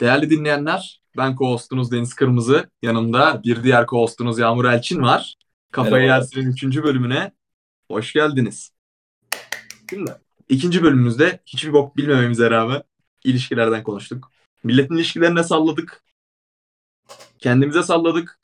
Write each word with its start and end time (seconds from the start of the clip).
Değerli 0.00 0.30
dinleyenler, 0.30 1.02
ben 1.16 1.32
co-hostunuz 1.32 1.92
Deniz 1.92 2.14
Kırmızı. 2.14 2.70
Yanımda 2.82 3.42
bir 3.44 3.62
diğer 3.62 3.84
co-hostunuz 3.84 4.40
Yağmur 4.40 4.64
Elçin 4.64 5.02
var. 5.02 5.36
Kafayı 5.72 6.06
Merhaba. 6.06 6.14
Yersin'in 6.14 6.50
3. 6.50 6.82
bölümüne 6.82 7.32
hoş 7.90 8.12
geldiniz. 8.12 8.72
Şimdi 9.90 10.12
ikinci 10.48 10.82
bölümümüzde 10.82 11.40
hiçbir 11.46 11.72
bok 11.72 11.96
bilmememize 11.96 12.50
rağmen 12.50 12.82
ilişkilerden 13.24 13.82
konuştuk. 13.82 14.32
Milletin 14.64 14.96
ilişkilerine 14.96 15.42
salladık. 15.42 16.02
Kendimize 17.38 17.82
salladık. 17.82 18.40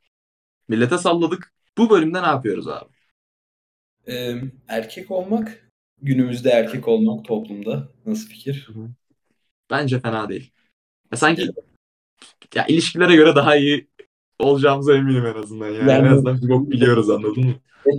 Millete 0.69 0.99
salladık. 0.99 1.53
Bu 1.79 1.91
bölümde 1.91 2.23
ne 2.23 2.27
yapıyoruz 2.27 2.69
abi? 2.69 2.91
Ee, 4.09 4.35
erkek 4.69 5.11
olmak, 5.11 5.71
günümüzde 6.03 6.51
erkek 6.51 6.89
olmak 6.89 7.25
toplumda 7.25 7.89
nasıl 8.07 8.29
fikir? 8.29 8.69
Bence 9.71 10.01
fena 10.01 10.29
değil. 10.29 10.53
Ya 11.15 11.19
sanki 11.19 11.49
ya 12.55 12.67
ilişkilere 12.67 13.17
göre 13.17 13.37
daha 13.37 13.57
iyi 13.57 13.89
olacağımıza 14.39 14.97
eminim 14.97 15.27
en 15.27 15.35
azından. 15.35 15.67
Yani, 15.67 15.91
Yani- 15.91 16.09
en 16.09 16.13
azından 16.13 16.43
bir 16.43 16.49
bok 16.49 16.71
biliyoruz 16.71 17.11
anladın 17.11 17.45
mı? 17.45 17.55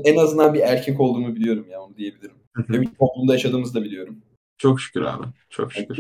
En, 0.05 0.17
azından 0.17 0.53
bir 0.53 0.59
erkek 0.59 0.99
olduğumu 0.99 1.35
biliyorum 1.35 1.69
ya 1.69 1.81
onu 1.81 1.97
diyebilirim. 1.97 2.35
Ve 2.69 2.81
bir 2.81 2.89
toplumda 2.99 3.33
yaşadığımızı 3.33 3.73
da 3.73 3.83
biliyorum. 3.83 4.21
Çok 4.57 4.81
şükür 4.81 5.01
abi. 5.01 5.25
Çok 5.49 5.73
şükür. 5.73 5.99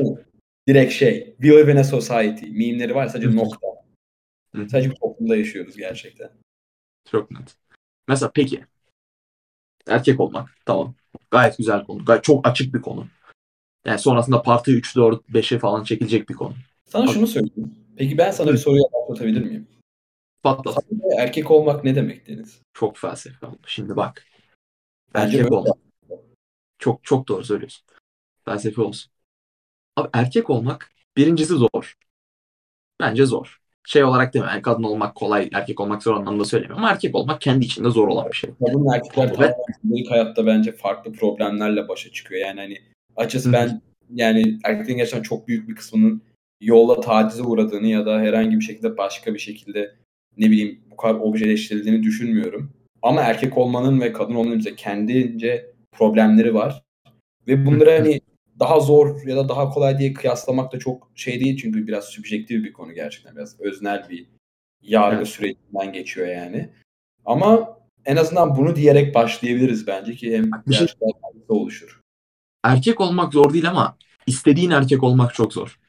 Direkt 0.67 0.93
şey, 0.93 1.35
we 1.41 1.49
live 1.49 1.71
in 1.71 1.77
a 1.77 1.83
society. 1.83 2.45
Mimleri 2.45 2.95
var 2.95 3.07
sadece 3.07 3.35
nokta. 3.35 3.67
Sadece 4.55 4.89
bir 4.89 4.95
toplumda 4.95 5.35
yaşıyoruz 5.35 5.77
gerçekten. 5.77 6.29
Çok 7.11 7.31
net. 7.31 7.55
Mesela 8.07 8.31
peki 8.35 8.63
erkek 9.87 10.19
olmak 10.19 10.49
tamam. 10.65 10.95
Gayet 11.31 11.57
güzel 11.57 11.85
konu. 11.85 12.05
Gayet 12.05 12.23
çok 12.23 12.47
açık 12.47 12.73
bir 12.73 12.81
konu. 12.81 13.07
Yani 13.85 13.99
sonrasında 13.99 14.41
parti 14.41 14.71
3, 14.71 14.95
4, 14.95 15.29
5'e 15.29 15.59
falan 15.59 15.83
çekilecek 15.83 16.29
bir 16.29 16.33
konu. 16.33 16.53
Sana 16.95 17.07
şunu 17.07 17.27
söyleyeyim. 17.27 17.75
Peki 17.97 18.17
ben 18.17 18.31
sana 18.31 18.51
bir 18.53 18.57
soruya 18.57 18.83
başlatabilir 18.93 19.41
miyim? 19.41 19.67
Patlat. 20.43 20.85
Erkek 21.17 21.51
olmak 21.51 21.83
ne 21.83 21.95
demek 21.95 22.27
Deniz? 22.27 22.61
Çok 22.73 22.97
felsefe 22.97 23.45
oldu. 23.45 23.57
Şimdi 23.67 23.95
bak. 23.95 24.25
Bence 25.13 25.37
erkek 25.37 25.51
böyle. 25.51 25.55
olmak. 25.55 25.77
Çok 26.79 27.03
çok 27.03 27.27
doğru 27.27 27.43
söylüyorsun. 27.43 27.85
Felsefe 28.45 28.81
olsun. 28.81 29.11
Abi 29.95 30.09
erkek 30.13 30.49
olmak 30.49 30.91
birincisi 31.17 31.53
zor. 31.53 31.97
Bence 32.99 33.25
zor. 33.25 33.61
Şey 33.87 34.03
olarak 34.03 34.33
değil 34.33 34.45
mi? 34.45 34.51
Yani 34.51 34.61
kadın 34.61 34.83
olmak 34.83 35.15
kolay, 35.15 35.49
erkek 35.53 35.79
olmak 35.79 36.03
zor 36.03 36.15
anlamda 36.15 36.45
söylemiyorum. 36.45 36.83
Ama 36.83 36.91
erkek 36.91 37.15
olmak 37.15 37.41
kendi 37.41 37.65
içinde 37.65 37.89
zor 37.89 38.07
olan 38.07 38.27
bir 38.29 38.35
şey. 38.35 38.49
Kadın 38.65 38.93
erkekler 38.93 39.39
Ve- 39.39 39.55
gündelik 39.83 40.11
hayatta 40.11 40.45
bence 40.45 40.71
farklı 40.71 41.13
problemlerle 41.13 41.87
başa 41.87 42.11
çıkıyor. 42.11 42.41
Yani 42.41 42.59
hani 42.59 42.77
açıkçası 43.15 43.49
Hı. 43.49 43.53
ben 43.53 43.81
yani 44.13 44.59
erkeklerin 44.63 44.97
gerçekten 44.97 45.21
çok 45.21 45.47
büyük 45.47 45.69
bir 45.69 45.75
kısmının 45.75 46.21
yolda 46.65 47.01
tacize 47.01 47.43
uğradığını 47.43 47.87
ya 47.87 48.05
da 48.05 48.19
herhangi 48.19 48.55
bir 48.59 48.63
şekilde 48.65 48.97
başka 48.97 49.33
bir 49.33 49.39
şekilde 49.39 49.95
ne 50.37 50.51
bileyim 50.51 50.81
bu 50.91 50.95
kadar 50.97 51.15
objeleştirildiğini 51.15 52.03
düşünmüyorum. 52.03 52.73
Ama 53.01 53.21
erkek 53.21 53.57
olmanın 53.57 54.01
ve 54.01 54.13
kadın 54.13 54.35
olmanın 54.35 54.57
bize 54.59 54.75
kendince 54.75 55.71
problemleri 55.91 56.53
var. 56.53 56.83
Ve 57.47 57.65
bunları 57.65 57.91
hani 57.91 58.21
daha 58.59 58.79
zor 58.79 59.27
ya 59.27 59.35
da 59.37 59.49
daha 59.49 59.69
kolay 59.69 59.99
diye 59.99 60.13
kıyaslamak 60.13 60.73
da 60.73 60.79
çok 60.79 61.11
şey 61.15 61.39
değil 61.39 61.57
çünkü 61.57 61.87
biraz 61.87 62.05
subjektif 62.05 62.63
bir 62.63 62.73
konu 62.73 62.93
gerçekten 62.93 63.35
biraz 63.35 63.59
öznel 63.59 64.09
bir 64.09 64.25
yargı 64.81 65.15
Evet. 65.17 65.27
sürecinden 65.27 65.93
geçiyor 65.93 66.27
yani. 66.27 66.69
Ama 67.25 67.77
en 68.05 68.15
azından 68.15 68.55
bunu 68.55 68.75
diyerek 68.75 69.15
başlayabiliriz 69.15 69.87
bence 69.87 70.15
ki 70.15 70.37
hem 70.37 70.49
Bir 70.67 70.73
şey- 70.73 70.87
oluşur. 71.49 72.01
Erkek 72.63 73.01
olmak 73.01 73.33
zor 73.33 73.53
değil 73.53 73.69
ama 73.69 73.97
istediğin 74.27 74.71
erkek 74.71 75.03
olmak 75.03 75.33
çok 75.33 75.53
zor. 75.53 75.79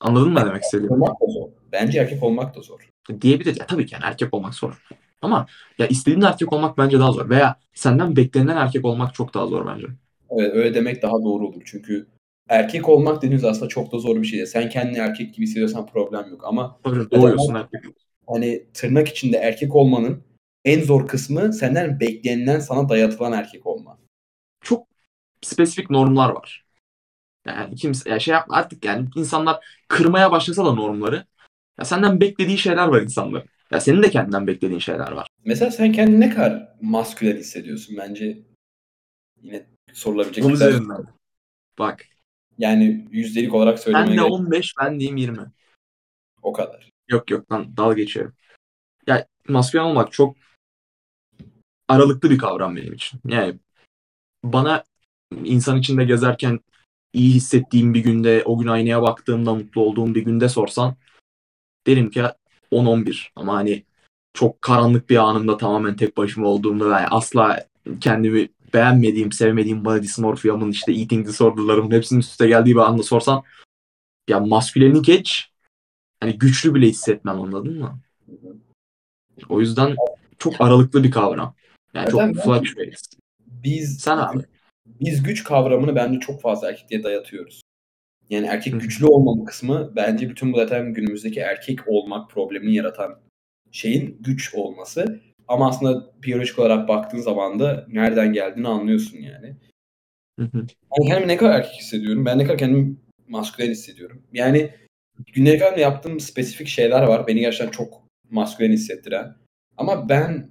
Anladın 0.00 0.32
mı 0.32 0.40
ne 0.40 0.46
demek 0.46 0.62
istediğimi? 0.62 0.94
Olmak 0.94 1.20
da 1.20 1.26
zor. 1.32 1.48
Bence 1.72 1.98
erkek 1.98 2.22
olmak 2.22 2.56
da 2.56 2.60
zor. 2.62 2.90
Diyebiliriz. 3.20 3.58
Ya 3.58 3.66
tabii 3.66 3.86
ki 3.86 3.94
yani 3.94 4.04
erkek 4.04 4.34
olmak 4.34 4.54
zor. 4.54 4.84
Ama 5.22 5.46
ya 5.78 5.86
istediğin 5.86 6.20
erkek 6.20 6.52
olmak 6.52 6.78
bence 6.78 6.98
daha 6.98 7.12
zor. 7.12 7.30
Veya 7.30 7.56
senden 7.74 8.16
beklenen 8.16 8.56
erkek 8.56 8.84
olmak 8.84 9.14
çok 9.14 9.34
daha 9.34 9.46
zor 9.46 9.66
bence. 9.66 9.86
Evet, 10.30 10.54
öyle 10.54 10.74
demek 10.74 11.02
daha 11.02 11.12
doğru 11.12 11.46
olur. 11.46 11.62
Çünkü 11.64 12.06
erkek 12.48 12.88
olmak 12.88 13.22
dediğiniz 13.22 13.44
aslında 13.44 13.68
çok 13.68 13.92
da 13.92 13.98
zor 13.98 14.16
bir 14.22 14.26
şey. 14.26 14.46
Sen 14.46 14.68
kendini 14.68 14.98
erkek 14.98 15.34
gibi 15.34 15.46
hissediyorsan 15.46 15.86
problem 15.86 16.30
yok. 16.30 16.44
Ama 16.44 16.78
Tabii 16.84 17.10
doğuyorsun 17.10 17.54
erkek. 17.54 17.80
hani 18.26 18.66
tırnak 18.74 19.08
içinde 19.08 19.36
erkek 19.36 19.74
olmanın 19.74 20.22
en 20.64 20.80
zor 20.82 21.06
kısmı 21.06 21.52
senden 21.52 22.00
beklenilen 22.00 22.60
sana 22.60 22.88
dayatılan 22.88 23.32
erkek 23.32 23.66
olma. 23.66 23.98
Çok 24.60 24.86
spesifik 25.42 25.90
normlar 25.90 26.30
var. 26.30 26.64
Yani 27.48 27.74
kimse 27.76 28.10
ya 28.10 28.18
şey 28.18 28.32
yapma 28.32 28.56
artık 28.56 28.84
yani 28.84 29.08
insanlar 29.16 29.64
kırmaya 29.88 30.30
başlasa 30.32 30.64
da 30.64 30.72
normları. 30.72 31.26
Ya 31.78 31.84
senden 31.84 32.20
beklediği 32.20 32.58
şeyler 32.58 32.88
var 32.88 33.02
insanların. 33.02 33.48
Ya 33.70 33.80
senin 33.80 34.02
de 34.02 34.10
kendinden 34.10 34.46
beklediğin 34.46 34.78
şeyler 34.80 35.12
var. 35.12 35.28
Mesela 35.44 35.70
sen 35.70 35.92
kendini 35.92 36.20
ne 36.20 36.30
kadar 36.34 36.68
maskülen 36.82 37.36
hissediyorsun? 37.36 37.96
Bence 37.96 38.38
yine 39.42 39.66
sorulabilecek 39.92 40.44
Bunun 40.44 40.52
güzel- 40.54 40.68
üzerinden. 40.68 41.04
Bak. 41.78 42.06
Yani 42.58 43.08
yüzdelik 43.10 43.54
olarak 43.54 43.76
Ben 43.76 43.82
söylemeye 43.82 44.08
de 44.10 44.14
gerek 44.14 44.32
15 44.32 44.72
ben 44.80 45.00
diyeyim 45.00 45.16
20. 45.16 45.38
o 46.42 46.52
kadar. 46.52 46.90
Yok 47.08 47.30
yok 47.30 47.52
lan 47.52 47.76
dalga 47.76 47.94
geçiyorum. 47.94 48.34
Ya 49.06 49.26
maskülen 49.48 49.82
olmak 49.84 50.12
çok 50.12 50.36
aralıklı 51.88 52.30
bir 52.30 52.38
kavram 52.38 52.76
benim 52.76 52.92
için. 52.92 53.20
Yani 53.26 53.58
bana 54.44 54.84
insan 55.44 55.78
içinde 55.78 56.04
gezerken 56.04 56.60
iyi 57.12 57.34
hissettiğim 57.34 57.94
bir 57.94 58.00
günde, 58.00 58.42
o 58.44 58.58
gün 58.58 58.66
aynaya 58.66 59.02
baktığımda 59.02 59.54
mutlu 59.54 59.80
olduğum 59.80 60.14
bir 60.14 60.22
günde 60.22 60.48
sorsan 60.48 60.96
derim 61.86 62.10
ki 62.10 62.22
10-11. 62.72 63.30
Ama 63.36 63.54
hani 63.54 63.84
çok 64.34 64.62
karanlık 64.62 65.10
bir 65.10 65.16
anımda 65.16 65.56
tamamen 65.56 65.96
tek 65.96 66.16
başıma 66.16 66.48
olduğumda 66.48 66.90
ve 66.90 66.94
asla 66.94 67.66
kendimi 68.00 68.48
beğenmediğim, 68.74 69.32
sevmediğim 69.32 69.84
body 69.84 70.02
dysmorphia'mın 70.02 70.70
işte 70.70 70.92
eating 70.92 71.26
disorder'larımın 71.26 71.90
hepsinin 71.90 72.20
üst 72.20 72.30
üste 72.30 72.48
geldiği 72.48 72.74
bir 72.74 72.80
anda 72.80 73.02
sorsan 73.02 73.42
ya 74.28 74.40
masküleni 74.40 75.02
geç 75.02 75.50
hani 76.20 76.38
güçlü 76.38 76.74
bile 76.74 76.86
hissetmem 76.86 77.40
anladın 77.40 77.78
mı? 77.78 78.00
O 79.48 79.60
yüzden 79.60 79.96
çok 80.38 80.60
aralıklı 80.60 81.04
bir 81.04 81.10
kavram. 81.10 81.54
Yani 81.94 82.10
çok 82.10 82.20
Neden? 82.20 82.42
fluctuates. 82.42 83.10
Biz 83.46 84.00
Sen 84.00 84.18
abi. 84.18 84.44
Biz 85.00 85.22
güç 85.22 85.44
kavramını 85.44 85.96
bence 85.96 86.20
çok 86.20 86.40
fazla 86.40 86.68
erkekliğe 86.68 87.02
dayatıyoruz. 87.02 87.62
Yani 88.30 88.46
erkek 88.46 88.80
güçlü 88.80 89.06
olmama 89.06 89.44
kısmı 89.44 89.92
bence 89.96 90.30
bütün 90.30 90.52
bu 90.52 90.56
zaten 90.56 90.94
günümüzdeki 90.94 91.40
erkek 91.40 91.88
olmak 91.88 92.30
problemini 92.30 92.74
yaratan 92.74 93.20
şeyin 93.72 94.16
güç 94.20 94.54
olması. 94.54 95.20
Ama 95.48 95.68
aslında 95.68 96.10
biyolojik 96.22 96.58
olarak 96.58 96.88
baktığın 96.88 97.18
zaman 97.18 97.58
da 97.58 97.86
nereden 97.88 98.32
geldiğini 98.32 98.68
anlıyorsun 98.68 99.18
yani. 99.18 99.56
Ben 100.38 101.06
kendimi 101.06 101.28
ne 101.28 101.36
kadar 101.36 101.58
erkek 101.58 101.80
hissediyorum. 101.80 102.26
Ben 102.26 102.38
ne 102.38 102.44
kadar 102.44 102.58
kendimi 102.58 102.96
maskülen 103.28 103.70
hissediyorum. 103.70 104.22
Yani 104.32 104.70
günlük 105.32 105.78
yaptığım 105.78 106.20
spesifik 106.20 106.68
şeyler 106.68 107.02
var. 107.02 107.26
Beni 107.26 107.40
gerçekten 107.40 107.70
çok 107.70 108.02
maskülen 108.30 108.72
hissettiren. 108.72 109.36
Ama 109.76 110.08
ben 110.08 110.50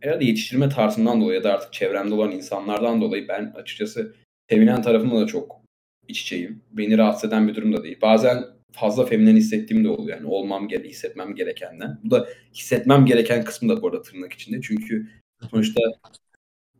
herhalde 0.00 0.24
yetiştirme 0.24 0.68
tarzından 0.68 1.20
dolayı 1.20 1.38
ya 1.38 1.44
da 1.44 1.54
artık 1.54 1.72
çevremde 1.72 2.14
olan 2.14 2.30
insanlardan 2.30 3.00
dolayı 3.00 3.28
ben 3.28 3.52
açıkçası 3.56 4.14
feminen 4.46 4.82
tarafımla 4.82 5.20
da 5.20 5.26
çok 5.26 5.60
iç 6.08 6.22
içeyim. 6.22 6.62
Beni 6.70 6.98
rahatsız 6.98 7.28
eden 7.28 7.48
bir 7.48 7.54
durum 7.54 7.76
da 7.76 7.84
değil. 7.84 7.98
Bazen 8.02 8.44
fazla 8.72 9.06
feminen 9.06 9.36
hissettiğim 9.36 9.84
de 9.84 9.88
oluyor. 9.88 10.16
Yani 10.18 10.26
olmam 10.26 10.68
gerek, 10.68 10.90
hissetmem 10.90 11.34
gerekenden. 11.34 11.98
Bu 12.04 12.10
da 12.10 12.28
hissetmem 12.54 13.06
gereken 13.06 13.44
kısmı 13.44 13.68
da 13.68 13.82
bu 13.82 13.88
arada 13.88 14.02
tırnak 14.02 14.32
içinde. 14.32 14.60
Çünkü 14.62 15.08
sonuçta 15.50 15.80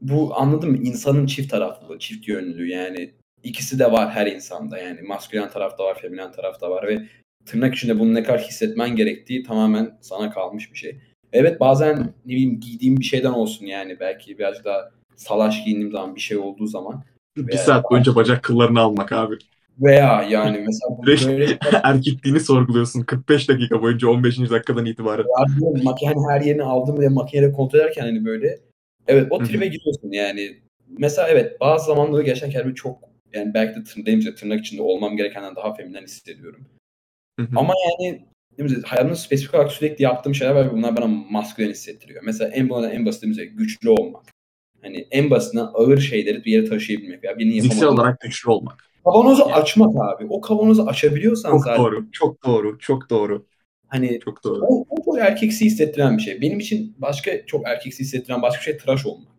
bu 0.01 0.37
anladın 0.37 0.71
mı? 0.71 0.77
İnsanın 0.77 1.27
çift 1.27 1.51
taraflılığı, 1.51 1.99
çift 1.99 2.29
yönlülüğü 2.29 2.69
yani 2.69 3.15
ikisi 3.43 3.79
de 3.79 3.93
var 3.93 4.11
her 4.11 4.27
insanda. 4.27 4.79
Yani 4.79 5.03
maskülen 5.03 5.51
tarafta 5.51 5.85
var, 5.85 6.01
feminen 6.01 6.33
tarafta 6.33 6.71
var 6.71 6.87
ve 6.89 7.09
tırnak 7.47 7.75
içinde 7.75 7.99
bunu 7.99 8.15
ne 8.15 8.23
kadar 8.23 8.41
hissetmen 8.41 8.97
gerektiği 8.97 9.43
tamamen 9.43 9.99
sana 10.01 10.31
kalmış 10.31 10.73
bir 10.73 10.79
şey. 10.79 11.01
Evet 11.33 11.61
bazen 11.61 11.99
ne 12.27 12.33
bileyim 12.35 12.61
giydiğim 12.61 12.97
bir 12.97 13.05
şeyden 13.05 13.33
olsun 13.33 13.67
yani 13.67 14.01
belki 14.01 14.39
birazcık 14.39 14.65
daha 14.65 14.91
salaş 15.17 15.65
giyindiğim 15.65 15.93
zaman 15.93 16.15
bir 16.15 16.21
şey 16.21 16.37
olduğu 16.37 16.67
zaman 16.67 17.05
Bir 17.37 17.49
Veya- 17.53 17.59
saat 17.59 17.91
boyunca 17.91 18.15
bacak 18.15 18.43
kıllarını 18.43 18.81
almak 18.81 19.13
abi. 19.13 19.35
veya 19.81 20.23
yani 20.31 20.59
mesela 20.67 20.97
böyle 21.07 21.59
erkekliğini 21.83 22.41
sorguluyorsun 22.41 23.03
45 23.03 23.49
dakika 23.49 23.83
boyunca 23.83 24.09
15. 24.09 24.39
dakikadan 24.51 24.87
itibaren. 24.87 25.25
Harbiden 25.35 25.85
makine 25.85 26.15
her 26.31 26.41
yerini 26.41 26.63
aldım 26.63 26.99
ve 27.01 27.09
makineyle 27.09 27.53
kontrol 27.53 27.79
ederken 27.79 28.03
hani 28.03 28.25
böyle 28.25 28.59
evet 29.07 29.27
o 29.31 29.39
tribe 29.39 29.67
giriyorsun 29.67 30.11
yani. 30.13 30.57
Mesela 30.99 31.29
evet 31.29 31.61
bazı 31.61 31.87
zamanlarda 31.87 32.23
gerçekten 32.23 32.51
kendimi 32.51 32.75
çok 32.75 32.99
yani 33.35 33.55
belki 33.55 33.81
de 33.81 33.85
tırnağım 33.85 34.35
tırnak 34.35 34.61
içinde 34.61 34.83
olmam 34.83 35.17
gerekenden 35.17 35.57
daha 35.57 35.75
feminen 35.75 36.03
hissediyorum. 36.03 36.69
Hı 37.41 37.43
hı. 37.43 37.49
Ama 37.57 37.75
yani 37.91 38.25
ne 38.59 38.65
bileyim, 38.65 38.83
hayatımda 38.87 39.17
spesifik 39.17 39.55
olarak 39.55 39.73
sürekli 39.73 40.03
yaptığım 40.03 40.35
şeyler 40.35 40.55
var 40.55 40.67
ve 40.67 40.73
bunlar 40.73 40.97
bana 40.97 41.07
maskülen 41.07 41.71
hissettiriyor. 41.71 42.23
Mesela 42.25 42.51
en 42.51 42.71
bana 42.71 42.91
en 42.91 43.07
basit 43.07 43.25
mesela 43.27 43.45
güçlü 43.45 43.91
olmak. 43.91 44.25
Hani 44.83 45.07
en 45.11 45.31
basitinden 45.31 45.67
ağır 45.75 45.99
şeyleri 45.99 46.45
bir 46.45 46.53
yere 46.53 46.65
taşıyabilmek 46.65 47.25
veya 47.25 47.39
birinin 47.39 47.55
yapamadığı 47.55 47.89
olarak 47.89 48.21
güçlü 48.21 48.51
olmak. 48.51 48.85
Kavanozu 49.05 49.43
açmak 49.43 49.97
abi. 49.97 50.27
O 50.29 50.41
kavanozu 50.41 50.87
açabiliyorsan 50.87 51.51
Çok 51.51 51.65
zaten 51.65 51.85
doğru. 51.85 52.07
Çok 52.13 52.45
doğru. 52.45 52.79
Çok 52.79 53.11
doğru. 53.11 53.47
hani 53.89 54.21
Çok 54.25 54.45
doğru. 54.45 54.61
o, 54.69 54.85
o 54.91 55.05
çok 55.05 55.19
erkeksi 55.19 55.65
hissettiren 55.65 56.17
bir 56.17 56.23
şey. 56.23 56.41
Benim 56.41 56.59
için 56.59 56.95
başka 56.99 57.47
çok 57.47 57.69
erkeksi 57.69 58.03
hissettiren 58.03 58.43
başka 58.43 58.59
bir 58.59 58.65
şey 58.65 58.77
tıraş 58.77 59.07
olmak. 59.07 59.33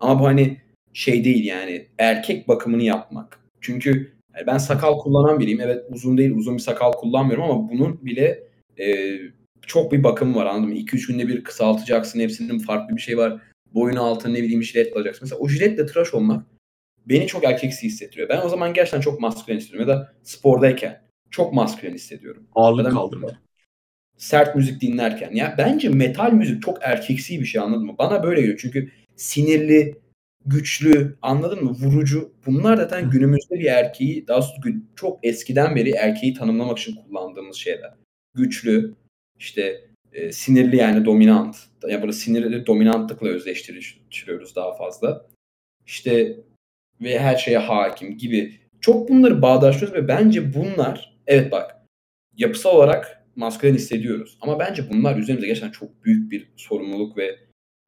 Ama 0.00 0.20
bu 0.20 0.26
hani 0.26 0.60
şey 0.92 1.24
değil 1.24 1.44
yani 1.44 1.86
erkek 1.98 2.48
bakımını 2.48 2.82
yapmak. 2.82 3.40
Çünkü 3.60 4.14
yani 4.36 4.46
ben 4.46 4.58
sakal 4.58 4.98
kullanan 4.98 5.40
biriyim. 5.40 5.60
Evet 5.60 5.84
uzun 5.88 6.18
değil 6.18 6.30
uzun 6.36 6.54
bir 6.54 6.62
sakal 6.62 6.92
kullanmıyorum 6.92 7.44
ama 7.44 7.68
bunun 7.68 8.06
bile 8.06 8.48
e, 8.78 9.16
çok 9.66 9.92
bir 9.92 10.04
bakımı 10.04 10.36
var 10.36 10.46
anladın 10.46 10.68
mı? 10.68 10.74
2-3 10.74 11.06
günde 11.06 11.28
bir 11.28 11.44
kısaltacaksın. 11.44 12.20
Hepsinin 12.20 12.58
farklı 12.58 12.96
bir 12.96 13.00
şey 13.00 13.18
var. 13.18 13.40
Boyun 13.74 13.96
altına 13.96 14.32
ne 14.32 14.42
bileyim 14.42 14.62
jilet 14.62 14.96
alacaksın. 14.96 15.24
Mesela 15.24 15.38
o 15.38 15.48
jiletle 15.48 15.86
tıraş 15.86 16.14
olmak 16.14 16.46
beni 17.06 17.26
çok 17.26 17.44
erkeksi 17.44 17.86
hissettiriyor. 17.86 18.28
Ben 18.28 18.40
o 18.42 18.48
zaman 18.48 18.74
gerçekten 18.74 19.00
çok 19.00 19.20
maskülen 19.20 19.56
hissediyorum. 19.56 19.88
Ya 19.88 19.96
da 19.96 20.12
spordayken 20.22 21.02
çok 21.30 21.52
maskülen 21.52 21.94
hissediyorum. 21.94 22.46
Ağırlık 22.54 22.84
Ya 22.84 22.90
da 22.90 22.94
kaldırma. 22.94 23.28
Sert 24.16 24.56
müzik 24.56 24.80
dinlerken. 24.80 25.30
Ya 25.34 25.54
bence 25.58 25.88
metal 25.88 26.32
müzik 26.32 26.62
çok 26.62 26.78
erkeksi 26.82 27.40
bir 27.40 27.46
şey 27.46 27.60
anladın 27.60 27.86
mı? 27.86 27.94
Bana 27.98 28.22
böyle 28.22 28.40
geliyor. 28.40 28.58
Çünkü 28.62 28.90
sinirli, 29.16 29.96
güçlü, 30.46 31.16
anladın 31.22 31.64
mı? 31.64 31.70
Vurucu. 31.70 32.32
Bunlar 32.46 32.76
zaten 32.76 33.10
günümüzde 33.10 33.54
bir 33.58 33.64
erkeği, 33.64 34.28
daha 34.28 34.40
gün- 34.62 34.90
çok 34.96 35.26
eskiden 35.26 35.76
beri 35.76 35.90
erkeği 35.90 36.34
tanımlamak 36.34 36.78
için 36.78 36.94
kullandığımız 36.96 37.56
şeyler. 37.56 37.94
Güçlü, 38.34 38.94
işte 39.38 39.84
e, 40.12 40.32
sinirli 40.32 40.76
yani 40.76 41.04
dominant. 41.04 41.56
Ya 41.88 42.02
burada 42.02 42.12
sinirli 42.12 42.66
dominantlıkla 42.66 43.28
özdeştiriyoruz 43.28 44.56
daha 44.56 44.74
fazla. 44.76 45.26
İşte 45.86 46.36
ve 47.00 47.18
her 47.18 47.36
şeye 47.36 47.58
hakim 47.58 48.18
gibi. 48.18 48.60
Çok 48.80 49.08
bunları 49.08 49.42
bağdaştırıyoruz 49.42 50.02
ve 50.02 50.08
bence 50.08 50.54
bunlar 50.54 51.16
evet 51.26 51.52
bak 51.52 51.76
yapısal 52.36 52.76
olarak 52.76 53.24
maskülen 53.36 53.74
hissediyoruz. 53.74 54.38
Ama 54.40 54.58
bence 54.58 54.90
bunlar 54.90 55.18
üzerimize 55.18 55.46
gerçekten 55.46 55.70
çok 55.70 56.04
büyük 56.04 56.30
bir 56.32 56.52
sorumluluk 56.56 57.16
ve 57.16 57.38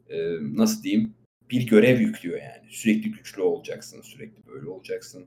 e, 0.08 0.16
nasıl 0.40 0.82
diyeyim 0.82 1.14
bir 1.50 1.66
görev 1.66 2.00
yüklüyor 2.00 2.38
yani. 2.42 2.70
Sürekli 2.70 3.10
güçlü 3.10 3.42
olacaksın, 3.42 4.02
sürekli 4.02 4.46
böyle 4.46 4.68
olacaksın. 4.68 5.26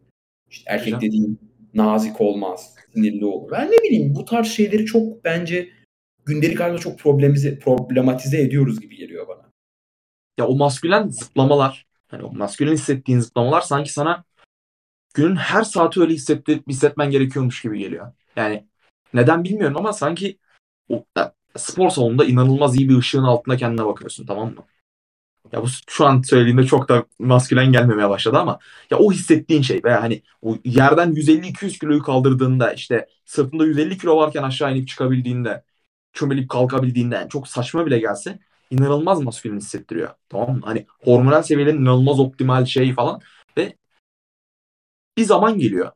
İşte 0.49 0.71
erkek 0.71 0.85
Güzel. 0.85 1.01
dediğin 1.01 1.39
nazik 1.73 2.21
olmaz, 2.21 2.75
sinirli 2.93 3.25
olur. 3.25 3.51
Ben 3.51 3.71
ne 3.71 3.77
bileyim 3.83 4.15
bu 4.15 4.25
tarz 4.25 4.47
şeyleri 4.47 4.85
çok 4.85 5.23
bence 5.23 5.69
gündelik 6.25 6.59
hayatta 6.59 6.77
çok 6.77 6.99
problemize, 6.99 7.59
problematize 7.59 8.41
ediyoruz 8.41 8.79
gibi 8.79 8.97
geliyor 8.97 9.27
bana. 9.27 9.49
Ya 10.37 10.47
o 10.47 10.55
maskülen 10.55 11.07
zıplamalar, 11.07 11.85
hani 12.07 12.23
o 12.23 12.33
maskülen 12.33 12.73
hissettiğin 12.73 13.19
zıplamalar 13.19 13.61
sanki 13.61 13.93
sana 13.93 14.23
günün 15.13 15.35
her 15.35 15.63
saati 15.63 16.01
öyle 16.01 16.13
hissetti, 16.13 16.63
hissetmen 16.67 17.11
gerekiyormuş 17.11 17.61
gibi 17.61 17.79
geliyor. 17.79 18.13
Yani 18.35 18.67
neden 19.13 19.43
bilmiyorum 19.43 19.77
ama 19.77 19.93
sanki 19.93 20.37
o, 20.89 21.05
spor 21.57 21.89
salonunda 21.89 22.25
inanılmaz 22.25 22.79
iyi 22.79 22.89
bir 22.89 22.97
ışığın 22.97 23.23
altında 23.23 23.57
kendine 23.57 23.85
bakıyorsun 23.85 24.25
tamam 24.25 24.55
mı? 24.55 24.65
Ya 25.51 25.63
bu 25.63 25.67
şu 25.87 26.05
an 26.05 26.21
söylediğimde 26.21 26.63
çok 26.65 26.89
da 26.89 27.05
maskülen 27.19 27.71
gelmemeye 27.71 28.09
başladı 28.09 28.37
ama 28.37 28.59
ya 28.91 28.97
o 28.97 29.11
hissettiğin 29.11 29.61
şey 29.61 29.81
veya 29.83 30.01
hani 30.03 30.21
o 30.41 30.57
yerden 30.63 31.11
150-200 31.11 31.79
kiloyu 31.79 32.03
kaldırdığında 32.03 32.73
işte 32.73 33.07
sırtında 33.25 33.65
150 33.65 33.97
kilo 33.97 34.17
varken 34.17 34.43
aşağı 34.43 34.77
inip 34.77 34.87
çıkabildiğinde 34.87 35.63
çömelip 36.13 36.49
kalkabildiğinde 36.49 37.15
yani 37.15 37.29
çok 37.29 37.47
saçma 37.47 37.85
bile 37.85 37.99
gelse 37.99 38.39
inanılmaz 38.69 39.21
maskülen 39.21 39.57
hissettiriyor. 39.57 40.09
Tamam 40.29 40.55
mı? 40.55 40.61
Hani 40.65 40.85
hormonal 41.03 41.43
seviyelerin 41.43 41.81
inanılmaz 41.81 42.19
optimal 42.19 42.65
şey 42.65 42.93
falan 42.93 43.21
ve 43.57 43.75
bir 45.17 45.23
zaman 45.23 45.59
geliyor. 45.59 45.91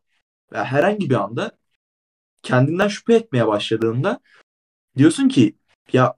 Ve 0.53 0.63
herhangi 0.63 1.09
bir 1.09 1.15
anda 1.15 1.51
kendinden 2.43 2.87
şüphe 2.87 3.15
etmeye 3.15 3.47
başladığında 3.47 4.19
diyorsun 4.97 5.29
ki 5.29 5.55
ya 5.93 6.15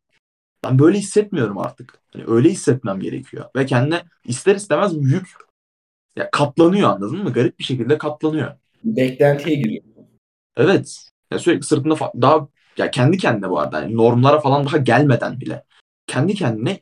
ben 0.65 0.79
böyle 0.79 0.97
hissetmiyorum 0.97 1.57
artık. 1.57 1.99
Hani 2.13 2.23
öyle 2.27 2.49
hissetmem 2.49 2.99
gerekiyor. 2.99 3.45
Ve 3.55 3.65
kendine 3.65 4.03
ister 4.25 4.55
istemez 4.55 4.93
yük 4.95 5.27
ya 6.15 6.29
katlanıyor 6.31 6.89
anladın 6.89 7.23
mı? 7.23 7.33
Garip 7.33 7.59
bir 7.59 7.63
şekilde 7.63 7.97
katlanıyor. 7.97 8.51
Beklentiye 8.83 9.55
giriyor. 9.55 9.83
Evet. 10.57 11.09
Ya 11.31 11.39
sürekli 11.39 11.65
sırtında 11.65 11.93
fa- 11.93 12.21
daha 12.21 12.47
ya 12.77 12.91
kendi 12.91 13.17
kendine 13.17 13.49
bu 13.49 13.59
arada 13.59 13.81
yani 13.81 13.97
normlara 13.97 14.39
falan 14.39 14.65
daha 14.65 14.77
gelmeden 14.77 15.39
bile 15.39 15.63
kendi 16.07 16.33
kendine 16.33 16.79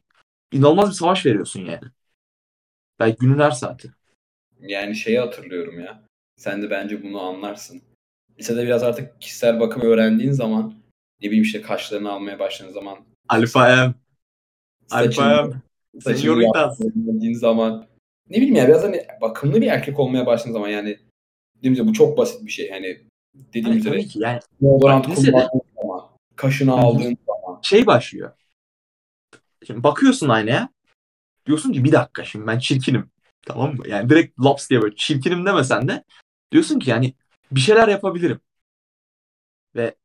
inanılmaz 0.52 0.90
bir 0.90 0.96
savaş 0.96 1.26
veriyorsun 1.26 1.60
yani. 1.60 1.88
Belki 3.00 3.18
günün 3.18 3.40
her 3.40 3.52
saati. 3.52 3.94
Yani 4.60 4.96
şeyi 4.96 5.20
hatırlıyorum 5.20 5.80
ya. 5.80 6.04
Sen 6.38 6.62
de 6.62 6.70
bence 6.70 7.04
bunu 7.04 7.22
anlarsın. 7.22 7.82
Lisede 8.40 8.64
biraz 8.64 8.84
artık 8.84 9.22
kişisel 9.22 9.60
bakım 9.60 9.82
öğrendiğin 9.82 10.32
zaman 10.32 10.74
ne 11.22 11.28
bileyim 11.28 11.44
işte 11.44 11.62
kaşlarını 11.62 12.12
almaya 12.12 12.40
başladığın 12.40 12.74
zaman 12.74 12.98
Alfa 13.30 13.86
M. 13.86 13.94
Alfa 14.92 15.44
M. 15.44 15.62
Señoritas. 16.00 16.80
yaptığın 16.80 17.34
zaman 17.34 17.88
ne 18.30 18.38
bileyim 18.38 18.56
ya 18.56 18.68
biraz 18.68 18.84
hani 18.84 19.06
bakımlı 19.22 19.62
bir 19.62 19.68
erkek 19.68 20.00
olmaya 20.00 20.26
başladığın 20.26 20.54
zaman 20.54 20.68
yani 20.68 21.00
dediğim 21.58 21.76
gibi 21.76 21.88
bu 21.88 21.94
çok 21.94 22.18
basit 22.18 22.46
bir 22.46 22.52
şey. 22.52 22.70
Hani 22.70 23.02
dediğim 23.36 23.68
Hani 23.68 23.78
üzere 23.80 23.94
tabii 23.94 24.08
ki 24.08 24.20
yani 24.20 24.40
deodorant 24.62 25.16
kullandığın 25.16 25.62
zaman 25.82 26.10
kaşını 26.36 26.72
hı. 26.72 26.76
aldığın 26.76 27.18
zaman 27.28 27.60
şey 27.62 27.86
başlıyor. 27.86 28.32
Şimdi 29.68 29.84
bakıyorsun 29.84 30.30
aynaya. 30.30 30.70
Diyorsun 31.46 31.74
ki 31.74 31.84
bir 31.84 31.92
dakika 31.92 32.26
şimdi 32.26 32.48
ben 32.48 32.60
çirkinim. 32.60 33.10
Tamam 33.46 33.76
mı? 33.76 33.88
Yani 33.88 34.10
direkt 34.10 34.40
laps 34.40 34.70
diye 34.70 34.82
böyle 34.82 34.96
çirkinim 34.96 35.46
demesen 35.46 35.88
de 35.88 36.04
diyorsun 36.52 36.80
ki 36.80 36.90
yani 36.90 37.14
bir 37.52 37.60
şeyler 37.60 37.88
yapabilirim. 37.88 38.40
Ve 39.76 39.96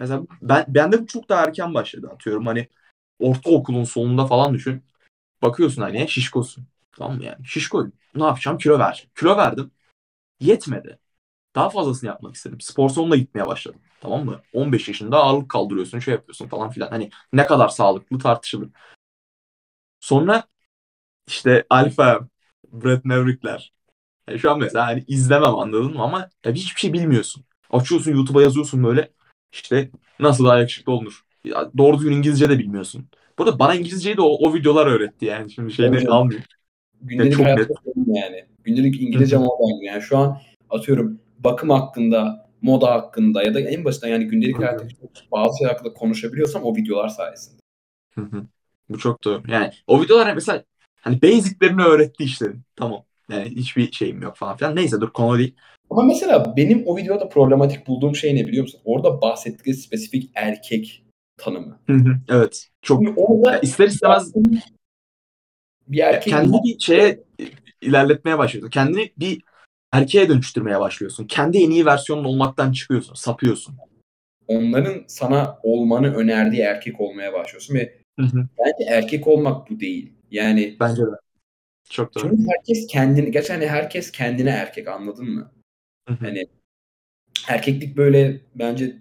mesela 0.00 0.22
ben 0.42 0.64
bende 0.68 1.06
çok 1.06 1.28
daha 1.28 1.44
erken 1.44 1.74
başladı 1.74 2.10
atıyorum 2.12 2.46
hani 2.46 2.68
ortaokulun 3.18 3.84
sonunda 3.84 4.26
falan 4.26 4.54
düşün. 4.54 4.84
Bakıyorsun 5.42 5.82
aynaya 5.82 6.06
şişkosun. 6.06 6.66
Tamam 6.92 7.16
mı 7.16 7.24
yani? 7.24 7.46
Şişkoyum. 7.46 7.92
Ne 8.14 8.24
yapacağım? 8.24 8.58
Kilo 8.58 8.78
ver. 8.78 9.08
Kilo 9.16 9.36
verdim. 9.36 9.70
Yetmedi. 10.40 10.98
Daha 11.54 11.70
fazlasını 11.70 12.08
yapmak 12.08 12.34
istedim. 12.34 12.60
Spor 12.60 12.88
salonuna 12.90 13.16
gitmeye 13.16 13.46
başladım. 13.46 13.80
Tamam 14.00 14.24
mı? 14.24 14.40
15 14.52 14.88
yaşında 14.88 15.18
ağırlık 15.18 15.48
kaldırıyorsun, 15.48 15.98
şey 15.98 16.14
yapıyorsun 16.14 16.48
falan 16.48 16.70
filan. 16.70 16.88
Hani 16.88 17.10
ne 17.32 17.46
kadar 17.46 17.68
sağlıklı 17.68 18.18
tartışılır. 18.18 18.68
Sonra 20.00 20.44
işte 21.26 21.66
Alfa, 21.70 22.28
Brett 22.72 23.04
Maverick'ler. 23.04 23.72
Yani 24.28 24.38
şu 24.38 24.50
an 24.50 24.58
mesela 24.58 24.86
hani 24.86 25.04
izlemem 25.08 25.54
anladın 25.54 25.94
mı 25.94 26.02
ama 26.02 26.30
ya 26.44 26.52
hiçbir 26.52 26.80
şey 26.80 26.92
bilmiyorsun. 26.92 27.44
Açıyorsun 27.70 28.12
YouTube'a 28.12 28.42
yazıyorsun 28.42 28.84
böyle 28.84 29.12
işte 29.52 29.90
nasıl 30.20 30.44
daha 30.44 30.58
yakışıklı 30.58 30.92
olunur. 30.92 31.24
Ya 31.44 31.70
doğru 31.78 31.98
düzgün 31.98 32.12
İngilizce 32.12 32.48
de 32.48 32.58
bilmiyorsun. 32.58 33.08
Burada 33.38 33.58
bana 33.58 33.74
İngilizceyi 33.74 34.16
de 34.16 34.20
o, 34.20 34.28
o 34.28 34.54
videolar 34.54 34.86
öğretti 34.86 35.24
yani. 35.24 35.50
Şimdi 35.50 35.72
şeyini 35.72 35.96
Hocam. 35.96 36.12
almayayım. 36.12 36.44
gündelik 37.00 37.32
çok 37.32 37.46
sorun 37.84 38.14
yani. 38.14 38.44
Gündelik 38.64 39.02
İngilizcem 39.02 39.40
oradan 39.40 39.82
yani. 39.82 40.02
Şu 40.02 40.18
an 40.18 40.38
atıyorum 40.70 41.20
bakım 41.38 41.70
hakkında, 41.70 42.48
moda 42.62 42.90
hakkında 42.90 43.42
ya 43.42 43.54
da 43.54 43.60
en 43.60 43.84
basitinden 43.84 44.12
yani 44.12 44.26
gündelik 44.26 44.58
hayatta 44.58 44.84
bazı 45.32 45.58
şeyler 45.58 45.72
hakkında 45.72 45.92
konuşabiliyorsam 45.92 46.64
o 46.64 46.76
videolar 46.76 47.08
sayesinde. 47.08 47.60
Hı 48.14 48.20
hı. 48.20 48.46
Bu 48.88 48.98
çok 48.98 49.24
doğru. 49.24 49.42
Yani 49.48 49.72
o 49.86 50.02
videolar 50.02 50.34
mesela 50.34 50.64
hani 51.00 51.22
basiclerini 51.22 51.82
öğretti 51.82 52.24
işlerin. 52.24 52.60
Tamam. 52.76 53.04
Yani 53.30 53.50
hiçbir 53.50 53.92
şeyim 53.92 54.22
yok 54.22 54.36
falan 54.36 54.56
filan. 54.56 54.76
Neyse 54.76 55.00
dur 55.00 55.12
konu 55.12 55.38
değil. 55.38 55.54
Ama 55.90 56.02
mesela 56.02 56.56
benim 56.56 56.82
o 56.86 56.96
videoda 56.96 57.28
problematik 57.28 57.86
bulduğum 57.86 58.16
şey 58.16 58.36
ne 58.36 58.46
biliyor 58.46 58.62
musun? 58.62 58.80
Orada 58.84 59.20
bahsettiği 59.22 59.74
spesifik 59.74 60.30
erkek 60.34 61.04
tanımı. 61.36 61.78
Hı 61.86 61.92
hı. 61.92 62.16
Evet. 62.28 62.68
Çok 62.82 63.02
Çünkü 63.02 63.20
orada 63.20 63.52
ya 63.52 63.60
ister 63.60 63.86
istemez 63.86 64.32
bir 65.88 65.98
erkek 65.98 66.32
kendini 66.32 66.60
bir 66.64 66.78
şeye 66.78 67.20
ilerletmeye 67.80 68.38
başlıyorsun. 68.38 68.70
Kendini 68.70 69.12
bir 69.16 69.42
erkeğe 69.92 70.28
dönüştürmeye 70.28 70.80
başlıyorsun. 70.80 71.26
Kendi 71.26 71.58
en 71.58 71.70
iyi 71.70 71.86
versiyonun 71.86 72.24
olmaktan 72.24 72.72
çıkıyorsun. 72.72 73.14
Sapıyorsun. 73.14 73.74
onların 74.48 75.04
sana 75.08 75.58
olmanı 75.62 76.14
önerdiği 76.14 76.62
erkek 76.62 77.00
olmaya 77.00 77.32
başlıyorsun 77.32 77.74
ve 77.74 77.98
Hı 78.20 78.26
hı. 78.26 78.48
bence 78.58 78.90
erkek 78.90 79.26
olmak 79.26 79.70
bu 79.70 79.80
değil. 79.80 80.12
Yani 80.30 80.76
Bence 80.80 81.02
de. 81.02 81.25
Çok 81.90 82.14
doğru. 82.14 82.30
çünkü 82.30 82.50
herkes 82.56 82.86
kendini, 82.86 83.30
gerçi 83.30 83.52
hani 83.52 83.66
herkes 83.66 84.12
kendine 84.12 84.50
erkek 84.50 84.88
anladın 84.88 85.30
mı? 85.30 85.52
Hı 86.08 86.14
hı. 86.14 86.18
Hani 86.20 86.46
erkeklik 87.48 87.96
böyle 87.96 88.40
bence 88.54 88.96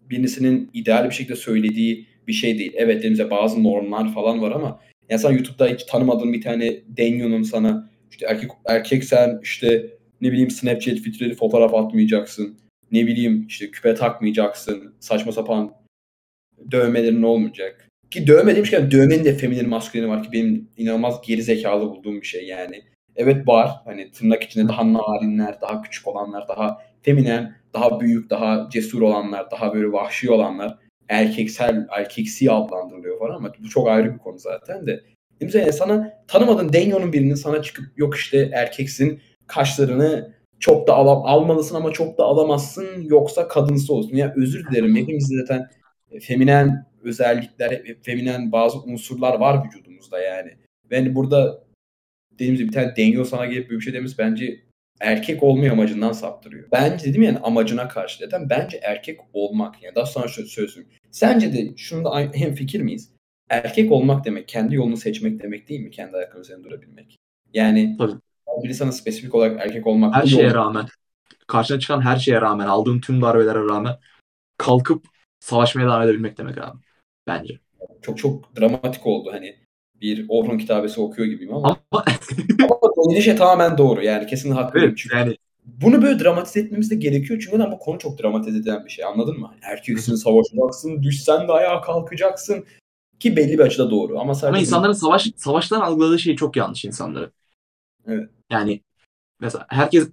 birisinin 0.00 0.70
ideal 0.74 1.04
bir 1.04 1.14
şekilde 1.14 1.36
söylediği 1.36 2.06
bir 2.26 2.32
şey 2.32 2.58
değil. 2.58 2.72
Evet 2.76 3.04
elimizde 3.04 3.30
bazı 3.30 3.62
normlar 3.62 4.14
falan 4.14 4.42
var 4.42 4.52
ama 4.52 4.80
ya 5.08 5.18
sen 5.18 5.32
YouTube'da 5.32 5.68
hiç 5.68 5.84
tanımadığın 5.84 6.32
bir 6.32 6.42
tane 6.42 6.80
Denyo'nun 6.86 7.42
sana 7.42 7.90
işte 8.10 8.26
erkek 8.26 8.50
erkek 8.66 9.04
sen 9.04 9.40
işte 9.42 9.90
ne 10.20 10.32
bileyim 10.32 10.50
Snapchat 10.50 10.98
filtreli 10.98 11.34
fotoğraf 11.34 11.74
atmayacaksın. 11.74 12.58
Ne 12.92 13.06
bileyim 13.06 13.46
işte 13.48 13.70
küpe 13.70 13.94
takmayacaksın. 13.94 14.94
Saçma 15.00 15.32
sapan 15.32 15.74
dövmelerin 16.70 17.22
olmayacak. 17.22 17.89
Ki 18.10 18.26
dövme 18.26 18.56
demişken 18.56 18.90
dövmenin 18.90 19.24
de 19.24 19.34
feminin 19.34 19.68
masküleni 19.68 20.08
var 20.08 20.22
ki 20.22 20.32
benim 20.32 20.68
inanılmaz 20.76 21.20
geri 21.26 21.42
zekalı 21.42 21.82
bulduğum 21.82 22.20
bir 22.20 22.26
şey 22.26 22.46
yani. 22.46 22.82
Evet 23.16 23.48
var. 23.48 23.70
Hani 23.84 24.12
tırnak 24.12 24.42
içinde 24.42 24.68
daha 24.68 24.92
narinler, 24.92 25.60
daha 25.60 25.82
küçük 25.82 26.08
olanlar, 26.08 26.48
daha 26.48 26.78
feminen, 27.02 27.56
daha 27.74 28.00
büyük, 28.00 28.30
daha 28.30 28.68
cesur 28.72 29.02
olanlar, 29.02 29.50
daha 29.50 29.74
böyle 29.74 29.92
vahşi 29.92 30.30
olanlar 30.30 30.78
erkeksel, 31.08 31.86
erkeksi 31.90 32.50
adlandırılıyor 32.50 33.18
falan 33.18 33.34
ama 33.34 33.52
bu 33.64 33.68
çok 33.68 33.88
ayrı 33.88 34.14
bir 34.14 34.18
konu 34.18 34.38
zaten 34.38 34.86
de. 34.86 35.00
Mesela 35.40 35.72
sana 35.72 36.12
tanımadığın 36.28 36.72
Denyo'nun 36.72 37.12
birinin 37.12 37.34
sana 37.34 37.62
çıkıp 37.62 37.84
yok 37.96 38.16
işte 38.16 38.50
erkeksin 38.52 39.20
kaşlarını 39.46 40.34
çok 40.58 40.88
da 40.88 40.94
al 40.94 41.06
almalısın 41.06 41.74
ama 41.74 41.92
çok 41.92 42.18
da 42.18 42.24
alamazsın 42.24 42.86
yoksa 43.02 43.48
kadınsı 43.48 43.94
olsun. 43.94 44.16
Ya 44.16 44.34
özür 44.36 44.66
dilerim 44.66 44.96
hepimiz 44.96 45.32
zaten 45.40 45.70
e, 46.10 46.20
feminen 46.20 46.89
özellikler, 47.02 47.82
feminen 48.02 48.52
bazı 48.52 48.78
unsurlar 48.78 49.34
var 49.40 49.64
vücudumuzda 49.64 50.20
yani. 50.20 50.56
Hani 50.90 51.14
burada 51.14 51.64
dediğimiz 52.32 52.60
gibi 52.60 52.68
bir 52.68 52.74
tane 52.74 52.96
Denyo 52.96 53.24
sana 53.24 53.46
gelip 53.46 53.70
bir 53.70 53.80
şey 53.80 53.92
demesi 53.92 54.18
bence 54.18 54.60
erkek 55.00 55.42
olmayı 55.42 55.72
amacından 55.72 56.12
saptırıyor. 56.12 56.68
Bence 56.72 57.04
dedim 57.04 57.22
yani 57.22 57.38
amacına 57.38 57.88
karşı 57.88 58.20
dedim. 58.20 58.46
Bence 58.50 58.80
erkek 58.82 59.20
olmak 59.32 59.82
yani 59.82 59.94
daha 59.94 60.06
sonra 60.06 60.28
şöyle 60.28 60.48
söyleyeyim. 60.48 60.88
Sence 61.10 61.52
de 61.52 61.76
şunda 61.76 62.30
hem 62.34 62.54
fikir 62.54 62.80
miyiz? 62.80 63.14
Erkek 63.48 63.92
olmak 63.92 64.24
demek 64.24 64.48
kendi 64.48 64.74
yolunu 64.74 64.96
seçmek 64.96 65.42
demek 65.42 65.68
değil 65.68 65.80
mi? 65.80 65.90
Kendi 65.90 66.16
ayakları 66.16 66.40
üzerinde 66.40 66.64
durabilmek. 66.64 67.16
Yani 67.54 67.96
Tabii. 67.98 68.12
biri 68.62 68.74
sana 68.74 68.92
spesifik 68.92 69.34
olarak 69.34 69.60
erkek 69.60 69.86
olmak 69.86 70.14
her 70.14 70.26
şeye 70.26 70.42
yol... 70.42 70.54
rağmen 70.54 70.86
karşına 71.46 71.80
çıkan 71.80 72.00
her 72.00 72.16
şeye 72.16 72.40
rağmen 72.40 72.66
aldığın 72.66 73.00
tüm 73.00 73.22
darbelere 73.22 73.58
rağmen 73.58 73.96
kalkıp 74.56 75.06
savaşmaya 75.40 75.86
devam 75.86 76.02
edebilmek 76.02 76.38
demek 76.38 76.58
abi. 76.58 76.78
Bence. 77.26 77.58
Çok 78.02 78.18
çok 78.18 78.56
dramatik 78.60 79.06
oldu 79.06 79.30
hani 79.32 79.56
bir 80.00 80.26
Orhun 80.28 80.58
kitabesi 80.58 81.00
okuyor 81.00 81.28
gibiyim 81.28 81.54
ama 81.54 81.80
ama, 81.90 82.04
ama 83.04 83.20
şey 83.20 83.36
tamamen 83.36 83.78
doğru 83.78 84.02
yani 84.04 84.26
kesin 84.26 84.50
haklı. 84.50 84.80
Evet, 84.80 84.98
çünkü 84.98 85.16
yani 85.16 85.36
bunu 85.64 86.02
böyle 86.02 86.18
dramatize 86.18 86.60
etmemiz 86.60 86.90
de 86.90 86.94
gerekiyor 86.94 87.40
çünkü 87.44 87.72
bu 87.72 87.78
konu 87.78 87.98
çok 87.98 88.22
dramatize 88.22 88.58
edilen 88.58 88.84
bir 88.84 88.90
şey 88.90 89.04
anladın 89.04 89.40
mı? 89.40 89.54
Erkeksin 89.62 90.14
savaşacaksın, 90.14 91.02
düşsen 91.02 91.48
de 91.48 91.52
ayağa 91.52 91.80
kalkacaksın 91.80 92.64
ki 93.20 93.36
belli 93.36 93.52
bir 93.52 93.64
açıda 93.64 93.90
doğru 93.90 94.20
ama 94.20 94.34
sadece 94.34 94.48
ama 94.48 94.58
insanların 94.58 94.92
savaş 94.92 95.30
savaştan 95.36 95.80
algıladığı 95.80 96.18
şey 96.18 96.36
çok 96.36 96.56
yanlış 96.56 96.84
insanları. 96.84 97.32
Evet. 98.06 98.30
Yani 98.50 98.80
mesela 99.40 99.66
herkes 99.68 100.08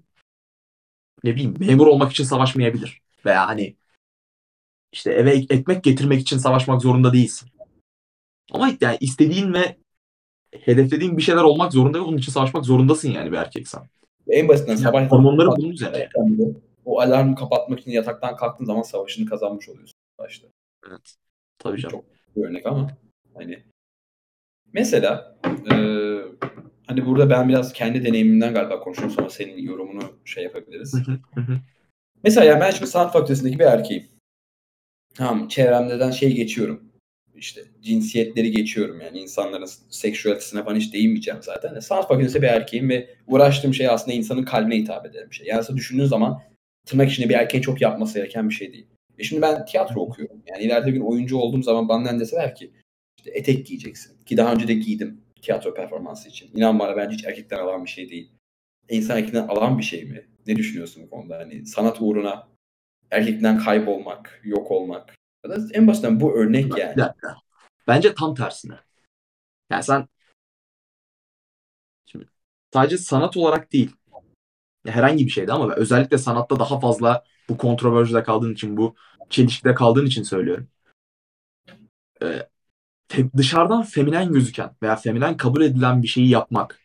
ne 1.23 1.35
bileyim 1.35 1.55
memur 1.59 1.87
olmak 1.87 2.11
için 2.11 2.23
savaşmayabilir 2.23 3.01
veya 3.25 3.47
hani 3.47 3.75
işte 4.97 5.11
eve 5.11 5.31
ekmek 5.31 5.83
getirmek 5.83 6.21
için 6.21 6.37
savaşmak 6.37 6.81
zorunda 6.81 7.13
değilsin. 7.13 7.49
Ama 8.51 8.69
yani 8.81 8.97
istediğin 8.99 9.53
ve 9.53 9.77
hedeflediğin 10.51 11.17
bir 11.17 11.21
şeyler 11.21 11.41
olmak 11.41 11.73
zorunda 11.73 11.97
ve 11.97 12.01
onun 12.01 12.17
için 12.17 12.31
savaşmak 12.31 12.65
zorundasın 12.65 13.11
yani 13.11 13.31
bir 13.31 13.37
erkeksen. 13.37 13.81
En 14.29 14.47
basitinden 14.47 14.75
sabah 14.75 15.11
hormonları 15.11 15.47
bunun 15.57 15.69
üzerine. 15.69 16.09
O 16.85 16.99
alarmı 16.99 17.35
kapatmak 17.35 17.79
için 17.79 17.91
yataktan 17.91 18.35
kalktığın 18.35 18.65
zaman 18.65 18.81
savaşını 18.81 19.25
kazanmış 19.29 19.69
oluyorsun 19.69 19.99
başta. 20.19 20.47
Evet. 20.89 21.15
Tabii 21.59 21.81
canım. 21.81 21.95
Çok 21.95 22.05
bir 22.35 22.49
örnek 22.49 22.65
ama 22.65 22.89
hani 23.37 23.63
mesela 24.73 25.37
e, 25.45 25.75
hani 26.87 27.05
burada 27.05 27.29
ben 27.29 27.49
biraz 27.49 27.73
kendi 27.73 28.05
deneyimimden 28.05 28.53
galiba 28.53 28.79
konuşuyorum 28.79 29.15
sonra 29.15 29.29
senin 29.29 29.57
yorumunu 29.57 30.03
şey 30.25 30.43
yapabiliriz. 30.43 30.95
mesela 32.23 32.45
yani 32.45 32.61
ben 32.61 32.71
şimdi 32.71 32.87
sanat 32.87 33.13
fakültesindeki 33.13 33.59
bir 33.59 33.65
erkeğim. 33.65 34.16
Tamam 35.17 35.47
çevremden 35.47 36.11
şey 36.11 36.33
geçiyorum 36.35 36.87
işte 37.37 37.61
cinsiyetleri 37.81 38.51
geçiyorum 38.51 39.01
yani 39.01 39.19
insanların 39.19 39.69
seksüalitesine 39.89 40.63
falan 40.63 40.75
hiç 40.75 40.93
değinmeyeceğim 40.93 41.39
zaten. 41.43 41.75
E, 41.75 41.81
sanat 41.81 42.07
fakültesi 42.07 42.41
bir 42.41 42.47
erkeğim 42.47 42.89
ve 42.89 43.09
uğraştığım 43.27 43.73
şey 43.73 43.89
aslında 43.89 44.17
insanın 44.17 44.43
kalbine 44.43 44.77
hitap 44.77 45.05
eden 45.05 45.29
bir 45.29 45.35
şey. 45.35 45.47
Yani 45.47 45.59
aslında 45.59 45.77
düşündüğün 45.77 46.05
zaman 46.05 46.41
tırnak 46.85 47.11
içinde 47.11 47.29
bir 47.29 47.33
erkeğin 47.33 47.61
çok 47.61 47.81
yapması 47.81 48.19
gereken 48.19 48.49
bir 48.49 48.53
şey 48.53 48.73
değil. 48.73 48.87
E 49.17 49.23
şimdi 49.23 49.41
ben 49.41 49.65
tiyatro 49.65 50.01
okuyorum. 50.01 50.41
Yani 50.47 50.63
ileride 50.63 50.93
bir 50.93 50.99
oyuncu 50.99 51.37
olduğum 51.37 51.63
zaman 51.63 51.89
bana 51.89 52.19
deseler 52.19 52.55
ki 52.55 52.71
işte 53.17 53.31
etek 53.31 53.65
giyeceksin. 53.65 54.25
Ki 54.25 54.37
daha 54.37 54.53
önce 54.53 54.67
de 54.67 54.73
giydim 54.73 55.21
tiyatro 55.41 55.73
performansı 55.73 56.29
için. 56.29 56.49
İnan 56.55 56.79
bana 56.79 56.97
bence 56.97 57.15
hiç 57.15 57.25
erkekten 57.25 57.59
alan 57.59 57.85
bir 57.85 57.89
şey 57.89 58.09
değil. 58.09 58.31
E 58.89 58.95
insan 58.95 59.17
erkekten 59.17 59.47
alan 59.47 59.77
bir 59.77 59.83
şey 59.83 60.05
mi? 60.05 60.25
Ne 60.47 60.55
düşünüyorsun 60.55 61.03
bu 61.03 61.09
konuda? 61.09 61.37
Hani 61.37 61.65
sanat 61.65 61.97
uğruna 62.01 62.47
erkekten 63.11 63.59
kaybolmak, 63.59 64.41
yok 64.43 64.71
olmak 64.71 65.17
en 65.73 65.87
basitten 65.87 66.19
bu 66.19 66.37
örnek 66.37 66.77
yani. 66.77 67.11
Bence 67.87 68.13
tam 68.13 68.35
tersine. 68.35 68.79
Yani 69.69 69.83
sen 69.83 70.07
şimdi 72.05 72.29
sadece 72.73 72.97
sanat 72.97 73.37
olarak 73.37 73.73
değil 73.73 73.95
herhangi 74.85 75.25
bir 75.25 75.31
şeydi 75.31 75.53
ama 75.53 75.73
özellikle 75.73 76.17
sanatta 76.17 76.59
daha 76.59 76.79
fazla 76.79 77.23
bu 77.49 77.57
kontroverside 77.57 78.23
kaldığın 78.23 78.53
için 78.53 78.77
bu 78.77 78.95
çelişkide 79.29 79.73
kaldığın 79.73 80.05
için 80.05 80.23
söylüyorum. 80.23 80.67
Ee, 82.21 82.49
dışarıdan 83.37 83.83
feminen 83.83 84.31
gözüken 84.31 84.75
veya 84.83 84.95
feminen 84.95 85.37
kabul 85.37 85.61
edilen 85.61 86.03
bir 86.03 86.07
şeyi 86.07 86.29
yapmak, 86.29 86.79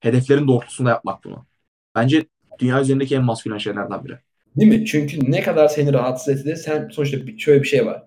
hedeflerin 0.00 0.48
doğrultusunda 0.48 0.90
yapmak 0.90 1.24
bunu. 1.24 1.46
Bence 1.94 2.26
dünya 2.58 2.80
üzerindeki 2.80 3.16
en 3.16 3.24
maskülen 3.24 3.58
şeylerden 3.58 4.04
biri. 4.04 4.18
Değil 4.56 4.80
mi? 4.80 4.86
Çünkü 4.86 5.30
ne 5.30 5.42
kadar 5.42 5.68
seni 5.68 5.92
rahatsız 5.92 6.34
etse 6.34 6.48
de 6.48 6.56
sen 6.56 6.88
sonuçta 6.88 7.18
şöyle 7.38 7.62
bir 7.62 7.68
şey 7.68 7.86
var. 7.86 8.02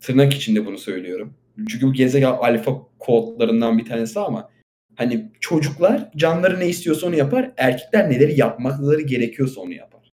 Tırnak 0.00 0.34
içinde 0.34 0.66
bunu 0.66 0.78
söylüyorum. 0.78 1.34
Çünkü 1.68 1.86
bu 1.86 1.92
gezegen 1.92 2.32
alfa 2.32 2.82
kodlarından 2.98 3.78
bir 3.78 3.84
tanesi 3.84 4.20
ama 4.20 4.50
hani 4.96 5.30
çocuklar 5.40 6.10
canları 6.16 6.60
ne 6.60 6.68
istiyorsa 6.68 7.06
onu 7.06 7.16
yapar. 7.16 7.52
Erkekler 7.56 8.10
neleri 8.10 8.40
yapmakları 8.40 9.00
gerekiyorsa 9.00 9.60
onu 9.60 9.72
yapar. 9.72 10.10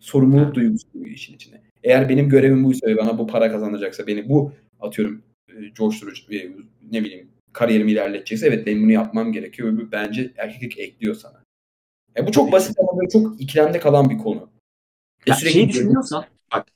Sorumluluk 0.00 0.54
duygusu 0.54 0.86
bu 0.94 1.06
işin 1.06 1.34
içine. 1.34 1.60
Eğer 1.84 2.08
benim 2.08 2.28
görevim 2.28 2.64
buysa 2.64 2.86
ve 2.86 2.96
bana 2.96 3.18
bu 3.18 3.26
para 3.26 3.52
kazanacaksa 3.52 4.06
beni 4.06 4.28
bu 4.28 4.52
atıyorum 4.80 5.22
e, 5.48 5.74
coşturucu 5.74 6.34
e, 6.34 6.48
ne 6.92 7.04
bileyim 7.04 7.28
kariyerimi 7.52 7.92
ilerletecekse 7.92 8.46
evet 8.46 8.66
benim 8.66 8.82
bunu 8.82 8.92
yapmam 8.92 9.32
gerekiyor. 9.32 9.88
Bence 9.92 10.32
erkeklik 10.36 10.78
ekliyor 10.78 11.14
sana. 11.14 11.42
E 12.16 12.26
bu 12.26 12.32
çok 12.32 12.52
basit 12.52 12.76
ama 12.78 13.08
çok 13.12 13.40
ikilemde 13.40 13.78
kalan 13.78 14.10
bir 14.10 14.18
konu. 14.18 14.55
Ya 15.26 15.34
sürekli 15.34 15.52
şey 15.52 15.68
düşünüyorsan 15.68 16.24
bak 16.52 16.66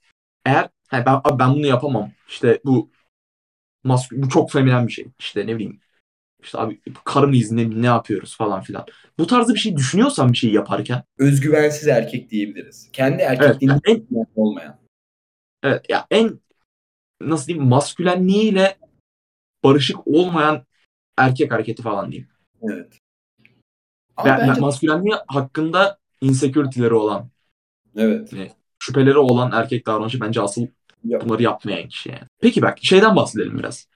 eğer 0.46 0.68
hani 0.88 1.06
ben, 1.06 1.38
ben 1.38 1.54
bunu 1.54 1.66
yapamam. 1.66 2.12
İşte 2.28 2.60
bu 2.64 2.90
mask 3.84 4.12
bu 4.12 4.28
çok 4.28 4.50
feminen 4.50 4.86
bir 4.86 4.92
şey. 4.92 5.06
İşte 5.18 5.46
ne 5.46 5.54
bileyim 5.54 5.80
işte 6.42 6.58
abi 6.58 6.80
karın 7.04 7.32
izni 7.32 7.82
ne 7.82 7.86
yapıyoruz 7.86 8.36
falan 8.36 8.60
filan. 8.60 8.86
Bu 9.18 9.26
tarzda 9.26 9.54
bir 9.54 9.58
şey 9.58 9.76
düşünüyorsan 9.76 10.32
bir 10.32 10.36
şey 10.36 10.52
yaparken. 10.52 11.02
Özgüvensiz 11.18 11.88
erkek 11.88 12.30
diyebiliriz. 12.30 12.88
Kendi 12.92 13.22
erkekliğinden 13.22 13.80
evet, 13.86 14.02
yani 14.10 14.26
en, 14.36 14.42
olmayan. 14.42 14.78
Evet 15.62 15.90
ya 15.90 16.06
en 16.10 16.40
nasıl 17.20 17.46
diyeyim 17.46 17.68
maskülenliğiyle 17.68 18.78
barışık 19.64 20.06
olmayan 20.06 20.66
erkek 21.18 21.52
hareketi 21.52 21.82
falan 21.82 22.12
diyeyim. 22.12 22.28
Evet. 22.62 22.98
Ama 24.16 24.36
Ve 24.36 24.40
bence... 24.48 24.60
maskülenliği 24.60 25.14
hakkında 25.26 25.98
insecurity'leri 26.20 26.94
olan 26.94 27.30
Evet. 27.96 28.32
Yani 28.32 28.52
şüpheleri 28.78 29.18
olan 29.18 29.52
erkek 29.52 29.86
davranışı 29.86 30.20
bence 30.20 30.40
asıl 30.40 30.66
Yap. 31.04 31.24
bunları 31.24 31.42
yapmayan 31.42 31.88
kişi 31.88 32.08
yani. 32.08 32.22
Peki 32.40 32.62
bak 32.62 32.78
şeyden 32.82 33.16
bahsedelim 33.16 33.58
biraz. 33.58 33.88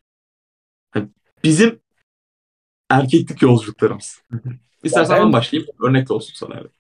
bizim 1.45 1.81
erkeklik 2.91 3.43
yolculuklarımız. 3.43 4.23
İstersen 4.83 5.19
ben... 5.25 5.33
başlayayım. 5.33 5.71
Örnek 5.81 6.11
olsun 6.11 6.35
sana. 6.35 6.55
Evet. 6.55 6.71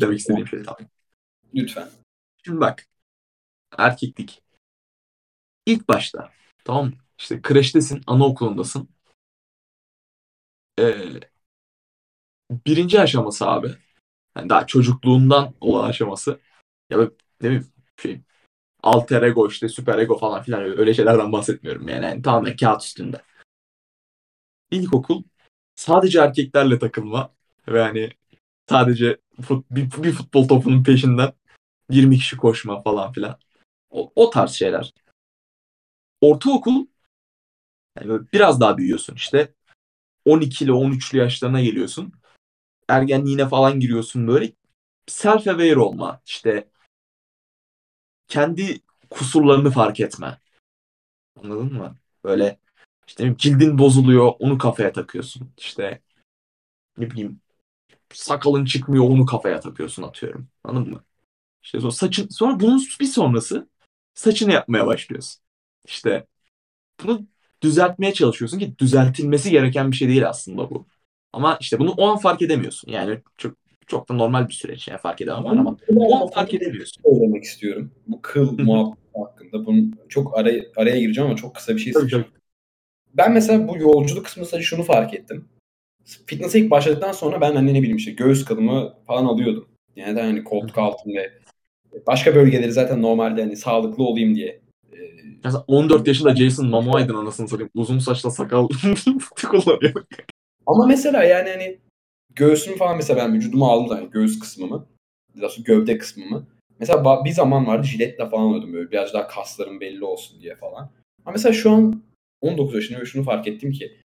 Demek 0.00 0.18
istediğim 0.18 0.46
şey 0.48 0.62
tamam. 0.62 0.80
Lütfen. 1.54 1.88
Şimdi 2.44 2.60
bak. 2.60 2.86
Erkeklik. 3.78 4.42
İlk 5.66 5.88
başta 5.88 6.32
tamam 6.64 6.92
işte 7.18 7.42
kreştesin, 7.42 8.02
anaokulundasın. 8.06 8.88
Ee, 10.80 11.20
birinci 12.66 13.00
aşaması 13.00 13.46
abi. 13.46 13.74
Yani 14.36 14.48
daha 14.48 14.66
çocukluğundan 14.66 15.54
olan 15.60 15.88
aşaması. 15.88 16.40
Ya 16.90 16.98
ne 16.98 17.10
bileyim 17.40 17.66
şey 18.02 18.20
alter 18.82 19.22
ego 19.22 19.48
işte 19.48 19.68
süper 19.68 19.98
ego 19.98 20.18
falan 20.18 20.42
filan 20.42 20.62
öyle 20.62 20.94
şeylerden 20.94 21.32
bahsetmiyorum 21.32 21.88
yani. 21.88 22.04
yani 22.04 22.22
tamamen 22.22 22.56
kağıt 22.56 22.82
üstünde. 22.82 23.22
İlkokul 24.70 25.22
sadece 25.76 26.20
erkeklerle 26.20 26.78
takılma 26.78 27.34
ve 27.68 27.82
hani 27.82 28.10
sadece 28.68 29.20
fut, 29.42 29.70
bir, 29.70 30.02
bir 30.02 30.12
futbol 30.12 30.48
topunun 30.48 30.84
peşinden 30.84 31.32
20 31.90 32.18
kişi 32.18 32.36
koşma 32.36 32.82
falan 32.82 33.12
filan. 33.12 33.38
O, 33.90 34.12
o 34.16 34.30
tarz 34.30 34.50
şeyler. 34.50 34.92
Ortaokul 36.20 36.86
yani 38.00 38.20
biraz 38.32 38.60
daha 38.60 38.78
büyüyorsun 38.78 39.14
işte. 39.14 39.54
12 40.24 40.64
ile 40.64 40.72
13'lü 40.72 41.18
yaşlarına 41.18 41.60
geliyorsun. 41.60 42.12
Ergenliğine 42.88 43.48
falan 43.48 43.80
giriyorsun 43.80 44.28
böyle. 44.28 44.52
Self 45.06 45.48
aware 45.48 45.78
olma. 45.78 46.22
işte 46.26 46.68
kendi 48.28 48.80
kusurlarını 49.10 49.70
fark 49.70 50.00
etme. 50.00 50.38
Anladın 51.42 51.72
mı? 51.72 51.96
Böyle 52.24 52.58
işte 53.06 53.34
cildin 53.38 53.78
bozuluyor 53.78 54.32
onu 54.38 54.58
kafaya 54.58 54.92
takıyorsun. 54.92 55.52
İşte 55.58 56.02
ne 56.98 57.10
bileyim 57.10 57.40
sakalın 58.12 58.64
çıkmıyor 58.64 59.04
onu 59.04 59.26
kafaya 59.26 59.60
takıyorsun 59.60 60.02
atıyorum. 60.02 60.48
Anladın 60.64 60.90
mı? 60.92 61.04
İşte 61.62 61.80
sonra 61.80 61.92
saçın 61.92 62.28
sonra 62.28 62.60
bunun 62.60 62.82
bir 63.00 63.06
sonrası 63.06 63.68
saçını 64.14 64.52
yapmaya 64.52 64.86
başlıyorsun. 64.86 65.42
İşte 65.84 66.26
bunu 67.04 67.26
düzeltmeye 67.62 68.14
çalışıyorsun 68.14 68.58
ki 68.58 68.78
düzeltilmesi 68.78 69.50
gereken 69.50 69.90
bir 69.90 69.96
şey 69.96 70.08
değil 70.08 70.28
aslında 70.28 70.70
bu. 70.70 70.86
Ama 71.34 71.56
işte 71.60 71.78
bunu 71.78 71.90
o 71.96 72.06
an 72.06 72.16
fark 72.16 72.42
edemiyorsun. 72.42 72.90
Yani 72.92 73.18
çok 73.36 73.54
çok 73.86 74.08
da 74.08 74.14
normal 74.14 74.48
bir 74.48 74.52
süreç 74.52 74.88
yani 74.88 74.98
fark 74.98 75.20
edemem 75.20 75.46
ama 75.46 75.76
o 75.96 76.16
an 76.16 76.30
fark 76.30 76.54
edemiyorsun. 76.54 77.02
Söylemek 77.02 77.44
istiyorum. 77.44 77.90
Bu 78.06 78.22
kıl 78.22 78.58
muhabbeti 78.58 79.00
hakkında. 79.14 79.66
Bunun 79.66 79.94
çok 80.08 80.38
araya, 80.38 80.64
araya 80.76 81.00
gireceğim 81.00 81.30
ama 81.30 81.36
çok 81.36 81.54
kısa 81.54 81.74
bir 81.74 81.80
şey 81.80 81.92
söyleyeceğim. 81.92 82.26
Ben 83.14 83.32
mesela 83.32 83.68
bu 83.68 83.78
yolculuk 83.78 84.24
kısmında 84.24 84.48
sadece 84.48 84.66
şunu 84.66 84.82
fark 84.82 85.14
ettim. 85.14 85.44
Fitness'e 86.26 86.58
ilk 86.60 86.70
başladıktan 86.70 87.12
sonra 87.12 87.40
ben 87.40 87.54
hani 87.54 87.74
ne 87.74 87.78
bileyim 87.78 87.96
işte 87.96 88.10
göğüs 88.10 88.44
kılımı 88.44 88.94
falan 89.06 89.24
alıyordum. 89.24 89.68
Yani 89.96 90.16
de 90.16 90.22
hani 90.22 90.44
koltuk 90.44 90.78
altım 90.78 91.12
ve 91.14 91.32
başka 92.06 92.34
bölgeleri 92.34 92.72
zaten 92.72 93.02
normalde 93.02 93.42
hani 93.42 93.56
sağlıklı 93.56 94.04
olayım 94.04 94.34
diye. 94.34 94.60
e, 94.92 94.98
Mesela 95.44 95.64
14 95.66 96.08
yaşında 96.08 96.36
Jason 96.36 96.66
Momoa'ydın 96.66 97.14
anasını 97.14 97.48
satayım. 97.48 97.70
Uzun 97.74 97.98
saçla 97.98 98.30
sakal 98.30 98.68
kullanıyor. 99.50 100.04
Ama 100.66 100.86
mesela 100.86 101.24
yani 101.24 101.50
hani 101.50 101.78
göğsümü 102.34 102.76
falan 102.76 102.96
mesela 102.96 103.18
ben 103.18 103.34
vücuduma 103.34 103.70
aldım 103.72 103.90
da 103.90 103.94
hani 103.96 104.10
göğüs 104.10 104.38
kısmımı. 104.38 104.86
Daha 105.40 105.48
gövde 105.64 105.98
kısmımı. 105.98 106.46
Mesela 106.80 107.24
bir 107.24 107.30
zaman 107.30 107.66
vardı 107.66 107.86
jiletle 107.86 108.28
falan 108.28 108.42
alıyordum 108.42 108.72
böyle 108.72 108.90
biraz 108.90 109.14
daha 109.14 109.28
kaslarım 109.28 109.80
belli 109.80 110.04
olsun 110.04 110.40
diye 110.40 110.56
falan. 110.56 110.90
Ama 111.24 111.32
mesela 111.32 111.52
şu 111.52 111.70
an 111.70 112.02
19 112.40 112.74
yaşındayım 112.74 113.02
ve 113.02 113.06
şunu 113.06 113.24
fark 113.24 113.48
ettim 113.48 113.72
ki 113.72 114.00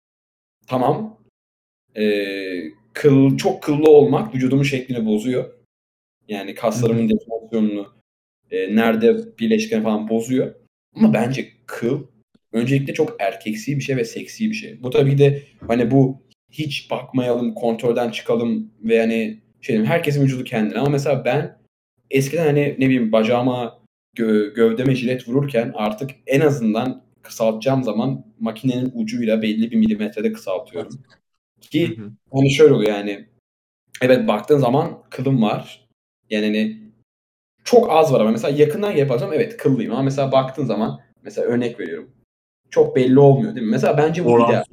tamam 0.67 1.17
eee, 1.95 2.73
kıl, 2.93 3.37
çok 3.37 3.63
kıllı 3.63 3.89
olmak 3.91 4.35
vücudumun 4.35 4.63
şeklini 4.63 5.05
bozuyor. 5.05 5.53
Yani 6.27 6.55
kaslarımın 6.55 7.09
deformasyonunu 7.09 7.93
e, 8.51 8.75
nerede 8.75 9.37
birleşken 9.39 9.83
falan 9.83 10.09
bozuyor. 10.09 10.55
Ama 10.95 11.13
bence 11.13 11.47
kıl 11.65 12.03
öncelikle 12.53 12.93
çok 12.93 13.15
erkeksi 13.19 13.77
bir 13.77 13.81
şey 13.83 13.97
ve 13.97 14.05
seksi 14.05 14.49
bir 14.49 14.55
şey. 14.55 14.83
Bu 14.83 14.89
tabii 14.89 15.17
de 15.17 15.43
hani 15.67 15.91
bu 15.91 16.21
hiç 16.51 16.91
bakmayalım, 16.91 17.53
kontrolden 17.53 18.09
çıkalım 18.09 18.71
ve 18.83 18.99
hani 18.99 19.41
şey 19.61 19.73
diyeyim, 19.73 19.91
herkesin 19.91 20.23
vücudu 20.23 20.43
kendine. 20.43 20.79
Ama 20.79 20.89
mesela 20.89 21.25
ben 21.25 21.57
eskiden 22.11 22.45
hani 22.45 22.75
ne 22.79 22.85
bileyim 22.85 23.11
bacağıma 23.11 23.79
gö- 24.15 24.53
gövdeme 24.53 24.95
jilet 24.95 25.27
vururken 25.27 25.71
artık 25.75 26.11
en 26.27 26.41
azından 26.41 27.03
kısaltacağım 27.21 27.83
zaman 27.83 28.25
makinenin 28.39 28.91
ucuyla 28.95 29.41
belli 29.41 29.71
bir 29.71 29.77
milimetrede 29.77 30.33
kısaltıyorum. 30.33 30.99
Ki 31.61 31.97
Hı 31.97 32.01
hı. 32.01 32.11
hani 32.31 32.51
şöyle 32.51 32.73
oluyor 32.73 32.91
yani 32.91 33.27
evet 34.01 34.27
baktığın 34.27 34.57
zaman 34.57 35.03
kılım 35.09 35.41
var. 35.41 35.89
Yani 36.29 36.45
hani 36.45 36.77
çok 37.63 37.91
az 37.91 38.13
var 38.13 38.21
ama 38.21 38.31
mesela 38.31 38.57
yakından 38.57 39.09
baksam 39.09 39.33
evet 39.33 39.57
kıllıyım 39.57 39.91
ama 39.91 40.01
mesela 40.01 40.31
baktığın 40.31 40.65
zaman 40.65 40.99
mesela 41.23 41.47
örnek 41.47 41.79
veriyorum. 41.79 42.11
Çok 42.69 42.95
belli 42.95 43.19
olmuyor 43.19 43.55
değil 43.55 43.65
mi? 43.65 43.71
Mesela 43.71 43.97
bence 43.97 44.25
bu 44.25 44.45
ideal. 44.45 44.63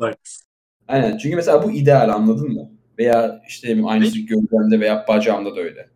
Aynen. 0.89 1.19
Çünkü 1.19 1.37
mesela 1.37 1.63
bu 1.63 1.71
ideal 1.71 2.09
anladın 2.09 2.53
mı? 2.53 2.71
Veya 2.99 3.43
işte 3.49 3.69
bileyim 3.69 3.87
aynısı 3.87 4.19
gövdemde 4.19 4.81
veya 4.81 5.05
bacağımda 5.09 5.57
da 5.57 5.61
öyle. 5.61 5.91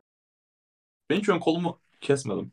Ben 1.10 1.16
hiç 1.16 1.28
ön 1.28 1.38
kolumu 1.38 1.80
kesmedim. 2.00 2.52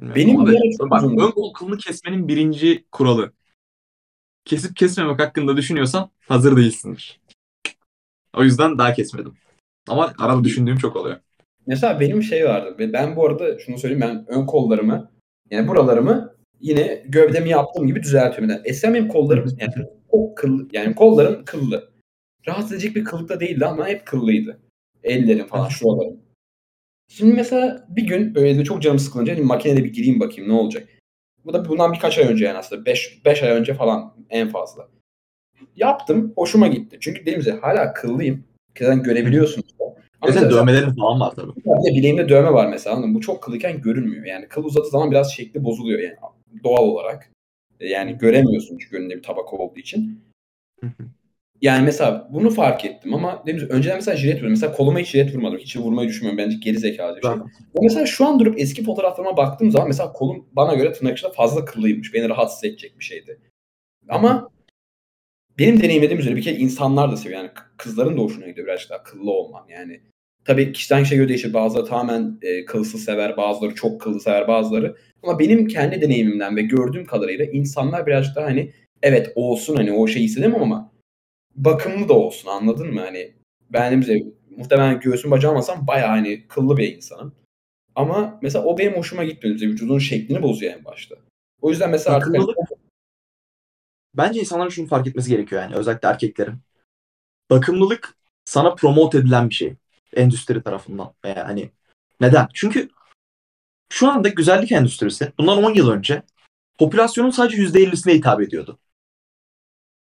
Bilmiyorum 0.00 0.46
Benim 0.46 0.46
bir 0.46 0.76
çok 0.78 0.90
bak, 0.90 1.04
ön 1.04 1.30
kol 1.30 1.52
kılını 1.52 1.76
kesmenin 1.76 2.28
birinci 2.28 2.84
kuralı. 2.92 3.32
Kesip 4.44 4.76
kesmemek 4.76 5.20
hakkında 5.20 5.56
düşünüyorsan 5.56 6.10
hazır 6.28 6.56
değilsindir. 6.56 7.20
O 8.36 8.44
yüzden 8.44 8.78
daha 8.78 8.92
kesmedim. 8.92 9.34
Ama 9.88 10.12
arada 10.18 10.44
düşündüğüm 10.44 10.76
çok 10.76 10.96
oluyor. 10.96 11.16
Mesela 11.66 12.00
benim 12.00 12.22
şey 12.22 12.44
vardı. 12.44 12.76
ve 12.78 12.92
Ben 12.92 13.16
bu 13.16 13.26
arada 13.26 13.58
şunu 13.58 13.78
söyleyeyim 13.78 14.00
ben 14.00 14.24
ön 14.28 14.46
kollarımı 14.46 15.10
yani 15.50 15.68
buralarımı 15.68 16.34
yine 16.60 17.02
gövdemi 17.06 17.48
yaptığım 17.48 17.86
gibi 17.86 18.02
düzeltiyorum. 18.02 18.50
Yani 18.50 18.60
eskiden 18.64 18.94
benim 18.94 19.08
kollarım 19.08 19.56
yani 19.60 19.88
çok 20.18 20.36
kıllı 20.36 20.68
yani 20.72 20.94
kollarım 20.94 21.44
kıllı. 21.44 21.90
Rahatsız 22.46 22.72
edecek 22.72 22.96
bir 22.96 23.04
kıllıkta 23.04 23.40
değildi 23.40 23.66
ama 23.66 23.88
hep 23.88 24.06
kıllıydı. 24.06 24.58
Ellerim 25.04 25.46
falan 25.46 25.68
şuralarım. 25.68 26.16
Şimdi 27.08 27.32
mesela 27.32 27.86
bir 27.88 28.02
gün 28.02 28.34
böyle 28.34 28.58
de 28.58 28.64
çok 28.64 28.82
canım 28.82 28.98
sıkılınca 28.98 29.34
hani 29.34 29.42
makinede 29.44 29.84
bir 29.84 29.92
gireyim 29.92 30.20
bakayım 30.20 30.50
ne 30.50 30.54
olacak. 30.54 30.88
Bu 31.44 31.52
da 31.52 31.68
bundan 31.68 31.92
birkaç 31.92 32.18
ay 32.18 32.32
önce 32.32 32.44
yani 32.44 32.58
aslında 32.58 32.86
5 32.86 33.24
5 33.24 33.42
ay 33.42 33.50
önce 33.50 33.74
falan 33.74 34.14
en 34.30 34.48
fazla. 34.48 34.88
Yaptım, 35.76 36.32
hoşuma 36.36 36.66
gitti. 36.66 36.96
Çünkü 37.00 37.20
dediğim 37.20 37.40
gibi 37.40 37.50
hala 37.50 37.92
kıllıyım. 37.92 38.44
Zaten 38.78 39.02
görebiliyorsunuz 39.02 39.78
da. 39.78 39.84
Ama 40.20 40.32
Mesela 40.34 40.50
dövmelerin 40.50 40.94
falan 40.94 41.20
var 41.20 41.32
tabii. 41.36 41.52
bir 41.56 41.92
de 41.92 41.96
bileğimde 41.96 42.28
dövme 42.28 42.52
var 42.52 42.66
mesela. 42.66 42.96
anladın? 42.96 43.14
Bu 43.14 43.20
çok 43.20 43.42
kılıyken 43.42 43.80
görünmüyor. 43.80 44.24
Yani 44.24 44.48
kıl 44.48 44.64
uzadığı 44.64 44.88
zaman 44.88 45.10
biraz 45.10 45.32
şekli 45.32 45.64
bozuluyor 45.64 45.98
yani 46.00 46.16
doğal 46.64 46.82
olarak. 46.82 47.30
Yani 47.80 48.18
göremiyorsun 48.18 48.78
çünkü 48.78 48.96
önünde 48.96 49.16
bir 49.16 49.22
tabaka 49.22 49.56
olduğu 49.56 49.80
için. 49.80 50.20
Yani 51.60 51.84
mesela 51.84 52.28
bunu 52.32 52.50
fark 52.50 52.84
ettim 52.84 53.14
ama 53.14 53.42
dediğim 53.42 53.58
gibi 53.58 53.72
önceden 53.72 53.96
mesela 53.96 54.16
jilet 54.16 54.34
vuruyordum. 54.34 54.50
Mesela 54.50 54.72
koluma 54.72 54.98
hiç 54.98 55.08
jilet 55.08 55.34
vurmadım. 55.34 55.58
Hiç 55.58 55.76
vurmayı 55.76 56.08
düşünmüyorum. 56.08 56.38
Bence 56.38 56.56
geri 56.56 56.78
zekalı 56.78 57.16
bir 57.16 57.22
şey. 57.22 57.30
Ama 57.30 57.46
mesela 57.82 58.06
şu 58.06 58.26
an 58.26 58.38
durup 58.40 58.60
eski 58.60 58.84
fotoğraflarıma 58.84 59.36
baktığım 59.36 59.70
zaman 59.70 59.88
mesela 59.88 60.12
kolum 60.12 60.48
bana 60.52 60.74
göre 60.74 60.92
tırnak 60.92 61.18
içinde 61.18 61.32
fazla 61.32 61.64
kıllıymış. 61.64 62.14
Beni 62.14 62.28
rahatsız 62.28 62.64
edecek 62.64 62.98
bir 62.98 63.04
şeydi. 63.04 63.40
Ama 64.08 64.50
benim 65.58 65.82
deneyimlediğim 65.82 66.20
üzere 66.20 66.36
bir 66.36 66.42
kere 66.42 66.56
insanlar 66.56 67.12
da 67.12 67.16
seviyor. 67.16 67.40
Yani 67.40 67.50
kızların 67.76 68.16
da 68.16 68.22
hoşuna 68.22 68.46
gidiyor 68.46 68.66
birazcık 68.66 68.90
daha 68.90 69.02
kıllı 69.02 69.30
olmam. 69.30 69.66
Yani 69.68 70.00
tabii 70.48 70.72
kişiden 70.72 71.02
kişiye 71.02 71.18
göre 71.18 71.28
değişir. 71.28 71.54
Bazıları 71.54 71.86
tamamen 71.86 72.38
e, 72.42 72.64
kılsız 72.64 73.04
sever, 73.04 73.36
bazıları 73.36 73.74
çok 73.74 74.00
kıllı 74.00 74.20
sever 74.20 74.48
bazıları. 74.48 74.96
Ama 75.22 75.38
benim 75.38 75.66
kendi 75.66 76.00
deneyimimden 76.00 76.56
ve 76.56 76.62
gördüğüm 76.62 77.06
kadarıyla 77.06 77.44
insanlar 77.44 78.06
birazcık 78.06 78.36
daha 78.36 78.44
hani 78.44 78.72
evet 79.02 79.32
olsun 79.34 79.76
hani 79.76 79.92
o 79.92 80.06
şeyi 80.06 80.24
hissedemem 80.24 80.62
ama 80.62 80.92
bakımlı 81.56 82.08
da 82.08 82.12
olsun 82.12 82.48
anladın 82.48 82.94
mı? 82.94 83.00
Hani 83.00 83.32
benim 83.70 84.06
de 84.06 84.22
muhtemelen 84.56 85.00
göğsüm 85.00 85.30
bacağım 85.30 85.56
alsam 85.56 85.86
bayağı 85.86 86.08
hani 86.08 86.46
kıllı 86.48 86.76
bir 86.76 86.96
insanım. 86.96 87.34
Ama 87.94 88.38
mesela 88.42 88.64
o 88.64 88.78
benim 88.78 88.92
hoşuma 88.92 89.24
gitmedi. 89.24 89.52
Mesela 89.52 89.72
vücudun 89.72 89.98
şeklini 89.98 90.42
bozuyor 90.42 90.74
en 90.74 90.84
başta. 90.84 91.14
O 91.60 91.70
yüzden 91.70 91.90
mesela 91.90 92.16
artık 92.16 92.36
hani- 92.36 92.46
Bence 94.14 94.40
insanların 94.40 94.68
şunu 94.68 94.86
fark 94.86 95.06
etmesi 95.06 95.30
gerekiyor 95.30 95.62
yani 95.62 95.74
özellikle 95.74 96.08
erkeklerin. 96.08 96.54
Bakımlılık 97.50 98.14
sana 98.44 98.74
promote 98.74 99.18
edilen 99.18 99.50
bir 99.50 99.54
şey. 99.54 99.76
Endüstri 100.16 100.62
tarafından. 100.62 101.12
Veya 101.24 101.48
hani 101.48 101.70
neden? 102.20 102.48
Çünkü 102.54 102.88
şu 103.92 104.10
anda 104.10 104.28
güzellik 104.28 104.72
endüstrisi 104.72 105.32
bundan 105.38 105.64
10 105.64 105.74
yıl 105.74 105.90
önce 105.90 106.22
popülasyonun 106.78 107.30
sadece 107.30 107.56
%50'sine 107.56 108.14
hitap 108.14 108.40
ediyordu. 108.40 108.78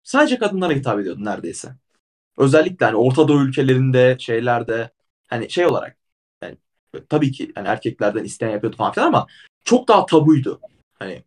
Sadece 0.03 0.39
kadınlara 0.39 0.73
hitap 0.73 1.01
ediyordu 1.01 1.25
neredeyse. 1.25 1.75
Özellikle 2.37 2.87
hani 2.87 2.97
Orta 2.97 3.29
Doğu 3.29 3.43
ülkelerinde 3.43 4.17
şeylerde 4.19 4.91
hani 5.29 5.51
şey 5.51 5.67
olarak 5.67 5.97
yani 6.43 6.57
tabii 7.09 7.33
ki 7.33 7.53
hani 7.55 7.69
erkeklerden 7.69 8.25
isteyen 8.25 8.51
yapıyordu 8.51 8.77
falan 8.77 8.93
filan 8.93 9.07
ama 9.07 9.27
çok 9.65 9.89
daha 9.89 10.07
tabuydu. 10.07 10.61
Hani 10.99 11.25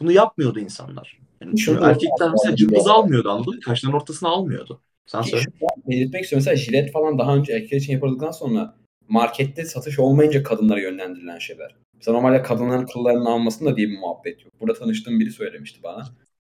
bunu 0.00 0.12
yapmıyordu 0.12 0.60
insanlar. 0.60 1.18
Yani 1.40 1.60
erkekler 1.82 2.30
mesela 2.30 2.56
cımbız 2.56 2.86
almıyordu 2.86 3.30
anladın 3.30 3.54
mı? 3.54 3.60
Kaşların 3.60 3.96
ortasına 3.96 4.28
almıyordu. 4.28 4.80
Sen 5.12 5.22
söyle. 5.22 5.44
belirtmek 5.88 6.22
istiyorum. 6.24 6.44
Mesela 6.46 6.56
jilet 6.56 6.92
falan 6.92 7.18
daha 7.18 7.36
önce 7.36 7.52
erkekler 7.52 7.78
için 7.78 7.92
yapıldıktan 7.92 8.30
sonra 8.30 8.74
markette 9.08 9.64
satış 9.64 9.98
olmayınca 9.98 10.42
kadınlara 10.42 10.80
yönlendirilen 10.80 11.38
şeyler. 11.38 11.74
Mesela 11.96 12.16
normalde 12.16 12.42
kadınların 12.42 12.86
kıllarını 12.86 13.28
almasın 13.28 13.66
da 13.66 13.76
diye 13.76 13.88
bir 13.88 13.98
muhabbet 13.98 14.44
yok. 14.44 14.52
Burada 14.60 14.78
tanıştığım 14.78 15.20
biri 15.20 15.30
söylemişti 15.30 15.82
bana. 15.82 16.04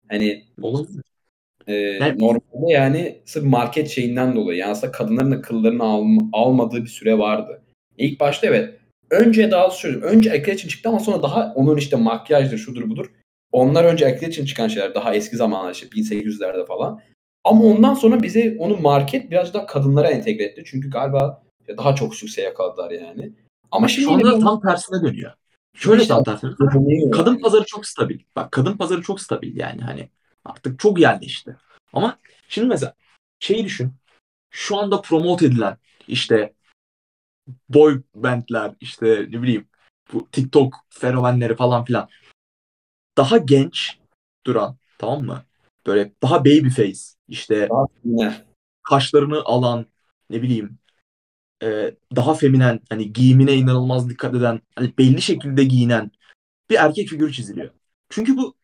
Hani 0.09 0.43
Olabilir. 0.61 1.01
e, 1.67 1.73
Yani- 1.73 2.19
normalde 2.19 2.73
yani 2.73 3.21
sırf 3.25 3.43
market 3.43 3.89
şeyinden 3.89 4.35
dolayı 4.35 4.59
yani 4.59 4.71
aslında 4.71 4.91
kadınların 4.91 5.31
da 5.31 5.41
kıllarını 5.41 5.83
alm- 5.83 6.29
almadığı 6.33 6.81
bir 6.83 6.89
süre 6.89 7.17
vardı. 7.17 7.61
İlk 7.97 8.19
başta 8.19 8.47
evet. 8.47 8.77
Önce 9.09 9.51
daha 9.51 9.69
söyleyeyim. 9.69 10.05
Önce 10.05 10.29
erkekler 10.29 10.53
için 10.53 10.67
çıktı 10.69 10.89
ama 10.89 10.99
sonra 10.99 11.23
daha 11.23 11.53
onun 11.55 11.77
işte 11.77 11.95
makyajdır 11.95 12.57
şudur 12.57 12.89
budur. 12.89 13.11
Onlar 13.51 13.83
önce 13.85 14.05
erkekler 14.05 14.27
için 14.27 14.45
çıkan 14.45 14.67
şeyler. 14.67 14.95
Daha 14.95 15.15
eski 15.15 15.35
zamanlar 15.37 15.73
işte 15.73 15.87
1800'lerde 15.87 16.65
falan. 16.65 17.01
Ama 17.43 17.63
ondan 17.63 17.93
sonra 17.93 18.23
bize 18.23 18.55
onu 18.59 18.77
market 18.77 19.31
biraz 19.31 19.53
daha 19.53 19.65
kadınlara 19.65 20.09
entegre 20.09 20.43
etti. 20.43 20.63
Çünkü 20.65 20.89
galiba 20.89 21.43
daha 21.77 21.95
çok 21.95 22.15
sükse 22.15 22.41
yakaladılar 22.41 22.91
yani. 22.91 23.31
Ama 23.71 23.87
şimdi 23.87 24.05
Şu 24.05 24.13
anda 24.13 24.39
tam 24.39 24.61
tersine 24.61 25.01
dönüyor. 25.01 25.31
Şöyle 25.73 26.01
İşte- 26.01 26.13
tam 26.13 26.23
tersine. 26.23 26.51
Kadın 27.11 27.39
pazarı 27.39 27.65
çok 27.65 27.85
stabil. 27.85 28.19
Bak 28.35 28.51
kadın 28.51 28.77
pazarı 28.77 29.01
çok 29.01 29.21
stabil 29.21 29.57
yani 29.57 29.81
hani 29.81 30.09
artık 30.45 30.79
çok 30.79 30.99
yerleşti. 30.99 31.55
Ama 31.93 32.17
şimdi 32.47 32.67
mesela 32.67 32.93
şeyi 33.39 33.65
düşün. 33.65 33.93
Şu 34.49 34.77
anda 34.77 35.01
promote 35.01 35.45
edilen 35.45 35.77
işte 36.07 36.53
boy 37.69 38.01
bandler 38.15 38.71
işte 38.79 39.07
ne 39.07 39.41
bileyim 39.41 39.67
bu 40.13 40.27
TikTok 40.31 40.75
fenomenleri 40.89 41.55
falan 41.55 41.85
filan 41.85 42.09
daha 43.17 43.37
genç 43.37 43.97
duran 44.45 44.77
tamam 44.97 45.23
mı? 45.23 45.43
Böyle 45.87 46.13
daha 46.21 46.39
baby 46.39 46.69
face 46.69 46.99
işte 47.27 47.69
kaşlarını 48.83 49.41
alan 49.45 49.85
ne 50.29 50.41
bileyim 50.41 50.79
e, 51.63 51.95
daha 52.15 52.33
feminen 52.33 52.79
hani 52.89 53.13
giyimine 53.13 53.55
inanılmaz 53.55 54.09
dikkat 54.09 54.35
eden 54.35 54.61
hani 54.75 54.93
belli 54.97 55.21
şekilde 55.21 55.63
giyinen 55.63 56.11
bir 56.69 56.75
erkek 56.75 57.09
figürü 57.09 57.33
çiziliyor. 57.33 57.71
Çünkü 58.09 58.37
bu 58.37 58.55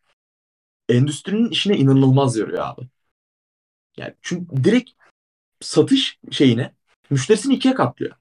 endüstrinin 0.88 1.50
işine 1.50 1.76
inanılmaz 1.76 2.36
yarıyor 2.36 2.66
abi. 2.66 2.88
Yani 3.96 4.14
çünkü 4.22 4.64
direkt 4.64 4.90
satış 5.60 6.18
şeyine 6.30 6.74
müşterisini 7.10 7.54
ikiye 7.54 7.74
katlıyor. 7.74 8.16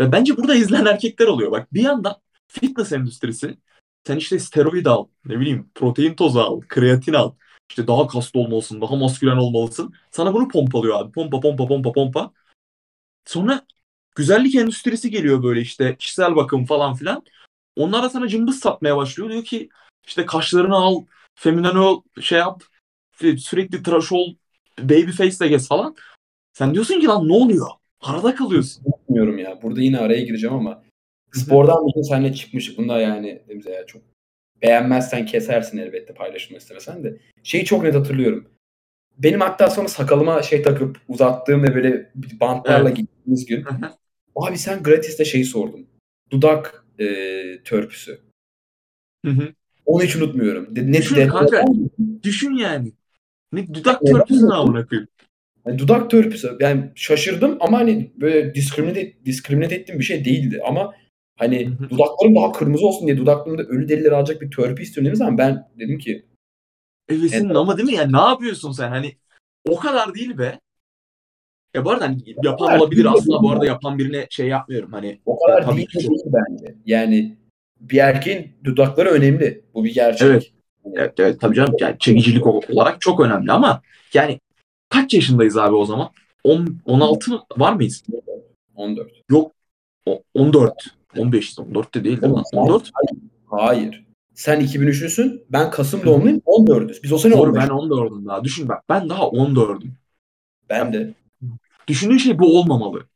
Ve 0.00 0.12
bence 0.12 0.36
burada 0.36 0.54
izleyen 0.54 0.84
erkekler 0.86 1.26
oluyor. 1.26 1.52
Bak 1.52 1.74
bir 1.74 1.82
yandan 1.82 2.16
fitness 2.48 2.92
endüstrisi 2.92 3.58
sen 4.06 4.16
işte 4.16 4.38
steroid 4.38 4.86
al, 4.86 5.06
ne 5.24 5.40
bileyim 5.40 5.70
protein 5.74 6.14
tozu 6.14 6.40
al, 6.40 6.60
kreatin 6.60 7.12
al. 7.12 7.34
İşte 7.70 7.86
daha 7.86 8.06
kaslı 8.06 8.40
olmalısın, 8.40 8.80
daha 8.80 8.96
maskülen 8.96 9.36
olmalısın. 9.36 9.94
Sana 10.10 10.34
bunu 10.34 10.48
pompalıyor 10.48 11.00
abi. 11.00 11.12
Pompa 11.12 11.40
pompa 11.40 11.68
pompa 11.68 11.92
pompa. 11.92 12.32
Sonra 13.26 13.66
güzellik 14.16 14.54
endüstrisi 14.54 15.10
geliyor 15.10 15.42
böyle 15.42 15.60
işte 15.60 15.96
kişisel 15.96 16.36
bakım 16.36 16.64
falan 16.64 16.94
filan. 16.94 17.22
Onlar 17.76 18.02
da 18.02 18.10
sana 18.10 18.28
cımbız 18.28 18.60
satmaya 18.60 18.96
başlıyor. 18.96 19.30
Diyor 19.30 19.44
ki 19.44 19.68
işte 20.06 20.26
kaşlarını 20.26 20.76
al, 20.76 21.04
feminen 21.34 21.74
ol, 21.74 22.02
şey 22.20 22.38
yap, 22.38 22.62
sürekli 23.38 23.82
tıraş 23.82 24.12
ol, 24.12 24.34
baby 24.78 25.10
face 25.10 25.38
de 25.40 25.48
gez 25.48 25.68
falan. 25.68 25.96
Sen 26.52 26.74
diyorsun 26.74 27.00
ki 27.00 27.06
lan 27.06 27.28
ne 27.28 27.32
oluyor? 27.32 27.66
Arada 28.00 28.34
kalıyorsun. 28.34 28.84
Bilmiyorum 29.08 29.38
ya. 29.38 29.62
Burada 29.62 29.80
yine 29.80 29.98
araya 29.98 30.20
gireceğim 30.20 30.56
ama 30.56 30.82
spordan 31.32 31.86
bir 31.86 32.02
seninle 32.02 32.34
çıkmıştık. 32.34 32.78
Bunda 32.78 33.00
yani 33.00 33.42
demize 33.48 33.70
ya 33.70 33.86
çok 33.86 34.02
beğenmezsen 34.62 35.26
kesersin 35.26 35.78
elbette 35.78 36.14
paylaşılmak 36.14 36.62
istemesen 36.62 37.04
de. 37.04 37.16
Şeyi 37.42 37.64
çok 37.64 37.82
net 37.82 37.94
hatırlıyorum. 37.94 38.48
Benim 39.18 39.40
hatta 39.40 39.70
sonra 39.70 39.88
sakalıma 39.88 40.42
şey 40.42 40.62
takıp 40.62 41.00
uzattığım 41.08 41.62
ve 41.62 41.74
böyle 41.74 42.10
bantlarla 42.40 42.88
evet. 42.88 42.96
gittiğimiz 42.96 43.46
gün 43.46 43.64
abi 44.36 44.58
sen 44.58 44.82
gratis'te 44.82 45.24
şeyi 45.24 45.44
sordum. 45.44 45.86
Dudak 46.30 46.84
e, 46.98 47.06
törpüsü. 47.64 48.20
Hı 49.24 49.30
hı. 49.30 49.52
Onu 49.86 50.02
hiç 50.02 50.16
unutmuyorum. 50.16 50.68
Ne, 50.74 50.92
düşün 50.98 51.16
de, 51.16 51.26
kanka. 51.26 51.64
Düşün 52.22 52.52
yani. 52.52 52.92
Ne 53.52 53.74
dudak 53.74 54.00
törpüsü 54.06 54.48
ne 54.48 54.54
amına 54.54 54.86
koyayım. 54.86 55.08
Yani 55.66 55.78
dudak 55.78 56.10
törpüsü. 56.10 56.56
Yani 56.60 56.90
şaşırdım 56.94 57.56
ama 57.60 57.78
hani 57.78 58.12
böyle 58.16 58.54
diskrimine, 58.54 59.12
diskrimine 59.24 59.74
ettiğim 59.74 59.98
bir 59.98 60.04
şey 60.04 60.24
değildi. 60.24 60.60
Ama 60.66 60.94
hani 61.38 61.66
hı 61.66 61.84
hı. 61.84 61.90
dudaklarım 61.90 62.34
daha 62.34 62.52
kırmızı 62.52 62.86
olsun 62.86 63.06
diye 63.06 63.16
dudaklarımda 63.16 63.62
ölü 63.62 63.88
delileri 63.88 64.14
alacak 64.14 64.40
bir 64.40 64.50
törpü 64.50 64.82
istiyorum 64.82 65.04
dediğim 65.04 65.16
zaman 65.16 65.38
ben 65.38 65.68
dedim 65.78 65.98
ki 65.98 66.24
Evesin 67.08 67.48
ama 67.48 67.76
değil 67.76 67.88
mi? 67.88 67.94
Yani 67.94 68.12
ne 68.12 68.20
yapıyorsun 68.20 68.72
sen? 68.72 68.88
Hani 68.88 69.16
o 69.68 69.76
kadar 69.76 70.14
değil 70.14 70.38
be. 70.38 70.60
Ya 71.74 71.84
bu 71.84 71.90
arada 71.90 72.04
hani 72.04 72.18
yapan 72.42 72.80
olabilir 72.80 73.06
aslında 73.14 73.42
bu 73.42 73.50
arada 73.50 73.66
yapan 73.66 73.98
birine 73.98 74.26
şey 74.30 74.48
yapmıyorum 74.48 74.92
hani. 74.92 75.20
O 75.26 75.38
kadar 75.38 75.64
tabii 75.64 75.76
değil, 75.76 75.88
ki 75.88 76.08
bence. 76.26 76.74
Yani 76.86 77.36
bir 77.80 77.98
erkeğin 77.98 78.56
dudakları 78.64 79.08
önemli. 79.08 79.64
Bu 79.74 79.84
bir 79.84 79.94
gerçek. 79.94 80.28
Evet. 80.28 80.52
Evet, 80.94 81.14
evet 81.18 81.40
tabii 81.40 81.56
canım 81.56 81.74
yani 81.80 81.96
çekicilik 81.98 82.46
olarak 82.46 83.00
çok 83.00 83.20
önemli 83.20 83.52
ama 83.52 83.82
yani 84.14 84.40
kaç 84.88 85.14
yaşındayız 85.14 85.56
abi 85.56 85.74
o 85.74 85.84
zaman? 85.84 86.10
10 86.44 86.78
16 86.84 87.40
var 87.56 87.72
mıyız? 87.72 88.04
14. 88.74 89.10
Yok. 89.30 89.52
O, 90.06 90.22
14. 90.34 90.97
15 91.16 91.58
14 91.58 91.94
de 91.94 92.04
değil 92.04 92.22
değil 92.22 92.32
mi? 92.32 92.42
14. 92.52 92.90
Hayır. 92.94 93.22
hayır. 93.46 94.06
Sen 94.34 94.60
2003'lüsün. 94.60 95.46
Ben 95.48 95.70
Kasım 95.70 96.04
doğumluyum. 96.04 96.38
14'üz. 96.38 97.02
Biz 97.02 97.12
o 97.12 97.18
sene 97.18 97.32
Doğru 97.32 97.50
15. 97.50 97.62
ben 97.62 97.68
14'üm 97.68 98.26
daha. 98.26 98.44
Düşün 98.44 98.68
bak 98.68 98.84
ben 98.88 99.08
daha 99.08 99.22
14'üm. 99.22 99.90
Ben 100.68 100.92
de. 100.92 101.14
Düşündüğün 101.88 102.18
şey 102.18 102.38
bu 102.38 102.58
olmamalı. 102.58 103.06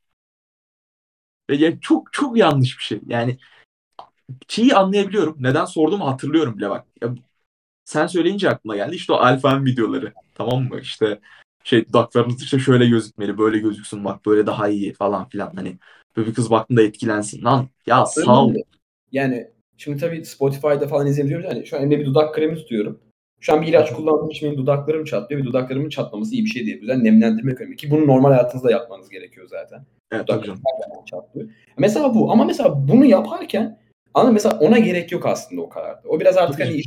Ve 1.50 1.56
yani 1.56 1.78
çok 1.80 2.12
çok 2.12 2.36
yanlış 2.36 2.78
bir 2.78 2.82
şey. 2.82 3.00
Yani 3.06 3.38
şeyi 4.48 4.74
anlayabiliyorum. 4.74 5.36
Neden 5.40 5.64
sorduğumu 5.64 6.06
hatırlıyorum 6.06 6.58
bile 6.58 6.70
bak. 6.70 6.86
Ya, 7.02 7.14
sen 7.84 8.06
söyleyince 8.06 8.50
aklıma 8.50 8.76
geldi. 8.76 8.96
İşte 8.96 9.12
o 9.12 9.16
alfam 9.16 9.64
videoları. 9.64 10.12
Tamam 10.34 10.62
mı? 10.62 10.80
İşte 10.80 11.20
şey 11.64 11.88
dudaklarınız 11.88 12.42
işte 12.42 12.58
şöyle 12.58 12.86
gözükmeli, 12.86 13.38
böyle 13.38 13.58
gözüksün 13.58 14.04
bak 14.04 14.26
böyle 14.26 14.46
daha 14.46 14.68
iyi 14.68 14.92
falan 14.92 15.28
filan. 15.28 15.52
Hani 15.54 15.76
böyle 16.16 16.28
bir 16.28 16.34
kız 16.34 16.50
baktığında 16.50 16.82
etkilensin. 16.82 17.44
Lan 17.44 17.68
ya 17.86 18.06
sağ 18.06 18.44
ol. 18.44 18.54
Yani 19.12 19.50
şimdi 19.76 20.00
tabii 20.00 20.24
Spotify'da 20.24 20.88
falan 20.88 21.06
izleyebiliyoruz. 21.06 21.46
Yani 21.46 21.66
şu 21.66 21.76
an 21.76 21.82
elimde 21.82 21.98
bir 21.98 22.06
dudak 22.06 22.34
kremi 22.34 22.54
tutuyorum. 22.54 23.00
Şu 23.40 23.52
an 23.52 23.62
bir 23.62 23.66
ilaç 23.66 23.92
kullandığım 23.92 24.30
için 24.30 24.48
benim 24.48 24.58
dudaklarım 24.58 25.04
çatlıyor 25.04 25.42
ve 25.42 25.44
dudaklarımın 25.44 25.88
çatlaması 25.88 26.34
iyi 26.34 26.44
bir 26.44 26.50
şey 26.50 26.66
değil. 26.66 26.76
O 26.76 26.80
yüzden 26.80 27.04
nemlendirme 27.04 27.54
kremi 27.54 27.76
ki 27.76 27.90
bunu 27.90 28.06
normal 28.06 28.30
hayatınızda 28.30 28.70
yapmanız 28.70 29.08
gerekiyor 29.08 29.46
zaten. 29.50 29.84
Evet, 30.12 30.28
Dudaklarım 30.28 30.60
çatlıyor. 31.10 31.48
Mesela 31.78 32.14
bu 32.14 32.32
ama 32.32 32.44
mesela 32.44 32.88
bunu 32.88 33.04
yaparken 33.04 33.78
ama 34.14 34.30
mesela 34.30 34.58
ona 34.58 34.78
gerek 34.78 35.12
yok 35.12 35.26
aslında 35.26 35.62
o 35.62 35.68
kadar. 35.68 35.98
O 36.04 36.20
biraz 36.20 36.36
artık 36.36 36.60
hani 36.60 36.82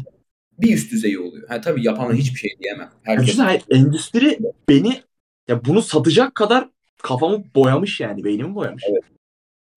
bir 0.59 0.73
üst 0.73 0.91
düzey 0.91 1.19
oluyor. 1.19 1.47
Ha, 1.47 1.61
tabii 1.61 1.85
yapana 1.85 2.13
hiçbir 2.13 2.39
şey 2.39 2.57
diyemem. 2.59 2.91
Herkes... 3.03 3.37
Yani 3.37 3.61
endüstri 3.69 4.39
beni 4.69 5.01
ya 5.47 5.65
bunu 5.65 5.81
satacak 5.81 6.35
kadar 6.35 6.69
kafamı 6.97 7.43
boyamış 7.55 7.99
yani. 7.99 8.23
Beynimi 8.23 8.55
boyamış. 8.55 8.83
Evet. 8.89 9.03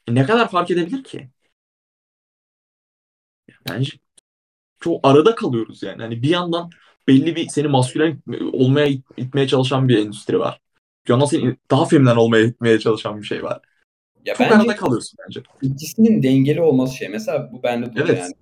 E 0.07 0.15
ne 0.15 0.25
kadar 0.25 0.51
fark 0.51 0.71
edebilir 0.71 1.03
ki? 1.03 1.29
Bence 3.69 3.91
çok 4.79 4.99
arada 5.07 5.35
kalıyoruz 5.35 5.83
yani. 5.83 6.01
Hani 6.01 6.21
bir 6.21 6.29
yandan 6.29 6.69
belli 7.07 7.35
bir 7.35 7.47
seni 7.47 7.67
maskülen 7.67 8.21
olmaya 8.53 8.87
itmeye 9.17 9.47
çalışan 9.47 9.89
bir 9.89 9.97
endüstri 9.97 10.39
var. 10.39 10.61
Bir 11.05 11.11
yandan 11.11 11.25
seni 11.25 11.55
daha 11.71 11.85
feminen 11.85 12.15
olmaya 12.15 12.43
itmeye 12.43 12.79
çalışan 12.79 13.21
bir 13.21 13.27
şey 13.27 13.43
var. 13.43 13.61
Ya 14.25 14.35
çok 14.35 14.51
arada 14.51 14.75
kalıyorsun 14.75 15.19
bence. 15.25 15.43
İkisinin 15.61 16.23
dengeli 16.23 16.61
olması 16.61 16.95
şey. 16.95 17.09
Mesela 17.09 17.49
bu 17.51 17.63
bende 17.63 17.85
de 17.85 18.01
evet. 18.01 18.19
yani. 18.19 18.33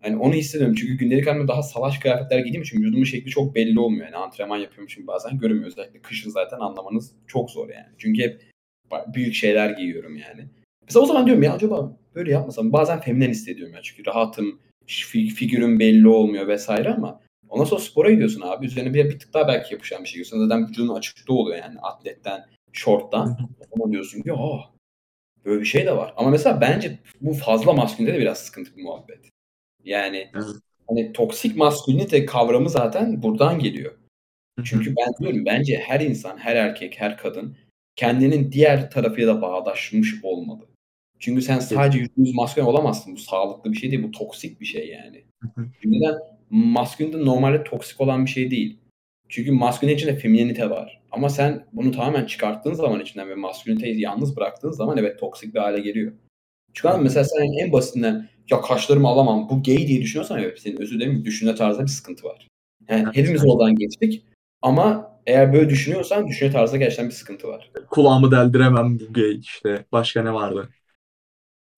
Hani 0.00 0.16
onu 0.16 0.34
hissediyorum 0.34 0.76
çünkü 0.78 0.94
gündelik 0.94 1.26
halimde 1.26 1.48
daha 1.48 1.62
salaş 1.62 1.98
kıyafetler 1.98 2.38
giydiğim 2.38 2.62
için 2.62 2.78
vücudumun 2.78 3.04
şekli 3.04 3.30
çok 3.30 3.54
belli 3.54 3.80
olmuyor. 3.80 4.04
Yani 4.04 4.16
antrenman 4.16 4.56
yapıyormuşum 4.56 5.06
bazen 5.06 5.38
görünmüyor. 5.38 5.66
Özellikle 5.66 6.02
kışın 6.02 6.30
zaten 6.30 6.58
anlamanız 6.60 7.12
çok 7.26 7.50
zor 7.50 7.68
yani. 7.68 7.86
Çünkü 7.98 8.22
hep 8.22 8.42
büyük 9.14 9.34
şeyler 9.34 9.70
giyiyorum 9.70 10.16
yani. 10.16 10.48
Mesela 10.84 11.02
o 11.02 11.06
zaman 11.06 11.26
diyorum 11.26 11.42
ya 11.42 11.52
acaba 11.52 11.96
böyle 12.14 12.32
yapmasam 12.32 12.72
bazen 12.72 13.00
feminen 13.00 13.30
hissediyorum 13.30 13.74
ya 13.74 13.82
çünkü 13.82 14.06
rahatım, 14.06 14.60
figürün 15.36 15.80
belli 15.80 16.08
olmuyor 16.08 16.48
vesaire 16.48 16.88
ama 16.88 17.20
ondan 17.48 17.64
sonra 17.64 17.80
spora 17.80 18.10
gidiyorsun 18.10 18.40
abi. 18.40 18.66
Üzerine 18.66 18.94
bir, 18.94 19.04
bir 19.04 19.18
tık 19.18 19.34
daha 19.34 19.48
belki 19.48 19.74
yapışan 19.74 20.02
bir 20.02 20.08
şey 20.08 20.12
giyiyorsun. 20.12 20.38
Zaten 20.38 20.68
vücudun 20.68 20.94
açıkta 20.94 21.32
oluyor 21.32 21.58
yani 21.58 21.78
atletten, 21.80 22.44
shorttan. 22.72 23.38
Ama 23.72 23.92
diyorsun 23.92 24.22
ki 24.22 24.28
ya 24.28 24.36
böyle 25.44 25.60
bir 25.60 25.66
şey 25.66 25.86
de 25.86 25.96
var. 25.96 26.14
Ama 26.16 26.30
mesela 26.30 26.60
bence 26.60 26.98
bu 27.20 27.32
fazla 27.32 27.72
maskülinde 27.72 28.14
de 28.14 28.18
biraz 28.18 28.38
sıkıntı 28.38 28.76
bir 28.76 28.82
muhabbet. 28.82 29.20
Yani 29.84 30.30
hani 30.88 31.12
toksik 31.12 31.56
maskülinite 31.56 32.26
kavramı 32.26 32.70
zaten 32.70 33.22
buradan 33.22 33.58
geliyor. 33.58 33.94
Çünkü 34.64 34.94
ben 34.96 35.12
diyorum 35.20 35.46
bence 35.46 35.76
her 35.76 36.00
insan, 36.00 36.38
her 36.38 36.56
erkek, 36.56 37.00
her 37.00 37.16
kadın 37.16 37.56
kendinin 37.96 38.52
diğer 38.52 38.90
tarafıyla 38.90 39.36
da 39.36 39.42
bağdaşmış 39.42 40.24
olmalı. 40.24 40.68
Çünkü 41.18 41.42
sen 41.42 41.58
sadece 41.58 41.98
yüzde 41.98 42.12
yüz 42.16 42.34
maskülen 42.34 42.66
olamazsın. 42.66 43.14
Bu 43.14 43.18
sağlıklı 43.18 43.72
bir 43.72 43.76
şey 43.76 43.90
değil. 43.90 44.02
Bu 44.02 44.10
toksik 44.10 44.60
bir 44.60 44.66
şey 44.66 44.88
yani. 44.88 45.24
Neden? 45.84 46.18
Maskülen 46.50 47.12
de 47.12 47.24
normalde 47.24 47.64
toksik 47.64 48.00
olan 48.00 48.24
bir 48.24 48.30
şey 48.30 48.50
değil. 48.50 48.78
Çünkü 49.28 49.52
maskülen 49.52 49.94
içinde 49.94 50.16
feminenite 50.16 50.70
var. 50.70 51.00
Ama 51.10 51.28
sen 51.28 51.66
bunu 51.72 51.92
tamamen 51.92 52.24
çıkarttığın 52.24 52.74
zaman 52.74 53.00
içinden 53.00 53.28
ve 53.28 53.34
masküleniteyi 53.34 54.00
yalnız 54.00 54.36
bıraktığın 54.36 54.70
zaman 54.70 54.98
evet 54.98 55.18
toksik 55.18 55.54
bir 55.54 55.60
hale 55.60 55.80
geliyor. 55.80 56.12
Çünkü 56.74 56.96
mesela 57.00 57.24
sen 57.24 57.64
en 57.64 57.72
basitinden 57.72 58.28
ya 58.50 58.60
kaşlarımı 58.60 59.08
alamam 59.08 59.48
bu 59.50 59.62
gay 59.62 59.88
diye 59.88 60.02
düşünüyorsan 60.02 60.38
evet 60.38 60.60
senin 60.60 60.80
özür 60.80 60.94
dilerim 60.94 61.24
düşünce 61.24 61.54
tarzında 61.54 61.82
bir 61.82 61.90
sıkıntı 61.90 62.26
var. 62.26 62.48
Yani 62.88 63.02
evet, 63.04 63.16
hepimiz 63.16 63.46
oradan 63.46 63.74
geçtik 63.74 64.24
ama 64.62 65.18
eğer 65.26 65.52
böyle 65.52 65.70
düşünüyorsan 65.70 66.28
düşünce 66.28 66.52
tarzında 66.52 66.78
gerçekten 66.78 67.06
bir 67.06 67.14
sıkıntı 67.14 67.48
var. 67.48 67.70
Kulağımı 67.90 68.30
deldiremem 68.30 68.98
bu 69.00 69.12
gay 69.12 69.38
işte. 69.38 69.84
Başka 69.92 70.22
ne 70.22 70.32
vardı? 70.32 70.68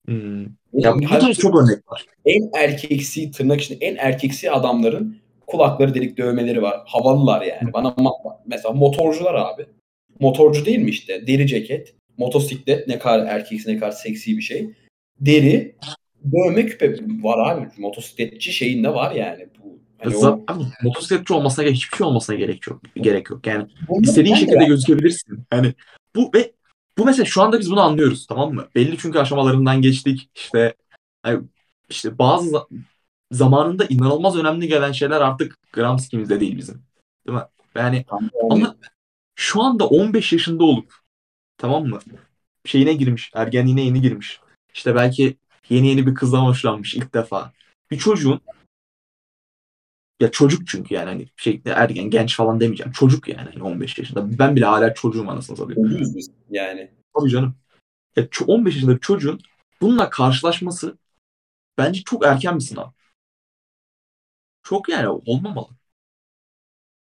Hmm. 0.06 0.42
Ya 0.72 0.94
bu 0.94 1.00
tarz 1.00 1.38
çok 1.38 1.56
örnek 1.56 1.92
var. 1.92 2.06
En 2.24 2.50
erkeksi 2.54 3.30
tırnak 3.30 3.60
içinde 3.60 3.86
en 3.86 3.96
erkeksi 3.96 4.50
adamların 4.50 5.16
kulakları 5.46 5.94
delik 5.94 6.18
dövmeleri 6.18 6.62
var. 6.62 6.80
Havalılar 6.86 7.42
yani. 7.42 7.72
Bana 7.72 7.94
mesela 8.46 8.74
motorcular 8.74 9.34
abi. 9.34 9.66
Motorcu 10.20 10.66
değil 10.66 10.78
mi 10.78 10.90
işte? 10.90 11.26
Deri 11.26 11.46
ceket, 11.46 11.94
motosiklet 12.18 12.88
ne 12.88 12.98
kadar 12.98 13.26
erkeksi 13.26 13.70
ne 13.70 13.78
kadar 13.78 13.92
seksi 13.92 14.36
bir 14.36 14.42
şey. 14.42 14.70
Deri, 15.20 15.76
dövme 16.24 16.66
küpe 16.66 16.94
var 17.22 17.52
abi. 17.52 17.68
Motosikletçi 17.78 18.52
şeyinde 18.52 18.94
var 18.94 19.14
yani. 19.14 19.48
Bu 19.58 19.80
Hani 19.98 20.16
o... 20.16 20.44
Abi, 20.48 20.64
motosikletçi 20.82 21.34
olmasına 21.34 21.64
gerek 21.64 21.76
hiçbir 21.76 21.96
şey 21.96 22.06
olmasına 22.06 22.36
gerek 22.36 22.66
yok. 22.66 22.82
Gerek 22.96 23.30
yok. 23.30 23.46
Yani 23.46 23.66
Bundan 23.88 24.02
istediğin 24.02 24.34
şekilde 24.34 24.64
gözükebilirsin. 24.64 25.44
Yani 25.52 25.74
bu 26.16 26.30
ve 26.34 26.52
bu 26.98 27.04
mesela 27.04 27.24
şu 27.24 27.42
anda 27.42 27.60
biz 27.60 27.70
bunu 27.70 27.80
anlıyoruz 27.80 28.26
tamam 28.26 28.54
mı? 28.54 28.68
Belli 28.74 28.98
çünkü 28.98 29.18
aşamalarından 29.18 29.82
geçtik. 29.82 30.30
İşte 30.34 30.74
yani 31.26 31.42
işte 31.90 32.18
bazı 32.18 32.66
zamanında 33.30 33.84
inanılmaz 33.84 34.36
önemli 34.36 34.68
gelen 34.68 34.92
şeyler 34.92 35.20
artık 35.20 35.58
gram 35.72 35.98
skimizde 35.98 36.40
değil 36.40 36.56
bizim. 36.56 36.82
Değil 37.26 37.38
mi? 37.38 37.44
Yani 37.74 38.04
tamam. 38.08 38.30
ama 38.50 38.76
şu 39.34 39.62
anda 39.62 39.86
15 39.86 40.32
yaşında 40.32 40.64
olup 40.64 40.94
tamam 41.58 41.86
mı? 41.86 41.98
şeyine 42.64 42.92
girmiş. 42.92 43.30
Ergenliğine 43.34 43.82
yeni 43.82 44.00
girmiş. 44.00 44.40
İşte 44.74 44.94
belki 44.94 45.36
yeni 45.70 45.88
yeni 45.88 46.06
bir 46.06 46.14
kızdan 46.14 46.40
hoşlanmış 46.40 46.94
ilk 46.94 47.14
defa. 47.14 47.52
Bir 47.90 47.98
çocuğun 47.98 48.40
ya 50.20 50.30
çocuk 50.30 50.68
çünkü 50.68 50.94
yani 50.94 51.08
hani 51.08 51.28
şey 51.36 51.62
ergen 51.64 52.10
genç 52.10 52.36
falan 52.36 52.60
demeyeceğim. 52.60 52.92
Çocuk 52.92 53.28
yani 53.28 53.50
hani 53.52 53.62
15 53.62 53.98
yaşında. 53.98 54.38
Ben 54.38 54.56
bile 54.56 54.64
hala 54.64 54.94
çocuğum 54.94 55.30
anasını 55.30 55.56
satayım. 55.56 56.02
Yani. 56.50 56.90
Tabii 57.18 57.30
canım. 57.30 57.54
Ya 58.16 58.28
15 58.46 58.74
yaşında 58.74 58.94
bir 58.94 59.00
çocuğun 59.00 59.40
bununla 59.80 60.10
karşılaşması 60.10 60.98
bence 61.78 62.02
çok 62.02 62.26
erken 62.26 62.54
bir 62.56 62.64
sınav. 62.64 62.90
Çok 64.62 64.88
yani 64.88 65.08
olmamalı. 65.08 65.68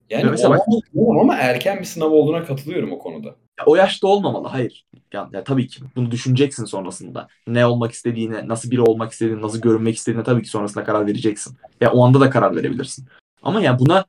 Yani 0.10 0.26
Ya 0.26 0.32
mesela 0.32 0.50
bak- 0.50 0.68
olmaz 0.96 1.22
ama 1.22 1.36
erken 1.36 1.80
bir 1.80 1.86
sınav 1.86 2.10
olduğuna 2.12 2.46
katılıyorum 2.46 2.92
o 2.92 3.00
konuda. 3.00 3.36
Ya 3.60 3.66
o 3.66 3.76
yaşta 3.76 4.08
olmamalı. 4.08 4.48
Hayır. 4.48 4.86
Ya, 5.14 5.30
ya 5.34 5.44
tabii 5.44 5.68
ki 5.68 5.82
bunu 5.96 6.12
düşüneceksin 6.12 6.66
sonrasında. 6.66 7.28
Ne 7.48 7.66
olmak 7.66 7.92
istediğine, 7.92 8.48
nasıl 8.48 8.72
biri 8.72 8.82
olmak 8.82 9.12
istediğine, 9.12 9.42
nasıl 9.42 9.62
görünmek 9.62 9.96
istediğine 9.96 10.24
tabii 10.24 10.42
ki 10.44 10.50
sonrasında 10.50 10.84
karar 10.84 11.08
vereceksin. 11.08 11.58
Ya 11.82 11.92
o 11.92 12.06
anda 12.06 12.20
da 12.20 12.30
karar 12.30 12.56
verebilirsin. 12.56 13.08
Ama 13.42 13.62
ya 13.62 13.80
buna 13.80 14.06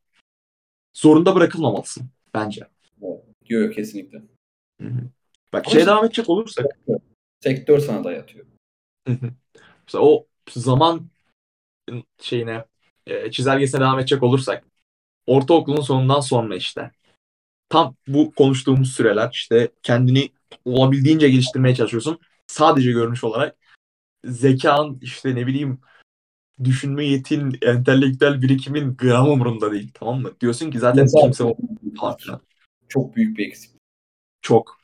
zorunda 0.94 1.34
bırakılmamalısın 1.34 2.10
bence. 2.34 2.66
Yok 3.00 3.24
yok, 3.48 3.74
kesinlikle. 3.74 4.18
Hı 4.80 4.88
hı. 4.88 5.00
Bak 5.52 5.66
Ama 5.66 5.72
şeye 5.72 5.86
devam 5.86 6.04
edecek 6.04 6.28
olursak 6.28 6.66
Sektör 7.40 7.78
sana 7.78 8.04
dayatıyor. 8.04 8.46
mesela 9.86 10.04
o 10.04 10.26
zaman 10.50 11.06
şeyine 12.20 12.64
e, 13.06 13.30
çizelgesine 13.30 13.80
devam 13.80 13.98
edecek 13.98 14.22
olursak 14.22 14.64
ortaokulun 15.26 15.80
sonundan 15.80 16.20
sonra 16.20 16.56
işte 16.56 16.90
tam 17.68 17.94
bu 18.08 18.30
konuştuğumuz 18.30 18.92
süreler 18.92 19.30
işte 19.32 19.68
kendini 19.82 20.28
olabildiğince 20.64 21.28
geliştirmeye 21.28 21.74
çalışıyorsun. 21.74 22.18
Sadece 22.46 22.92
görünüş 22.92 23.24
olarak 23.24 23.56
zekan 24.24 24.98
işte 25.02 25.34
ne 25.34 25.46
bileyim 25.46 25.80
düşünme 26.64 27.04
yetin, 27.06 27.58
entelektüel 27.62 28.42
birikimin 28.42 28.96
gram 28.96 29.30
umurumda 29.30 29.72
değil. 29.72 29.90
Tamam 29.94 30.20
mı? 30.20 30.32
Diyorsun 30.40 30.70
ki 30.70 30.78
zaten 30.78 31.02
Mesela- 31.02 31.24
kimse 31.24 31.44
filan. 32.18 32.40
Çok 32.88 33.16
büyük 33.16 33.38
bir 33.38 33.46
eksik. 33.46 33.70
Çok. 34.42 34.78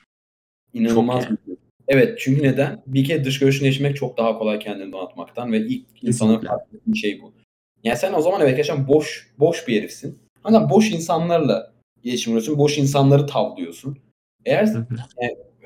İnanılmaz 0.74 1.24
Çok 1.24 1.46
bir 1.46 1.54
Evet 1.88 2.18
çünkü 2.20 2.42
neden? 2.42 2.82
Bir 2.86 3.04
kere 3.04 3.24
dış 3.24 3.38
görüşünü 3.38 3.62
değiştirmek 3.62 3.96
çok 3.96 4.18
daha 4.18 4.38
kolay 4.38 4.58
kendini 4.58 4.92
donatmaktan 4.92 5.52
ve 5.52 5.58
ilk 5.58 5.86
insanın 6.02 6.30
Kesinlikle. 6.30 6.48
fark 6.48 6.74
ettiği 6.74 6.96
şey 6.96 7.22
bu. 7.22 7.32
Yani 7.84 7.98
sen 7.98 8.12
o 8.12 8.22
zaman 8.22 8.40
evet 8.40 8.56
gerçekten 8.56 8.88
boş 8.88 9.32
boş 9.38 9.68
bir 9.68 9.78
herifsin. 9.78 10.18
Ama 10.44 10.70
boş 10.70 10.90
insanlarla 10.90 11.73
iletişim 12.04 12.30
kuruyorsun. 12.30 12.58
Boş 12.58 12.78
insanları 12.78 13.26
tavlıyorsun. 13.26 13.98
Eğer 14.44 14.66
Hı 14.66 14.78
hı. 14.78 14.86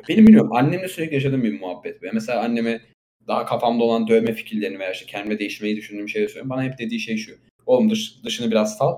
benim 0.08 0.26
bilmiyorum 0.26 0.52
annemle 0.52 0.88
sürekli 0.88 1.14
yaşadığım 1.14 1.42
bir 1.42 1.60
muhabbet. 1.60 2.02
bu. 2.02 2.06
Mesela 2.12 2.42
anneme 2.42 2.80
daha 3.28 3.46
kafamda 3.46 3.84
olan 3.84 4.08
dövme 4.08 4.32
fikirlerini 4.32 4.78
veya 4.78 4.92
işte 4.92 5.06
kendime 5.06 5.38
değiştirmeyi 5.38 5.76
düşündüğüm 5.76 6.08
şeyleri 6.08 6.28
söylüyorum. 6.28 6.50
Bana 6.50 6.64
hep 6.64 6.78
dediği 6.78 7.00
şey 7.00 7.16
şu. 7.16 7.32
Oğlum 7.66 7.90
dış, 7.90 8.24
dışını 8.24 8.50
biraz 8.50 8.76
sal. 8.76 8.96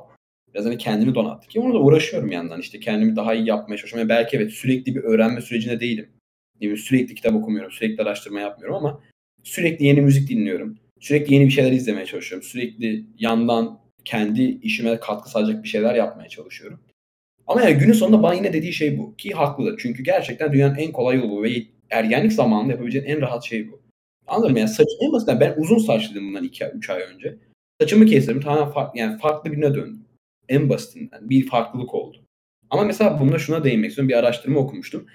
Biraz 0.55 0.65
hani 0.65 0.79
kendini 0.79 1.15
donat. 1.15 1.49
Ki 1.49 1.61
onu 1.61 1.75
da 1.75 1.79
uğraşıyorum 1.79 2.33
yandan. 2.33 2.61
İşte 2.61 2.81
kendimi 2.81 3.17
daha 3.17 3.35
iyi 3.35 3.47
yapmaya 3.47 3.77
çalışıyorum. 3.77 4.09
Yani 4.11 4.19
belki 4.19 4.37
evet 4.37 4.53
sürekli 4.53 4.95
bir 4.95 5.01
öğrenme 5.01 5.41
sürecinde 5.41 5.81
değilim. 5.81 6.09
Bileyim, 6.61 6.77
sürekli 6.77 7.15
kitap 7.15 7.35
okumuyorum. 7.35 7.73
Sürekli 7.73 8.03
araştırma 8.03 8.41
yapmıyorum 8.41 8.77
ama 8.77 9.01
sürekli 9.43 9.85
yeni 9.85 10.01
müzik 10.01 10.29
dinliyorum. 10.29 10.79
Sürekli 11.01 11.35
yeni 11.35 11.47
bir 11.47 11.51
şeyler 11.51 11.73
izlemeye 11.73 12.07
çalışıyorum. 12.07 12.49
Sürekli 12.49 13.05
yandan 13.19 13.81
kendi 14.05 14.43
işime 14.43 15.01
katkı 15.01 15.31
sağlayacak 15.31 15.65
bir 15.65 15.69
şeyler 15.69 15.95
yapmaya 15.95 16.29
çalışıyorum. 16.29 16.81
Ama 17.51 17.63
yani 17.63 17.79
günün 17.79 17.93
sonunda 17.93 18.23
bana 18.23 18.35
yine 18.35 18.53
dediği 18.53 18.73
şey 18.73 18.99
bu. 18.99 19.17
Ki 19.17 19.31
haklıdır. 19.31 19.79
Çünkü 19.83 20.03
gerçekten 20.03 20.53
dünyanın 20.53 20.75
en 20.75 20.93
kolay 20.93 21.17
yolu 21.17 21.43
ve 21.43 21.51
ergenlik 21.91 22.33
zamanında 22.33 22.73
yapabileceğin 22.73 23.05
en 23.05 23.21
rahat 23.21 23.45
şey 23.45 23.73
bu. 23.73 23.83
Anladın 24.27 24.53
mı? 24.53 24.59
Yani 24.59 24.69
saç, 24.69 24.87
en 25.01 25.13
basitinden 25.13 25.41
ben 25.41 25.55
uzun 25.57 25.79
saçlıydım 25.79 26.29
bundan 26.29 26.45
2-3 26.45 26.93
ay 26.93 27.03
önce. 27.03 27.37
Saçımı 27.81 28.07
kestirdim. 28.07 28.41
Tamamen 28.41 28.73
farklı, 28.73 28.99
yani 28.99 29.19
farklı 29.19 29.53
birine 29.53 29.75
döndüm. 29.75 30.05
En 30.49 30.69
basitinden. 30.69 31.31
Bir 31.31 31.47
farklılık 31.47 31.95
oldu. 31.95 32.17
Ama 32.71 32.85
mesela 32.85 33.21
bunda 33.21 33.39
şuna 33.39 33.65
değinmek 33.65 33.89
istiyorum. 33.89 34.09
Bir 34.09 34.19
araştırma 34.19 34.61
okumuştum. 34.61 35.07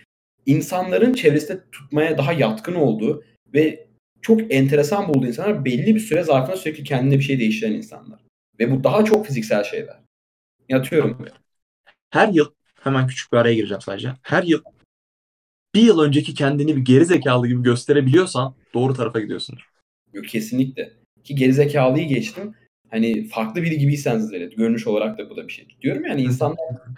İnsanların 0.46 1.14
çevresinde 1.14 1.62
tutmaya 1.72 2.18
daha 2.18 2.34
yatkın 2.34 2.76
olduğu 2.76 3.24
ve 3.54 3.88
çok 4.22 4.54
enteresan 4.54 5.14
bulduğu 5.14 5.28
insanlar 5.28 5.66
belli 5.66 5.96
bir 5.96 6.00
süre 6.00 6.24
zarfında 6.24 6.58
sürekli 6.58 6.84
kendine 6.84 7.16
bir 7.16 7.24
şey 7.24 7.40
değiştiren 7.40 7.74
insanlar. 7.74 8.20
Ve 8.60 8.72
bu 8.72 8.84
daha 8.84 9.06
çok 9.06 9.26
fiziksel 9.26 9.64
şeyler. 9.64 10.00
Yatıyorum. 10.70 11.26
Her 12.10 12.28
yıl 12.28 12.52
hemen 12.82 13.08
küçük 13.08 13.32
bir 13.34 13.38
araya 13.38 13.56
gireceğim 13.56 13.82
sadece. 13.82 14.14
Her 14.22 14.44
yıl 14.44 14.62
bir 15.76 15.82
yıl 15.82 16.00
önceki 16.00 16.34
kendini 16.34 16.76
bir 16.76 16.82
geri 16.82 17.06
zekalı 17.06 17.48
gibi 17.48 17.64
gösterebiliyorsan 17.64 18.56
doğru 18.74 18.94
tarafa 18.94 19.20
gidiyorsundur. 19.20 19.70
Yok, 20.14 20.26
kesinlikle. 20.26 20.94
Ki 21.24 21.36
gerizekalıyı 21.36 22.08
geçtim. 22.08 22.56
Hani 22.92 23.28
farklı 23.28 23.64
biri 23.64 23.78
gibiyseniz 23.78 24.34
öyle. 24.34 24.46
Görünüş 24.46 24.88
olarak 24.88 25.18
da 25.18 25.30
bu 25.30 25.38
da 25.38 25.48
bir 25.48 25.54
şey. 25.54 25.68
Diyorum 25.82 26.06
yani 26.06 26.22
insanlar 26.22 26.58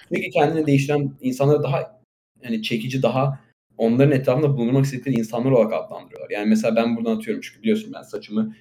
sürekli 0.09 0.29
kendini 0.29 0.67
değiştiren 0.67 1.11
insanları 1.21 1.63
daha 1.63 2.01
yani 2.43 2.63
çekici 2.63 3.03
daha 3.03 3.39
onların 3.77 4.11
etrafında 4.11 4.57
bulunmak 4.57 4.85
istedikleri 4.85 5.15
insanlar 5.15 5.51
olarak 5.51 5.73
adlandırıyorlar. 5.73 6.29
Yani 6.29 6.49
mesela 6.49 6.75
ben 6.75 6.97
buradan 6.97 7.17
atıyorum 7.17 7.41
çünkü 7.41 7.61
biliyorsun 7.61 7.93
ben 7.93 8.01
saçımı 8.01 8.55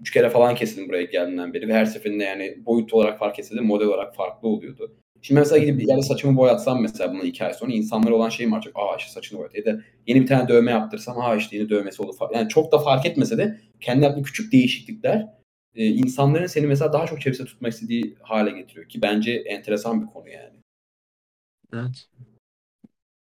üç 0.00 0.10
kere 0.10 0.30
falan 0.30 0.54
kesildim 0.54 0.88
buraya 0.88 1.04
geldiğinden 1.04 1.54
beri 1.54 1.68
ve 1.68 1.74
her 1.74 1.84
seferinde 1.84 2.24
yani 2.24 2.58
boyut 2.66 2.94
olarak 2.94 3.18
fark 3.18 3.38
etse 3.38 3.56
de 3.56 3.60
model 3.60 3.86
olarak 3.86 4.16
farklı 4.16 4.48
oluyordu. 4.48 4.96
Şimdi 5.26 5.38
mesela 5.38 5.58
gidip 5.58 5.78
bir 5.78 5.88
yerde 5.88 6.02
saçımı 6.02 6.36
boyatsam 6.36 6.82
mesela 6.82 7.12
bundan 7.12 7.26
iki 7.26 7.44
ay 7.44 7.54
sonra 7.54 7.72
insanlara 7.72 8.14
olan 8.14 8.28
şeyim 8.28 8.54
artık 8.54 8.72
aa 8.76 8.96
işte 8.98 9.10
saçını 9.10 9.38
boyat 9.38 9.54
ya 9.54 9.64
da 9.64 9.80
yeni 10.06 10.20
bir 10.20 10.26
tane 10.26 10.48
dövme 10.48 10.70
yaptırsam 10.70 11.18
aa 11.18 11.36
işte 11.36 11.56
yeni 11.56 11.68
dövmesi 11.68 12.02
oldu 12.02 12.12
falan. 12.12 12.32
Yani 12.34 12.48
çok 12.48 12.72
da 12.72 12.78
fark 12.78 13.06
etmese 13.06 13.38
de 13.38 13.60
kendi 13.80 14.04
yaptığı 14.04 14.22
küçük 14.22 14.52
değişiklikler 14.52 15.28
e, 15.74 15.86
insanların 15.86 16.46
seni 16.46 16.66
mesela 16.66 16.92
daha 16.92 17.06
çok 17.06 17.20
çevresinde 17.20 17.46
tutmak 17.46 17.72
istediği 17.72 18.16
hale 18.22 18.50
getiriyor 18.50 18.88
ki 18.88 19.02
bence 19.02 19.32
enteresan 19.32 20.02
bir 20.02 20.06
konu 20.06 20.28
yani. 20.28 20.56
Evet. 21.74 22.08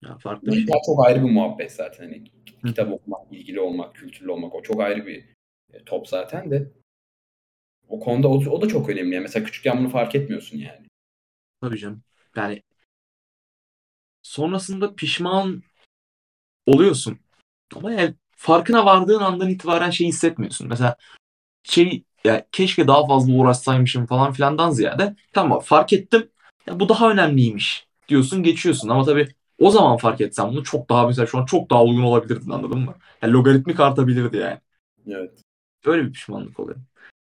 Ya 0.04 0.18
farklı 0.18 0.46
bir 0.46 0.52
şey. 0.52 0.66
Çok 0.86 1.06
ayrı 1.06 1.24
bir 1.24 1.30
muhabbet 1.30 1.72
zaten. 1.72 2.04
Hani 2.04 2.24
kitap 2.66 2.92
okumak, 2.92 3.32
ilgili 3.32 3.60
olmak, 3.60 3.94
kültürlü 3.94 4.30
olmak 4.30 4.54
o 4.54 4.62
çok 4.62 4.80
ayrı 4.80 5.06
bir 5.06 5.24
e, 5.72 5.84
top 5.86 6.08
zaten 6.08 6.50
de. 6.50 6.70
O 7.88 8.00
konuda 8.00 8.28
o, 8.28 8.34
o 8.34 8.62
da 8.62 8.68
çok 8.68 8.88
önemli. 8.88 9.14
Yani 9.14 9.22
mesela 9.22 9.46
küçükken 9.46 9.78
bunu 9.78 9.88
fark 9.88 10.14
etmiyorsun 10.14 10.58
yani. 10.58 10.84
Tabii 11.64 11.78
canım. 11.78 12.02
Yani 12.36 12.62
sonrasında 14.22 14.94
pişman 14.94 15.62
oluyorsun. 16.66 17.18
Ama 17.76 17.92
yani 17.92 18.14
farkına 18.36 18.86
vardığın 18.86 19.20
andan 19.20 19.48
itibaren 19.48 19.90
şey 19.90 20.06
hissetmiyorsun. 20.06 20.68
Mesela 20.68 20.96
şey 21.62 22.04
ya 22.24 22.46
keşke 22.52 22.88
daha 22.88 23.06
fazla 23.06 23.32
uğraşsaymışım 23.32 24.06
falan 24.06 24.32
filandan 24.32 24.70
ziyade 24.70 25.16
tamam 25.32 25.60
fark 25.60 25.92
ettim. 25.92 26.30
Ya 26.66 26.80
bu 26.80 26.88
daha 26.88 27.10
önemliymiş 27.10 27.86
diyorsun 28.08 28.42
geçiyorsun. 28.42 28.88
Ama 28.88 29.04
tabii 29.04 29.28
o 29.58 29.70
zaman 29.70 29.96
fark 29.96 30.20
etsem 30.20 30.48
bunu 30.48 30.64
çok 30.64 30.90
daha 30.90 31.06
mesela 31.06 31.26
şu 31.26 31.38
an 31.38 31.46
çok 31.46 31.70
daha 31.70 31.84
uygun 31.84 32.02
olabilirdin 32.02 32.50
anladın 32.50 32.78
mı? 32.78 32.94
Yani 33.22 33.32
logaritmik 33.32 33.80
artabilirdi 33.80 34.36
yani. 34.36 34.60
Evet. 35.06 35.40
Öyle 35.84 36.06
bir 36.06 36.12
pişmanlık 36.12 36.60
oluyor. 36.60 36.78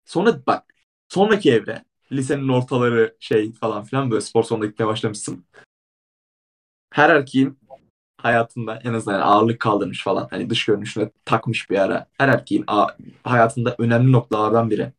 Sonra 0.04 0.46
bak 0.46 0.74
sonraki 1.08 1.52
evre 1.52 1.84
lisenin 2.16 2.48
ortaları 2.48 3.16
şey 3.20 3.52
falan 3.52 3.84
filan 3.84 4.10
böyle 4.10 4.20
spor 4.20 4.42
salonuna 4.42 4.66
gitmeye 4.66 4.86
başlamışsın. 4.86 5.44
Her 6.92 7.10
erkeğin 7.10 7.58
hayatında 8.20 8.80
en 8.84 8.92
azından 8.94 9.20
ağırlık 9.20 9.60
kaldırmış 9.60 10.04
falan 10.04 10.28
hani 10.30 10.50
dış 10.50 10.64
görünüşüne 10.64 11.10
takmış 11.24 11.70
bir 11.70 11.78
ara. 11.78 12.06
Her 12.18 12.28
erkeğin 12.28 12.64
hayatında 13.24 13.74
önemli 13.78 14.12
noktalardan 14.12 14.70
biri. 14.70 14.92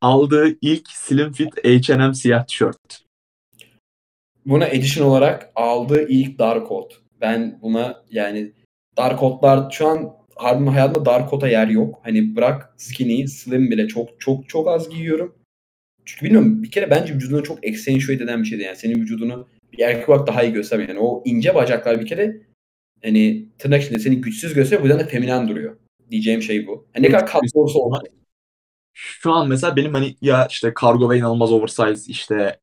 Aldığı 0.00 0.56
ilk 0.60 0.88
slim 0.88 1.32
fit 1.32 1.64
H&M 1.64 2.14
siyah 2.14 2.46
tişört. 2.46 3.04
Buna 4.46 4.66
edition 4.66 5.08
olarak 5.08 5.52
aldığı 5.54 6.08
ilk 6.08 6.38
dar 6.38 6.64
kot. 6.64 7.02
Ben 7.20 7.58
buna 7.62 8.04
yani 8.10 8.52
dar 8.96 9.16
kotlar 9.16 9.70
şu 9.70 9.88
an 9.88 10.12
harbiden 10.36 10.70
hayatımda 10.70 11.04
dar 11.04 11.28
kota 11.28 11.48
yer 11.48 11.66
yok. 11.66 12.00
Hani 12.02 12.36
bırak 12.36 12.74
skinny, 12.76 13.26
slim 13.26 13.70
bile 13.70 13.88
çok 13.88 14.20
çok 14.20 14.48
çok 14.48 14.68
az 14.68 14.88
giyiyorum. 14.88 15.34
Çünkü 16.06 16.24
bilmiyorum 16.26 16.62
bir 16.62 16.70
kere 16.70 16.90
bence 16.90 17.14
vücudunu 17.14 17.42
çok 17.42 17.58
accentuate 17.58 18.24
eden 18.24 18.42
bir 18.42 18.48
şeydi. 18.48 18.62
Yani 18.62 18.76
senin 18.76 19.00
vücudunu 19.00 19.48
bir 19.72 19.78
erkek 19.78 20.08
olarak 20.08 20.26
daha 20.26 20.42
iyi 20.42 20.52
göstermiyor. 20.52 20.88
Yani 20.88 21.00
o 21.00 21.22
ince 21.24 21.54
bacaklar 21.54 22.00
bir 22.00 22.06
kere 22.06 22.40
hani 23.04 23.48
tırnak 23.58 23.82
içinde 23.82 23.98
seni 23.98 24.20
güçsüz 24.20 24.54
gösteriyor. 24.54 24.82
Bu 24.82 24.86
yüzden 24.86 25.06
de 25.06 25.08
feminen 25.10 25.48
duruyor. 25.48 25.76
Diyeceğim 26.10 26.42
şey 26.42 26.66
bu. 26.66 26.86
Hani 26.94 27.06
ne 27.06 27.10
kadar 27.10 27.26
katlı 27.26 27.60
olursa 27.60 27.78
olsun. 27.78 28.08
Şu 28.94 29.32
an 29.32 29.48
mesela 29.48 29.76
benim 29.76 29.94
hani 29.94 30.16
ya 30.20 30.46
işte 30.50 30.74
kargo 30.74 31.10
ve 31.10 31.18
inanılmaz 31.18 31.52
oversize 31.52 32.10
işte 32.10 32.60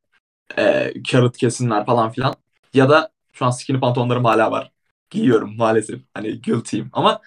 e, 0.58 0.92
carrot 1.02 1.36
kesimler 1.36 1.86
falan 1.86 2.10
filan 2.10 2.34
ya 2.74 2.88
da 2.88 3.12
şu 3.32 3.44
an 3.44 3.50
skinny 3.50 3.80
pantolonlarım 3.80 4.24
hala 4.24 4.50
var. 4.50 4.72
Giyiyorum 5.10 5.56
maalesef. 5.56 6.00
Hani 6.14 6.42
guilty'yim 6.42 6.90
ama 6.92 7.20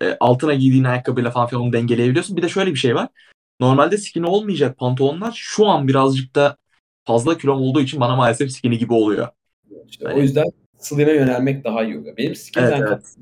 e, 0.00 0.16
altına 0.20 0.54
giydiğin 0.54 0.84
ayakkabıyla 0.84 1.30
falan 1.30 1.46
filan 1.46 1.62
onu 1.62 1.72
dengeleyebiliyorsun. 1.72 2.36
Bir 2.36 2.42
de 2.42 2.48
şöyle 2.48 2.70
bir 2.70 2.78
şey 2.78 2.94
var. 2.94 3.08
Normalde 3.60 3.98
skinny 3.98 4.26
olmayacak 4.26 4.78
pantolonlar 4.78 5.32
şu 5.36 5.66
an 5.66 5.88
birazcık 5.88 6.34
da 6.34 6.56
fazla 7.04 7.38
kilom 7.38 7.60
olduğu 7.60 7.80
için 7.80 8.00
bana 8.00 8.16
maalesef 8.16 8.52
skinny 8.52 8.78
gibi 8.78 8.92
oluyor. 8.92 9.28
İşte 9.88 10.06
o 10.06 10.10
Hani- 10.10 10.20
yüzden 10.20 10.44
slim'e 10.78 11.12
yönelmek 11.12 11.64
daha 11.64 11.84
iyi 11.84 11.98
oluyor. 11.98 12.16
Benim 12.16 12.34
skinny 12.34 12.64
Evet, 12.64 12.82
evet. 12.88 13.14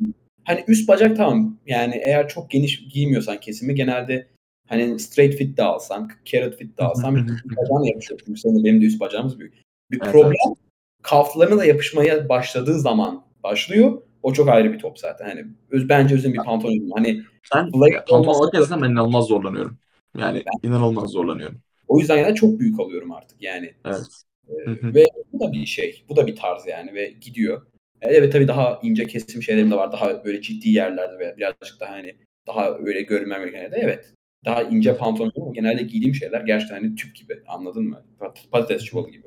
hani 0.45 0.65
üst 0.69 0.89
bacak 0.89 1.17
tamam 1.17 1.59
yani 1.67 2.03
eğer 2.07 2.29
çok 2.29 2.51
geniş 2.51 2.89
giymiyorsan 2.89 3.41
kesimi 3.41 3.75
genelde 3.75 4.29
hani 4.69 4.99
straight 4.99 5.39
fit 5.39 5.57
de 5.57 5.63
alsan, 5.63 6.11
carrot 6.25 6.57
fit 6.57 6.79
de 6.79 6.85
alsan 6.85 7.15
üst 7.17 7.45
bacağına 7.45 7.89
yapışıyor. 7.89 8.21
Çünkü 8.27 8.41
senin 8.41 8.65
benim 8.65 8.81
de 8.81 8.85
üst 8.87 9.01
bacağımız 9.01 9.39
büyük. 9.39 9.55
Bir 9.91 10.01
Evet, 10.03 10.13
problem 10.13 10.55
kalflarına 11.03 11.59
da 11.59 11.65
yapışmaya 11.65 12.29
başladığı 12.29 12.79
zaman 12.81 13.25
başlıyor. 13.45 14.03
O 14.23 14.33
çok 14.33 14.49
ayrı 14.49 14.73
bir 14.73 14.79
top 14.79 14.99
zaten. 14.99 15.29
Hani 15.29 15.45
öz, 15.71 15.89
bence 15.89 16.15
özün 16.15 16.33
bir 16.33 16.39
pantolon. 16.39 16.91
Hani 16.97 17.23
Ben 17.55 17.71
pantolon 18.09 18.35
alırken 18.35 18.61
zaten 18.61 18.83
ben 18.83 18.91
inanılmaz 18.91 19.25
zorlanıyorum. 19.27 19.79
Yani 20.19 20.45
inanılmaz 20.63 21.11
zorlanıyorum. 21.11 21.61
o 21.89 21.99
yüzden 22.01 22.17
yani 22.19 22.35
çok 22.35 22.59
büyük 22.61 22.81
alıyorum 22.81 23.13
artık 23.13 23.43
yani. 23.43 23.75
Evet. 23.85 24.07
Ee, 24.49 24.95
ve 24.95 25.05
bu 25.33 25.41
da 25.41 25.53
bir 25.53 25.67
şey. 25.67 26.05
Bu 26.09 26.17
da 26.17 26.27
bir 26.27 26.37
tarz 26.37 26.67
yani 26.67 26.95
ve 26.95 27.15
gidiyor. 27.21 27.67
E, 28.03 28.09
Evet 28.09 28.33
tabii 28.33 28.49
daha 28.49 28.81
ince 28.83 29.05
kesim 29.07 29.43
şeylerim 29.43 29.71
de 29.71 29.75
var. 29.77 29.93
Daha 29.93 30.25
böyle 30.25 30.41
ciddi 30.43 30.69
yerlerde 30.71 31.19
ve 31.19 31.35
birazcık 31.37 31.81
daha 31.81 31.91
hani 31.93 32.17
daha 32.47 32.79
öyle 32.79 33.03
görünmem 33.03 33.41
gereken. 33.45 33.73
Evet. 33.81 34.13
Daha 34.45 34.63
ince 34.63 34.97
pantolon 34.97 35.33
ama 35.37 35.53
genelde 35.53 35.83
giydiğim 35.83 36.15
şeyler 36.15 36.41
gerçekten 36.41 36.77
hani 36.77 36.95
tüp 36.95 37.17
gibi. 37.17 37.43
Anladın 37.47 37.85
mı? 37.85 38.03
Pat- 38.21 38.51
Patates 38.51 38.85
çuvalı 38.85 39.11
gibi. 39.11 39.27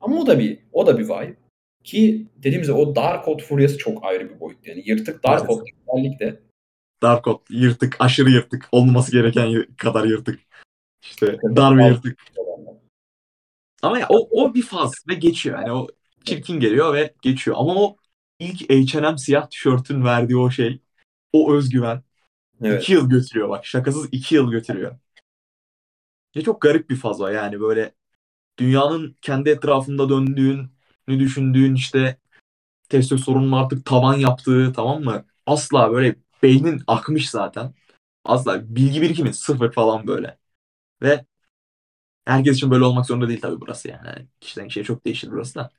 Ama 0.00 0.20
o 0.20 0.26
da 0.26 0.38
bir 0.38 0.58
o 0.72 0.86
da 0.86 0.98
bir 0.98 1.04
vibe. 1.04 1.36
Ki 1.84 2.26
dediğimiz 2.36 2.68
gibi 2.68 2.76
o 2.78 2.96
dar 2.96 3.22
kot 3.22 3.42
furyası 3.42 3.78
çok 3.78 4.04
ayrı 4.04 4.30
bir 4.34 4.40
boyut. 4.40 4.66
Yani 4.66 4.82
yırtık 4.86 5.24
dar 5.24 5.28
Maalesef. 5.30 5.48
kot 5.48 5.68
özellikle 5.94 6.36
Dark 7.02 7.24
Kot 7.24 7.50
yırtık, 7.50 7.96
aşırı 7.98 8.30
yırtık. 8.30 8.68
Olmaması 8.72 9.12
gereken 9.12 9.66
kadar 9.76 10.04
yırtık. 10.04 10.40
İşte 11.02 11.38
dar 11.56 11.78
ve 11.78 11.86
yırtık. 11.86 12.18
Ama 13.82 13.98
ya 13.98 14.06
o, 14.08 14.44
o 14.44 14.54
bir 14.54 14.62
faz 14.62 14.94
ve 15.08 15.14
geçiyor. 15.14 15.58
Yani 15.58 15.72
o 15.72 15.88
çirkin 16.24 16.60
geliyor 16.60 16.94
ve 16.94 17.14
geçiyor. 17.22 17.56
Ama 17.60 17.74
o 17.74 17.96
ilk 18.38 18.70
H&M 18.70 19.18
siyah 19.18 19.50
tişörtün 19.50 20.04
verdiği 20.04 20.36
o 20.36 20.50
şey, 20.50 20.80
o 21.32 21.52
özgüven 21.54 22.02
Evet. 22.62 22.82
iki 22.82 22.92
yıl 22.92 23.10
götürüyor 23.10 23.48
bak. 23.48 23.66
Şakasız 23.66 24.08
iki 24.12 24.34
yıl 24.34 24.50
götürüyor. 24.50 24.98
Ya 26.34 26.42
çok 26.42 26.60
garip 26.60 26.90
bir 26.90 26.96
faz 26.96 27.20
o 27.20 27.28
yani 27.28 27.60
böyle 27.60 27.94
dünyanın 28.58 29.16
kendi 29.22 29.50
etrafında 29.50 30.08
döndüğünü 30.08 30.68
düşündüğün 31.08 31.74
işte 31.74 32.18
testosteronun 32.88 33.52
artık 33.52 33.84
tavan 33.84 34.14
yaptığı 34.18 34.72
tamam 34.72 35.04
mı? 35.04 35.24
Asla 35.46 35.92
böyle 35.92 36.16
beynin 36.42 36.82
akmış 36.86 37.30
zaten. 37.30 37.74
Asla 38.24 38.76
bilgi 38.76 39.02
birikimin 39.02 39.32
sıfır 39.32 39.72
falan 39.72 40.06
böyle. 40.06 40.38
Ve 41.02 41.26
herkes 42.26 42.56
için 42.56 42.70
böyle 42.70 42.84
olmak 42.84 43.06
zorunda 43.06 43.28
değil 43.28 43.40
tabii 43.40 43.60
burası 43.60 43.88
yani. 43.88 44.06
Yani 44.06 44.26
Kişiden 44.40 44.68
kişiye 44.68 44.84
çok 44.84 45.04
değişir 45.04 45.30
burası 45.30 45.54
da. 45.54 45.70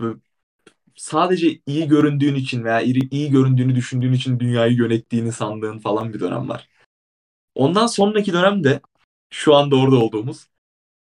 Böyle 0.00 0.18
sadece 0.96 1.60
iyi 1.66 1.88
göründüğün 1.88 2.34
için 2.34 2.64
veya 2.64 2.80
iyi, 2.80 3.10
iyi 3.10 3.30
göründüğünü 3.30 3.74
düşündüğün 3.74 4.12
için 4.12 4.40
dünyayı 4.40 4.74
yönettiğini 4.76 5.32
sandığın 5.32 5.78
falan 5.78 6.14
bir 6.14 6.20
dönem 6.20 6.48
var. 6.48 6.68
Ondan 7.54 7.86
sonraki 7.86 8.32
dönemde 8.32 8.80
şu 9.30 9.54
anda 9.56 9.76
orada 9.76 9.96
olduğumuz 9.96 10.48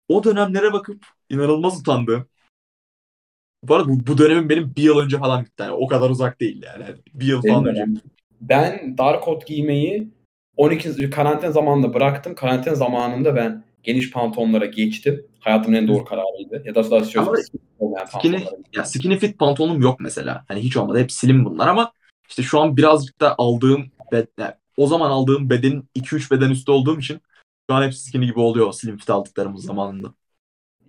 o 0.09 0.23
dönemlere 0.23 0.73
bakıp 0.73 1.05
inanılmaz 1.29 1.79
utandığım 1.79 2.27
bu 3.63 3.75
arada 3.75 3.89
bu, 3.89 4.07
bu 4.07 4.17
dönemin 4.17 4.49
benim 4.49 4.75
bir 4.75 4.83
yıl 4.83 4.99
önce 4.99 5.17
falan 5.17 5.41
bitti. 5.41 5.63
Yani 5.63 5.71
o 5.71 5.87
kadar 5.87 6.09
uzak 6.09 6.39
değil 6.39 6.63
yani. 6.65 6.83
Yani 6.83 6.95
Bir 7.13 7.25
yıl 7.25 7.41
falan 7.41 7.65
önce. 7.65 7.81
ben, 7.81 8.01
ben 8.41 8.97
dar 8.97 9.21
kot 9.21 9.47
giymeyi 9.47 10.07
12 10.57 11.09
karantina 11.09 11.51
zamanında 11.51 11.93
bıraktım. 11.93 12.35
Karantina 12.35 12.75
zamanında 12.75 13.35
ben 13.35 13.63
geniş 13.83 14.11
pantolonlara 14.11 14.65
geçtim. 14.65 15.25
Hayatımın 15.39 15.77
en 15.77 15.87
doğru 15.87 16.05
kararıydı. 16.05 16.63
Ya 16.65 16.75
da 16.75 16.91
daha 16.91 17.05
olmayan 17.79 18.05
Skinny, 18.05 18.43
ya 18.75 18.85
skinny 18.85 19.17
fit 19.17 19.39
pantolonum 19.39 19.81
yok 19.81 19.99
mesela. 19.99 20.45
Hani 20.47 20.59
hiç 20.59 20.77
olmadı. 20.77 20.99
Hep 20.99 21.11
slim 21.11 21.45
bunlar 21.45 21.67
ama 21.67 21.91
işte 22.29 22.43
şu 22.43 22.61
an 22.61 22.77
birazcık 22.77 23.21
da 23.21 23.35
aldığım 23.37 23.91
bed, 24.11 24.27
yani 24.39 24.53
o 24.77 24.87
zaman 24.87 25.11
aldığım 25.11 25.49
bedenin 25.49 25.89
2-3 25.95 26.31
beden 26.31 26.49
üstü 26.49 26.71
olduğum 26.71 26.99
için 26.99 27.21
şu 27.69 27.75
an 27.75 27.83
hepsi 27.83 27.99
skinny 28.03 28.25
gibi 28.25 28.39
oluyor 28.39 28.71
slim 28.71 28.97
fit 28.97 29.09
aldıklarımız 29.09 29.63
zamanında. 29.63 30.13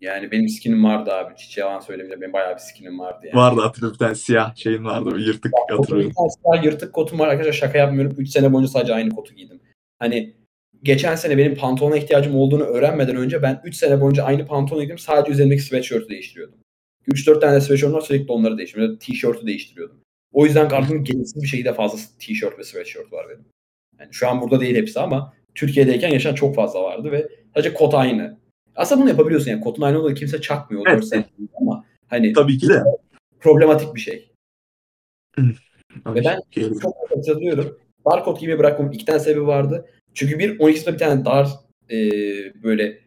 Yani 0.02 0.30
benim 0.30 0.48
skinim 0.48 0.84
vardı 0.84 1.12
abi. 1.12 1.34
Hiç 1.36 1.58
yalan 1.58 1.80
söylemeyeceğim. 1.80 2.20
Benim 2.20 2.32
bayağı 2.32 2.54
bir 2.54 2.60
skinim 2.60 2.98
vardı 2.98 3.26
yani. 3.26 3.36
Vardı 3.36 3.60
hatırlıyorum 3.60 3.94
bir 3.94 3.98
tane 3.98 4.14
siyah 4.14 4.56
şeyin 4.56 4.84
vardı. 4.84 5.10
bir 5.14 5.26
Yırtık 5.26 5.52
bir 5.70 5.74
hatırlıyorum. 5.76 6.12
siyah 6.42 6.64
yırtık 6.64 6.92
kotum 6.92 7.18
var 7.18 7.28
arkadaşlar 7.28 7.52
şaka 7.52 7.78
yapmıyorum. 7.78 8.14
3 8.18 8.28
sene 8.28 8.52
boyunca 8.52 8.70
sadece 8.72 8.94
aynı 8.94 9.10
kotu 9.10 9.34
giydim. 9.34 9.60
Hani 9.98 10.34
geçen 10.82 11.14
sene 11.14 11.38
benim 11.38 11.54
pantolona 11.54 11.96
ihtiyacım 11.96 12.36
olduğunu 12.36 12.62
öğrenmeden 12.62 13.16
önce 13.16 13.42
ben 13.42 13.60
3 13.64 13.76
sene 13.76 14.00
boyunca 14.00 14.24
aynı 14.24 14.46
pantolonu 14.46 14.82
giydim. 14.82 14.98
Sadece 14.98 15.32
üzerimdeki 15.32 15.62
sweatshirt'ü 15.62 16.08
değiştiriyordum. 16.08 16.58
3-4 17.08 17.40
tane 17.40 17.60
sweatshirt 17.60 17.92
var 17.92 18.00
sürekli 18.00 18.32
onları 18.32 18.58
değiştiriyordum. 18.58 18.94
Ya 18.94 18.98
Tişörtü 18.98 19.46
değiştiriyordum. 19.46 19.96
O 20.32 20.44
yüzden 20.46 20.68
kartımın 20.68 21.04
gereksiz 21.04 21.42
bir 21.42 21.48
şekilde 21.48 21.74
fazla 21.74 21.98
tişört 22.18 22.58
ve 22.58 22.64
sweatshirt 22.64 23.12
var 23.12 23.26
benim. 23.28 23.44
Yani 24.00 24.08
şu 24.12 24.28
an 24.28 24.40
burada 24.40 24.60
değil 24.60 24.76
hepsi 24.76 25.00
ama 25.00 25.34
Türkiye'deyken 25.54 26.10
yaşayan 26.10 26.34
çok 26.34 26.54
fazla 26.54 26.82
vardı 26.82 27.12
ve 27.12 27.28
sadece 27.54 27.74
kot 27.74 27.94
aynı. 27.94 28.41
Aslında 28.76 29.00
bunu 29.00 29.10
yapabiliyorsun 29.10 29.50
yani. 29.50 29.60
Kotun 29.60 29.82
aynı 29.82 29.98
olduğu 29.98 30.14
kimse 30.14 30.40
çakmıyor. 30.40 30.84
Evet. 30.86 30.96
4 30.96 31.04
sene 31.04 31.24
ama 31.60 31.84
hani 32.08 32.32
Tabii 32.32 32.58
ki 32.58 32.68
de. 32.68 32.82
problematik 33.40 33.94
bir 33.94 34.00
şey. 34.00 34.30
Tabii 36.04 36.20
Ve 36.20 36.24
ben 36.24 36.40
ki. 36.50 36.72
çok 36.82 37.10
hatırlıyorum. 37.16 37.78
Dar 38.10 38.24
kot 38.24 38.40
giymeyi 38.40 38.58
bırakmamın 38.58 38.92
iki 38.92 39.04
tane 39.04 39.18
sebebi 39.18 39.46
vardı. 39.46 39.86
Çünkü 40.14 40.38
bir 40.38 40.58
12'sinde 40.58 40.92
bir 40.92 40.98
tane 40.98 41.24
dar 41.24 41.48
e, 41.90 41.98
böyle 42.62 42.98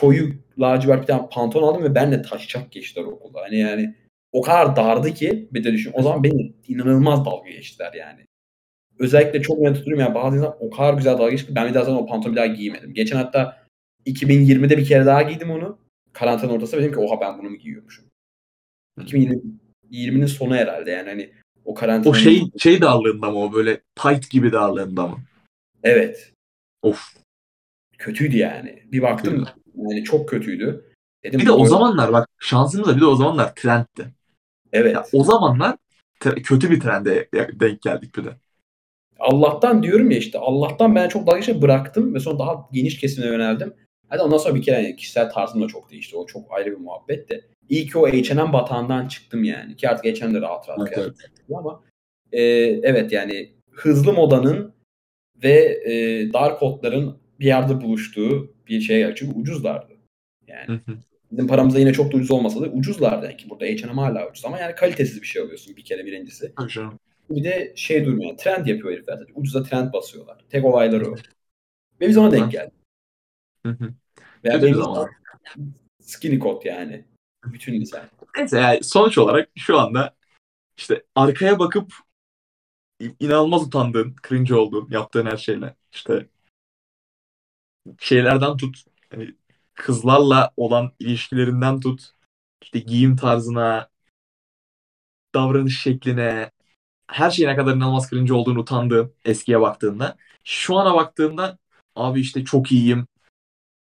koyu 0.00 0.32
lacivert 0.58 1.02
bir 1.02 1.06
tane 1.06 1.28
pantolon 1.30 1.68
aldım 1.68 1.82
ve 1.84 1.94
benle 1.94 2.22
taşacak 2.22 2.72
geçtiler 2.72 3.04
okulda. 3.04 3.40
Hani 3.40 3.58
yani 3.58 3.94
o 4.32 4.42
kadar 4.42 4.76
dardı 4.76 5.14
ki 5.14 5.48
bir 5.52 5.64
de 5.64 5.72
düşün. 5.72 5.92
O 5.94 6.02
zaman 6.02 6.24
beni 6.24 6.52
inanılmaz 6.68 7.24
dalga 7.24 7.50
geçtiler 7.50 7.92
yani. 7.92 8.20
Özellikle 8.98 9.42
çok 9.42 9.58
net 9.58 9.76
tutuyorum 9.76 10.00
yani 10.00 10.14
bazı 10.14 10.36
insanlar 10.36 10.56
o 10.60 10.70
kadar 10.70 10.94
güzel 10.94 11.12
dalga 11.12 11.30
geçti 11.30 11.46
ki 11.48 11.54
ben 11.54 11.68
bir 11.68 11.74
daha 11.74 11.84
zaten 11.84 11.98
o 11.98 12.06
pantolonu 12.06 12.32
bir 12.36 12.36
daha 12.36 12.46
giymedim. 12.46 12.94
Geçen 12.94 13.16
hatta 13.16 13.61
2020'de 14.06 14.78
bir 14.78 14.86
kere 14.86 15.06
daha 15.06 15.22
giydim 15.22 15.50
onu. 15.50 15.78
Karantina 16.12 16.52
ortasında 16.52 16.80
dedim 16.80 16.92
ki 16.92 16.98
oha 16.98 17.20
ben 17.20 17.38
bunu 17.38 17.50
mu 17.50 17.56
giyiyormuşum. 17.56 18.04
2020'nin 19.00 20.26
sonu 20.26 20.54
herhalde 20.54 20.90
yani 20.90 21.08
hani 21.08 21.32
o 21.64 21.74
karantina. 21.74 22.10
O 22.10 22.14
şey 22.14 22.42
şey 22.58 22.80
darlığında 22.80 23.30
mı 23.30 23.38
o 23.38 23.52
böyle 23.52 23.80
tight 23.94 24.30
gibi 24.30 24.52
darlığında 24.52 25.06
mı? 25.06 25.18
Evet. 25.82 26.32
Of. 26.82 27.14
Kötüydü 27.98 28.36
yani. 28.36 28.82
Bir 28.92 29.02
baktım 29.02 29.46
yani 29.76 30.04
çok 30.04 30.28
kötüydü. 30.28 30.84
Dedim 31.24 31.40
Bir 31.40 31.46
de 31.46 31.52
o 31.52 31.66
zamanlar 31.66 32.12
bak 32.12 32.28
şansımız 32.38 32.88
da 32.88 32.96
bir 32.96 33.00
de 33.00 33.06
o 33.06 33.16
zamanlar 33.16 33.54
trendti. 33.54 34.06
evet. 34.72 34.94
Ya 34.94 35.04
o 35.12 35.24
zamanlar 35.24 35.76
kötü 36.20 36.70
bir 36.70 36.80
trende 36.80 37.28
denk 37.60 37.82
geldik 37.82 38.16
bir 38.16 38.24
de. 38.24 38.30
Allah'tan 39.18 39.82
diyorum 39.82 40.10
ya 40.10 40.18
işte 40.18 40.38
Allah'tan 40.38 40.94
ben 40.94 41.08
çok 41.08 41.26
dalga 41.26 41.38
geçmeyi 41.38 41.62
bıraktım 41.62 42.14
ve 42.14 42.20
sonra 42.20 42.38
daha 42.38 42.68
geniş 42.72 43.00
kesime 43.00 43.26
yöneldim. 43.26 43.74
Hadi 44.12 44.22
ondan 44.22 44.38
sonra 44.38 44.54
bir 44.54 44.62
kere 44.62 44.82
yani 44.82 44.96
kişisel 44.96 45.30
tarzım 45.30 45.62
da 45.62 45.66
çok 45.68 45.90
değişti. 45.90 46.16
O 46.16 46.26
çok 46.26 46.52
ayrı 46.52 46.70
bir 46.70 46.76
muhabbet 46.76 47.30
de. 47.30 47.44
İyi 47.68 47.86
ki 47.86 47.98
o 47.98 48.08
H&M 48.08 48.52
batağından 48.52 49.08
çıktım 49.08 49.44
yani. 49.44 49.76
Ki 49.76 49.88
artık 49.88 50.04
H&M'de 50.04 50.40
rahat 50.40 50.68
rahat 50.68 50.80
Evet, 50.80 50.96
yapıyorum 50.96 51.16
ama 51.56 51.82
e, 52.32 52.42
evet 52.82 53.12
yani 53.12 53.52
hızlı 53.70 54.12
modanın 54.12 54.74
ve 55.42 55.82
e, 55.84 55.92
dar 56.32 56.58
kotların 56.58 57.18
bir 57.40 57.46
yerde 57.46 57.80
buluştuğu 57.80 58.54
bir 58.68 58.80
şey. 58.80 59.14
Çünkü 59.14 59.38
ucuzlardı. 59.38 59.92
Yani 60.46 60.66
Hı 60.66 60.72
hı. 60.72 60.96
bizim 61.32 61.46
paramıza 61.46 61.78
yine 61.78 61.92
çok 61.92 62.12
da 62.12 62.16
ucuz 62.16 62.30
olmasa 62.30 62.60
da 62.60 62.66
ucuzlardı. 62.66 63.26
Yani 63.26 63.36
ki 63.36 63.50
burada 63.50 63.64
H&M 63.64 64.00
hala 64.00 64.30
ucuz 64.30 64.44
ama 64.44 64.58
yani 64.58 64.74
kalitesiz 64.74 65.22
bir 65.22 65.26
şey 65.26 65.42
alıyorsun 65.42 65.76
bir 65.76 65.84
kere 65.84 66.06
birincisi. 66.06 66.52
Canım. 66.68 66.98
Bir 67.30 67.44
de 67.44 67.72
şey 67.76 68.04
durmuyor. 68.04 68.28
yani, 68.28 68.36
Trend 68.36 68.66
yapıyor 68.66 68.92
herifler. 68.92 69.20
Ucuza 69.34 69.62
trend 69.62 69.92
basıyorlar. 69.92 70.44
Tek 70.50 70.64
olayları 70.64 71.10
o. 71.10 71.14
Ve 72.00 72.08
biz 72.08 72.16
ona 72.16 72.32
denk 72.32 72.52
geldik. 72.52 72.74
Hı 73.66 73.72
hı. 73.72 73.94
Veya 74.44 74.54
Kötü 74.54 74.66
bir 74.66 74.72
benim 74.72 74.84
zaman. 74.84 75.10
skinny 76.00 76.38
coat 76.38 76.64
yani. 76.64 77.04
Bütün 77.44 77.72
insan. 77.72 78.02
Neyse 78.36 78.60
yani 78.60 78.84
sonuç 78.84 79.18
olarak 79.18 79.48
şu 79.56 79.78
anda 79.78 80.14
işte 80.76 81.02
arkaya 81.14 81.58
bakıp 81.58 81.92
inanılmaz 83.20 83.66
utandığın, 83.66 84.16
cringe 84.28 84.54
olduğun, 84.54 84.88
yaptığın 84.90 85.26
her 85.26 85.36
şeyle 85.36 85.76
işte 85.92 86.28
şeylerden 87.98 88.56
tut, 88.56 88.84
hani 89.10 89.34
kızlarla 89.74 90.50
olan 90.56 90.92
ilişkilerinden 90.98 91.80
tut, 91.80 92.10
işte 92.62 92.78
giyim 92.78 93.16
tarzına, 93.16 93.88
davranış 95.34 95.82
şekline, 95.82 96.50
her 97.06 97.30
şeyine 97.30 97.56
kadar 97.56 97.74
inanılmaz 97.74 98.10
cringe 98.10 98.32
olduğunu 98.32 98.60
utandığın 98.60 99.14
eskiye 99.24 99.60
baktığında. 99.60 100.16
Şu 100.44 100.76
ana 100.76 100.94
baktığında 100.94 101.58
abi 101.96 102.20
işte 102.20 102.44
çok 102.44 102.72
iyiyim 102.72 103.06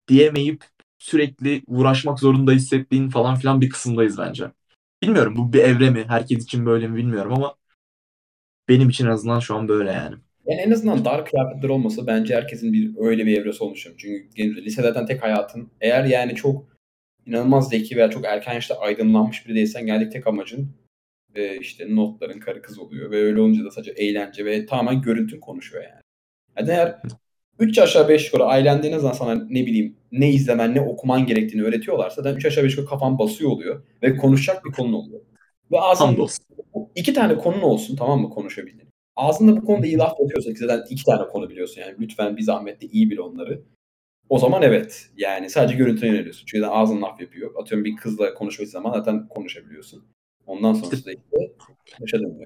diyemeyip 0.08 0.64
sürekli 1.00 1.64
uğraşmak 1.68 2.20
zorunda 2.20 2.52
hissettiğin 2.52 3.10
falan 3.10 3.36
filan 3.36 3.62
bir 3.62 3.70
kısımdayız 3.70 4.18
bence. 4.18 4.52
Bilmiyorum 5.04 5.36
bu 5.38 5.54
bir 5.54 5.60
evre 5.60 5.90
mi? 5.90 6.06
Herkes 6.08 6.44
için 6.44 6.66
böyle 6.66 6.88
mi 6.88 6.98
bilmiyorum 6.98 7.34
ama 7.34 7.56
benim 8.70 8.90
için 8.90 9.06
en 9.06 9.12
azından 9.12 9.40
şu 9.40 9.56
an 9.56 9.68
böyle 9.68 9.92
yani. 9.92 10.16
Yani 10.46 10.62
en 10.62 10.72
azından 10.72 11.06
dar 11.06 11.26
kıyafetler 11.26 11.70
olmasa 11.70 12.08
bence 12.08 12.36
herkesin 12.36 12.74
bir 12.74 12.96
öyle 12.98 13.26
bir 13.26 13.42
evresi 13.42 13.64
olmuş. 13.64 13.88
Çünkü 13.98 14.66
lisedeyken 14.66 15.06
tek 15.06 15.24
hayatın 15.24 15.72
eğer 15.82 16.06
yani 16.06 16.36
çok 16.36 16.78
inanılmaz 17.26 17.70
zeki 17.70 17.96
veya 17.96 18.10
çok 18.10 18.26
erken 18.26 18.54
yaşta 18.54 18.80
aydınlanmış 18.80 19.48
biri 19.48 19.56
değilsen 19.56 19.86
geldik 19.86 20.12
tek 20.12 20.28
amacın 20.28 20.70
e, 21.36 21.58
işte 21.58 21.96
notların 21.96 22.40
karı 22.40 22.62
kız 22.62 22.80
oluyor 22.80 23.12
ve 23.12 23.18
öyle 23.18 23.42
olunca 23.42 23.66
da 23.66 23.72
sadece 23.72 23.92
eğlence 23.92 24.46
ve 24.46 24.66
tamamen 24.66 25.02
görüntün 25.02 25.40
konuşuyor 25.40 25.84
yani. 25.84 26.02
Yani 26.58 26.70
eğer 26.70 27.02
3 27.60 27.80
aşağı 27.80 28.10
5 28.10 28.26
yukarı 28.26 28.44
ailende 28.44 28.92
ne 28.92 29.00
zaman 29.00 29.14
sana 29.14 29.36
ne 29.36 29.66
bileyim 29.66 29.96
ne 30.12 30.30
izlemen 30.30 30.76
ne 30.76 30.82
okuman 30.82 31.26
gerektiğini 31.26 31.64
öğretiyorlarsa 31.64 32.24
da 32.24 32.34
3 32.34 32.46
aşağı 32.46 32.64
5 32.64 32.72
yukarı 32.72 32.88
kafan 32.88 33.20
basıyor 33.20 33.52
oluyor 33.52 33.84
ve 34.04 34.18
konuşacak 34.18 34.66
bir 34.66 34.72
konun 34.72 34.94
oluyor. 34.94 35.22
Ve 35.72 35.80
ağzında 35.80 36.26
iki 36.96 37.14
tane 37.14 37.38
konun 37.38 37.62
olsun 37.62 37.96
tamam 37.96 38.22
mı 38.22 38.30
konuşabildiğin. 38.30 38.90
Ağzında 39.16 39.62
bu 39.62 39.66
konuda 39.66 39.88
iyi 39.88 39.98
laf 39.98 40.20
yapıyorsa 40.20 40.54
ki 40.54 40.58
zaten 40.60 40.86
iki 40.90 41.04
tane 41.04 41.28
konu 41.28 41.50
biliyorsun 41.50 41.82
yani 41.82 41.96
lütfen 42.00 42.38
bir 42.38 42.42
zahmet 42.42 42.82
de 42.82 42.86
iyi 42.86 43.10
bil 43.10 43.18
onları. 43.18 43.62
O 44.30 44.40
zaman 44.40 44.62
evet 44.62 45.10
yani 45.18 45.50
sadece 45.50 45.78
görüntüne 45.78 46.10
yöneliyorsun. 46.10 46.46
Çünkü 46.46 46.62
zaten 46.62 46.80
ağzın 46.80 47.02
laf 47.02 47.22
yapıyor. 47.22 47.52
Atıyorum 47.62 47.86
bir 47.86 47.96
kızla 47.96 48.34
konuşmak 48.34 48.68
zaman 48.68 48.94
zaten 48.94 49.28
konuşabiliyorsun. 49.28 50.04
Ondan 50.46 50.74
sonrası 50.74 51.06
da 51.06 51.12
işte 51.12 51.52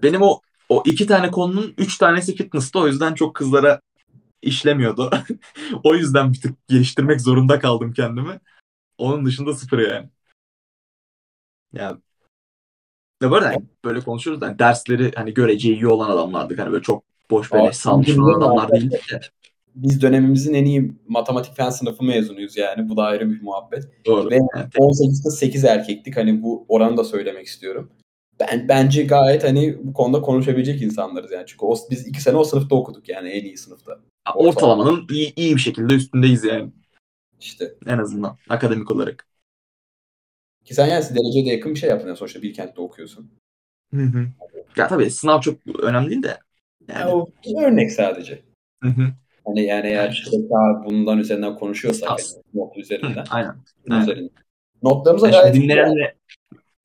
Benim 0.03 0.21
o 0.21 0.39
o 0.69 0.83
iki 0.85 1.07
tane 1.07 1.31
konunun 1.31 1.73
üç 1.77 1.97
tanesi 1.97 2.35
fitness'ta 2.35 2.79
o 2.79 2.87
yüzden 2.87 3.13
çok 3.13 3.35
kızlara 3.35 3.79
işlemiyordu. 4.41 5.09
o 5.83 5.95
yüzden 5.95 6.33
bir 6.33 6.41
tık 6.41 6.67
geliştirmek 6.67 7.21
zorunda 7.21 7.59
kaldım 7.59 7.93
kendimi. 7.93 8.39
Onun 8.97 9.25
dışında 9.25 9.53
sıfır 9.53 9.79
yani. 9.79 10.09
Ya 11.73 11.97
ya 13.21 13.31
böyle 13.31 13.45
hani 13.45 13.63
böyle 13.85 13.99
konuşuyoruz 13.99 14.41
da 14.41 14.47
hani 14.47 14.59
dersleri 14.59 15.11
hani 15.15 15.33
görece 15.33 15.73
iyi 15.73 15.87
olan 15.87 16.09
adamlardık. 16.09 16.59
Hani 16.59 16.71
böyle 16.71 16.83
çok 16.83 17.03
boş 17.31 17.53
beleş 17.53 17.77
salmış 17.77 18.17
olan 18.17 18.37
adamlar 18.37 18.71
değildik 18.71 19.11
de. 19.11 19.19
Biz 19.75 20.01
dönemimizin 20.01 20.53
en 20.53 20.65
iyi 20.65 20.91
matematik 21.07 21.55
fen 21.55 21.69
sınıfı 21.69 22.03
mezunuyuz 22.03 22.57
yani. 22.57 22.89
Bu 22.89 22.97
da 22.97 23.03
ayrı 23.03 23.29
bir 23.29 23.41
muhabbet. 23.41 24.05
Doğru. 24.05 24.29
Ve 24.29 24.35
Yani 24.35 24.69
18'de 24.77 25.29
8 25.29 25.63
erkektik. 25.63 26.17
Hani 26.17 26.43
bu 26.43 26.65
oranı 26.67 26.97
da 26.97 27.03
söylemek 27.03 27.47
istiyorum. 27.47 27.91
Ben 28.41 28.67
bence 28.67 29.03
gayet 29.03 29.43
hani 29.43 29.77
bu 29.83 29.93
konuda 29.93 30.21
konuşabilecek 30.21 30.81
insanlarız 30.81 31.31
yani. 31.31 31.43
Çünkü 31.47 31.65
o, 31.65 31.75
biz 31.91 32.07
iki 32.07 32.21
sene 32.21 32.37
o 32.37 32.43
sınıfta 32.43 32.75
okuduk 32.75 33.09
yani 33.09 33.29
en 33.29 33.45
iyi 33.45 33.57
sınıfta. 33.57 33.99
ortalamanın 34.35 35.07
iyi, 35.11 35.33
iyi 35.35 35.55
bir 35.55 35.61
şekilde 35.61 35.93
üstündeyiz 35.93 36.43
yani. 36.43 36.71
İşte. 37.39 37.73
En 37.85 37.97
azından 37.97 38.37
akademik 38.49 38.91
olarak. 38.91 39.27
Ki 40.65 40.73
sen 40.73 40.87
yani 40.87 41.03
dereceye 41.03 41.45
de 41.45 41.49
yakın 41.49 41.73
bir 41.73 41.79
şey 41.79 41.89
yaptın 41.89 42.07
yani 42.07 42.17
sonuçta 42.17 42.41
Bilkent'te 42.41 42.81
okuyorsun. 42.81 43.31
Hı 43.93 44.01
hı. 44.01 44.27
Ya 44.77 44.87
tabii 44.87 45.11
sınav 45.11 45.41
çok 45.41 45.55
önemli 45.83 46.09
değil 46.09 46.23
de. 46.23 46.37
Yani 46.87 46.99
Yani. 46.99 47.11
o 47.11 47.29
bir 47.45 47.63
örnek 47.63 47.91
sadece. 47.91 48.41
Hı 48.83 48.89
hı. 48.89 49.07
Hani 49.45 49.63
yani 49.63 49.87
eğer 49.87 50.03
Yani. 50.03 50.13
işte 50.13 50.37
daha 50.49 50.85
bundan 50.85 51.17
üzerinden 51.17 51.55
konuşuyorsak 51.55 52.09
hani, 52.09 52.21
not 52.53 52.77
üzerinden. 52.77 53.25
Hı, 53.25 53.29
aynen. 53.29 53.55
aynen. 53.89 54.03
üzerinden. 54.03 54.43
Notlarımıza 54.83 55.27
Yani 55.27 55.35
gayet 55.35 55.55
şimdi 55.55 55.69
dinleyen 55.69 55.95
ve 55.95 56.15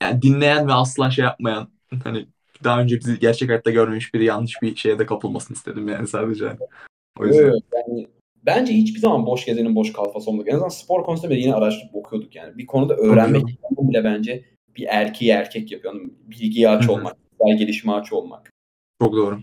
yani 0.02 0.22
dinleyen 0.22 0.68
ve 0.68 0.72
asla 0.72 1.10
şey 1.10 1.24
yapmayan 1.24 1.68
hani 2.04 2.26
daha 2.64 2.80
önce 2.80 3.00
bizi 3.00 3.18
gerçek 3.18 3.48
hayatta 3.48 3.70
görmemiş 3.70 4.14
biri 4.14 4.24
yanlış 4.24 4.62
bir 4.62 4.76
şeye 4.76 4.98
de 4.98 5.06
kapılmasını 5.06 5.56
istedim 5.56 5.88
yani 5.88 6.06
sadece. 6.06 6.56
O 7.18 7.26
yüzden. 7.26 7.42
Evet, 7.42 7.62
yani 7.72 8.06
bence 8.46 8.72
hiçbir 8.72 9.00
zaman 9.00 9.26
boş 9.26 9.44
gezenin 9.44 9.74
boş 9.74 9.92
kafası 9.92 10.30
olmadık. 10.30 10.48
En 10.48 10.52
azından 10.52 10.68
spor 10.68 11.04
konusunda 11.04 11.30
bile 11.30 11.40
yine 11.40 11.54
araştırıp 11.54 11.94
okuyorduk 11.94 12.36
yani. 12.36 12.58
Bir 12.58 12.66
konuda 12.66 12.94
öğrenmek 12.96 13.44
bile 13.80 14.04
bence 14.04 14.44
bir 14.76 14.86
erkeği 14.88 15.30
erkek 15.30 15.72
yapıyor. 15.72 15.94
Yani 15.94 16.10
bilgiye 16.26 16.68
aç 16.68 16.88
olmak, 16.88 17.16
kişisel 17.16 17.58
gelişime 17.58 17.92
aç 17.92 18.12
olmak. 18.12 18.50
Çok 19.02 19.12
doğru. 19.12 19.40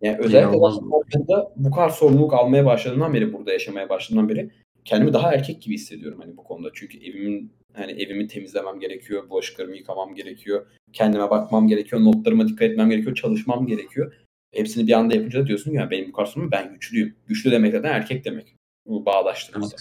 Yani 0.00 0.18
özellikle 0.18 0.58
burada 0.58 1.52
bu 1.56 1.70
kadar 1.70 1.88
sorumluluk 1.88 2.34
almaya 2.34 2.66
başladığımdan 2.66 3.14
beri, 3.14 3.32
burada 3.32 3.52
yaşamaya 3.52 3.88
başladığımdan 3.88 4.28
beri 4.28 4.50
kendimi 4.84 5.12
daha 5.12 5.34
erkek 5.34 5.62
gibi 5.62 5.74
hissediyorum 5.74 6.20
hani 6.22 6.36
bu 6.36 6.44
konuda. 6.44 6.70
Çünkü 6.74 6.98
evimin 6.98 7.52
hani 7.76 7.92
evimi 7.92 8.26
temizlemem 8.28 8.80
gerekiyor, 8.80 9.30
bulaşıklarımı 9.30 9.76
yıkamam 9.76 10.14
gerekiyor, 10.14 10.66
kendime 10.92 11.30
bakmam 11.30 11.68
gerekiyor, 11.68 12.04
notlarıma 12.04 12.48
dikkat 12.48 12.70
etmem 12.70 12.90
gerekiyor, 12.90 13.14
çalışmam 13.14 13.66
gerekiyor. 13.66 14.14
Hepsini 14.54 14.86
bir 14.86 14.92
anda 14.92 15.14
yapınca 15.14 15.40
da 15.40 15.46
diyorsun 15.46 15.70
ki 15.70 15.76
ya 15.76 15.90
benim 15.90 16.12
bu 16.12 16.26
sorumluluğum 16.26 16.52
ben 16.52 16.72
güçlüyüm. 16.72 17.16
Güçlü 17.26 17.50
demek 17.50 17.72
zaten 17.72 17.92
erkek 17.92 18.24
demek. 18.24 18.54
Bu 18.86 19.06
bağdaştırırsa. 19.06 19.76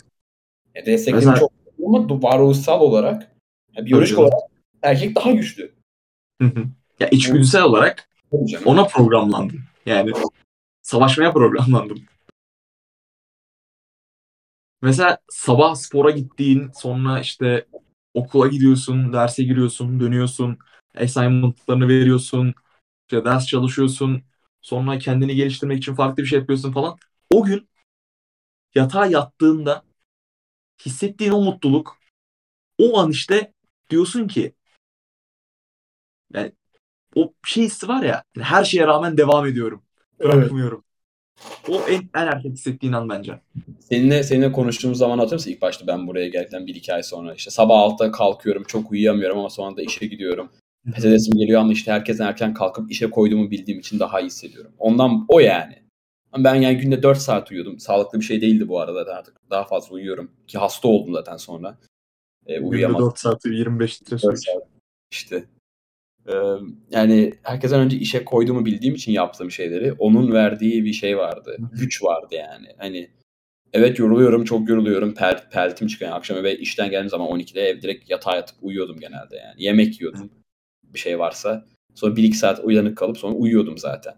Yani 0.75 0.85
desteklerim 0.85 1.29
Mesela- 1.29 1.39
çok 1.39 1.51
ama 1.85 2.23
varoluşsal 2.23 2.81
olarak, 2.81 3.31
yani 3.75 3.85
biyolojik 3.85 4.19
olarak 4.19 4.39
erkek 4.81 5.15
daha 5.15 5.31
güçlü. 5.31 5.73
Ya 6.99 7.07
içgüdüsel 7.11 7.63
olarak 7.63 8.09
ona 8.65 8.85
programlandım. 8.85 9.63
Yani 9.85 10.11
savaşmaya 10.81 11.33
programlandım. 11.33 12.05
Mesela 14.81 15.17
sabah 15.29 15.75
spora 15.75 16.11
gittiğin 16.11 16.71
sonra 16.73 17.19
işte 17.19 17.65
okula 18.13 18.47
gidiyorsun, 18.47 19.13
derse 19.13 19.43
giriyorsun, 19.43 19.99
dönüyorsun, 19.99 20.57
assignment'larını 20.97 21.87
veriyorsun, 21.87 22.53
işte 23.07 23.25
ders 23.25 23.47
çalışıyorsun, 23.47 24.23
sonra 24.61 24.97
kendini 24.99 25.35
geliştirmek 25.35 25.77
için 25.77 25.95
farklı 25.95 26.23
bir 26.23 26.27
şey 26.27 26.39
yapıyorsun 26.39 26.71
falan. 26.71 26.97
O 27.29 27.43
gün 27.43 27.69
yatağa 28.75 29.05
yattığında 29.05 29.83
hissettiğin 30.85 31.31
o 31.31 31.41
mutluluk 31.41 31.97
o 32.77 32.99
an 32.99 33.11
işte 33.11 33.53
diyorsun 33.89 34.27
ki 34.27 34.53
yani 36.33 36.51
o 37.15 37.33
şey 37.45 37.63
hissi 37.63 37.87
var 37.87 38.03
ya 38.03 38.23
her 38.39 38.63
şeye 38.63 38.87
rağmen 38.87 39.17
devam 39.17 39.47
ediyorum. 39.47 39.83
Bırakmıyorum. 40.19 40.83
O 41.69 41.81
en, 41.89 42.09
en 42.15 42.27
erkek 42.27 42.51
hissettiğin 42.51 42.93
an 42.93 43.09
bence. 43.09 43.39
Seninle 43.79 44.23
seninle 44.23 44.51
konuştuğumuz 44.51 44.97
zaman 44.97 45.17
hatırlıyor 45.17 45.39
musun? 45.39 45.51
İlk 45.51 45.61
başta 45.61 45.87
ben 45.87 46.07
buraya 46.07 46.27
geldikten 46.27 46.67
bir 46.67 46.75
iki 46.75 46.93
ay 46.93 47.03
sonra 47.03 47.33
işte 47.33 47.51
sabah 47.51 47.75
6'da 47.75 48.11
kalkıyorum 48.11 48.63
çok 48.63 48.91
uyuyamıyorum 48.91 49.37
ama 49.39 49.49
sonra 49.49 49.77
da 49.77 49.81
işe 49.81 50.05
gidiyorum. 50.05 50.49
Pes 50.95 51.29
geliyor 51.29 51.61
ama 51.61 51.71
işte 51.71 51.91
herkesten 51.91 52.25
erken 52.25 52.53
kalkıp 52.53 52.91
işe 52.91 53.09
koyduğumu 53.09 53.51
bildiğim 53.51 53.79
için 53.79 53.99
daha 53.99 54.19
iyi 54.21 54.25
hissediyorum. 54.25 54.71
Ondan 54.79 55.25
o 55.27 55.39
yani. 55.39 55.83
Ama 56.31 56.43
Ben 56.43 56.55
yani 56.55 56.77
günde 56.77 57.03
4 57.03 57.17
saat 57.17 57.51
uyuyordum. 57.51 57.79
Sağlıklı 57.79 58.19
bir 58.19 58.25
şey 58.25 58.41
değildi 58.41 58.67
bu 58.67 58.79
arada 58.79 59.07
da 59.07 59.15
artık 59.15 59.37
daha 59.49 59.63
fazla 59.63 59.95
uyuyorum. 59.95 60.31
Ki 60.47 60.57
hasta 60.57 60.87
oldum 60.87 61.13
zaten 61.13 61.37
sonra. 61.37 61.77
Ee, 62.45 62.55
Günde 62.55 62.67
uyuyamadım. 62.67 63.05
4 63.05 63.19
saat 63.19 63.45
25 63.45 64.01
litre 64.01 64.17
su 64.17 64.27
4 64.27 64.37
iç. 64.37 64.45
saat. 64.45 64.63
İşte. 65.11 65.43
Ee, 66.27 66.33
yani 66.91 67.33
herkesten 67.43 67.79
önce 67.79 67.97
işe 67.97 68.25
koyduğumu 68.25 68.65
bildiğim 68.65 68.95
için 68.95 69.11
yaptığım 69.11 69.51
şeyleri 69.51 69.93
onun 69.93 70.31
verdiği 70.31 70.85
bir 70.85 70.93
şey 70.93 71.17
vardı. 71.17 71.57
Güç 71.71 72.03
vardı 72.03 72.35
yani. 72.35 72.67
Hani 72.77 73.09
evet 73.73 73.99
yoruluyorum, 73.99 74.43
çok 74.43 74.69
yoruluyorum. 74.69 75.13
Pel, 75.13 75.49
peltim 75.51 75.87
çıkan 75.87 76.11
akşam 76.11 76.37
eve 76.37 76.57
işten 76.57 76.89
geldiğim 76.89 77.09
zaman 77.09 77.27
12'de 77.27 77.61
ev 77.61 77.81
direkt 77.81 78.09
yatağa 78.09 78.35
yatıp 78.35 78.55
uyuyordum 78.61 78.99
genelde 78.99 79.35
yani. 79.35 79.63
Yemek 79.63 80.01
yiyordum. 80.01 80.29
Bir 80.83 80.99
şey 80.99 81.19
varsa. 81.19 81.65
Sonra 81.95 82.15
1-2 82.15 82.33
saat 82.33 82.59
uyanık 82.63 82.97
kalıp 82.97 83.17
sonra 83.17 83.33
uyuyordum 83.35 83.77
zaten. 83.77 84.13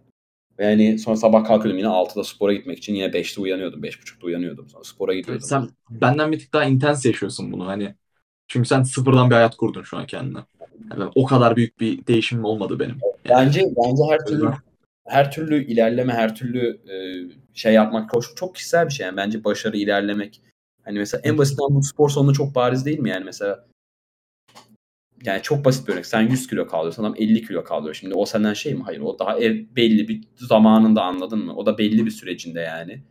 Yani 0.60 1.00
sonra 1.00 1.16
sabah 1.16 1.46
kalkıyordum 1.46 1.78
yine 1.78 1.88
6'da 1.88 2.24
spora 2.24 2.54
gitmek 2.54 2.78
için 2.78 2.96
yine 2.96 3.06
5'te 3.06 3.42
uyanıyordum. 3.42 3.84
5.30'da 3.84 4.26
uyanıyordum. 4.26 4.70
Sonra 4.70 4.84
spora 4.84 5.14
gidiyordum. 5.14 5.48
Sen 5.48 5.70
benden 5.90 6.32
bir 6.32 6.40
tık 6.40 6.54
daha 6.54 6.66
intens 6.66 7.06
yaşıyorsun 7.06 7.52
bunu 7.52 7.68
hani. 7.68 7.96
Çünkü 8.48 8.68
sen 8.68 8.84
sıfırdan 8.84 9.30
bir 9.30 9.36
hayat 9.36 9.58
kurdun 9.58 9.84
şu 9.84 9.98
an 9.98 10.06
kendine. 10.06 10.40
Yani 10.92 11.12
o 11.16 11.26
kadar 11.26 11.56
büyük 11.56 11.80
bir 11.80 12.08
değişim 12.08 12.46
olmadı 12.46 12.80
benim. 12.80 12.98
Yani, 13.30 13.46
Bence 13.46 13.62
bence 13.62 14.04
her 14.10 14.26
türlü 14.26 14.52
her 15.08 15.32
türlü 15.32 15.66
ilerleme, 15.66 16.14
her 16.14 16.36
türlü 16.36 16.80
e, 16.92 16.96
şey 17.54 17.74
yapmak 17.74 18.12
çok, 18.14 18.38
çok 18.38 18.56
kişisel 18.56 18.88
bir 18.88 18.94
şey. 18.94 19.06
Yani 19.06 19.18
bence 19.18 19.44
başarı, 19.44 19.78
ilerlemek. 19.78 20.42
Hani 20.84 21.00
mesela 21.00 21.22
en 21.24 21.38
basitinden 21.38 21.76
bu 21.76 21.84
spor 21.84 22.10
salonunda 22.10 22.34
çok 22.34 22.56
bariz 22.56 22.86
değil 22.86 23.00
mi 23.00 23.10
yani 23.10 23.26
mesela 23.26 23.66
yani 25.24 25.42
çok 25.42 25.66
basit 25.66 25.88
bir 25.88 25.94
örnek. 25.94 26.06
Sen 26.06 26.22
100 26.22 26.48
kilo 26.48 26.68
kaldırıyorsun 26.68 27.04
adam 27.04 27.16
50 27.18 27.48
kilo 27.48 27.64
kaldırıyor. 27.64 27.96
Şimdi 27.96 28.14
o 28.14 28.26
senden 28.26 28.54
şey 28.54 28.74
mi? 28.74 28.84
Hayır 28.86 29.00
o 29.00 29.20
daha 29.20 29.40
ev, 29.40 29.66
belli 29.76 30.08
bir 30.08 30.22
zamanında 30.36 31.04
anladın 31.04 31.46
mı? 31.46 31.56
O 31.56 31.66
da 31.66 31.78
belli 31.78 32.06
bir 32.06 32.12
sürecinde 32.12 32.60
yani. 32.60 33.02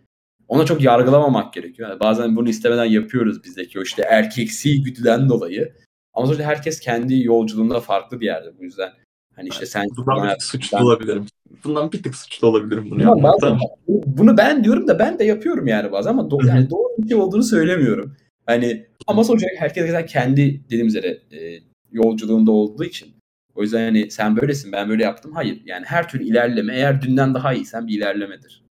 Ona 0.48 0.64
çok 0.64 0.80
yargılamamak 0.80 1.54
gerekiyor. 1.54 1.88
Yani 1.88 2.00
bazen 2.00 2.36
bunu 2.36 2.48
istemeden 2.48 2.84
yapıyoruz 2.84 3.44
bizdeki 3.44 3.78
o 3.78 3.82
işte 3.82 4.02
erkeksi 4.02 4.82
güdüden 4.82 5.28
dolayı. 5.28 5.72
Ama 6.14 6.26
sonuçta 6.26 6.44
herkes 6.44 6.80
kendi 6.80 7.22
yolculuğunda 7.22 7.80
farklı 7.80 8.20
bir 8.20 8.26
yerde. 8.26 8.58
Bu 8.58 8.64
yüzden 8.64 8.92
hani 9.36 9.48
işte 9.48 9.66
sen 9.66 9.86
Bundan 9.96 10.24
bir 10.24 10.30
tık 10.30 10.42
suçlu 10.42 10.78
Ben- 10.78 10.82
olabilirim. 10.84 11.26
Bundan 11.64 11.92
bir 11.92 12.02
tık 12.02 12.16
suçlu 12.16 12.48
olabilirim 12.48 12.90
bunu 12.90 13.02
Ama 13.02 13.10
yapmakta. 13.10 13.46
bazen 13.50 13.58
bunu 14.06 14.36
ben 14.36 14.64
diyorum 14.64 14.88
da 14.88 14.98
ben 14.98 15.18
de 15.18 15.24
yapıyorum 15.24 15.66
yani 15.66 15.92
bazen 15.92 16.10
ama 16.10 16.22
do- 16.22 16.48
yani 16.48 16.70
doğru 16.70 16.88
bir 16.98 17.08
şey 17.08 17.16
olduğunu 17.18 17.42
söylemiyorum. 17.42 18.16
Hani 18.46 18.86
ama 19.06 19.24
sonuç 19.24 19.42
olarak 19.42 19.60
herkes 19.60 20.06
kendi 20.12 20.64
dediğim 20.64 20.86
üzere 20.86 21.08
e, 21.32 21.60
yolculuğunda 21.92 22.50
olduğu 22.52 22.84
için. 22.84 23.14
O 23.54 23.62
yüzden 23.62 23.84
hani 23.84 24.10
sen 24.10 24.36
böylesin 24.36 24.72
ben 24.72 24.88
böyle 24.88 25.02
yaptım. 25.02 25.32
Hayır 25.32 25.62
yani 25.64 25.84
her 25.86 26.08
türlü 26.08 26.24
ilerleme 26.24 26.74
eğer 26.74 27.02
dünden 27.02 27.34
daha 27.34 27.54
iyisen 27.54 27.86
bir 27.86 27.96
ilerlemedir. 27.98 28.64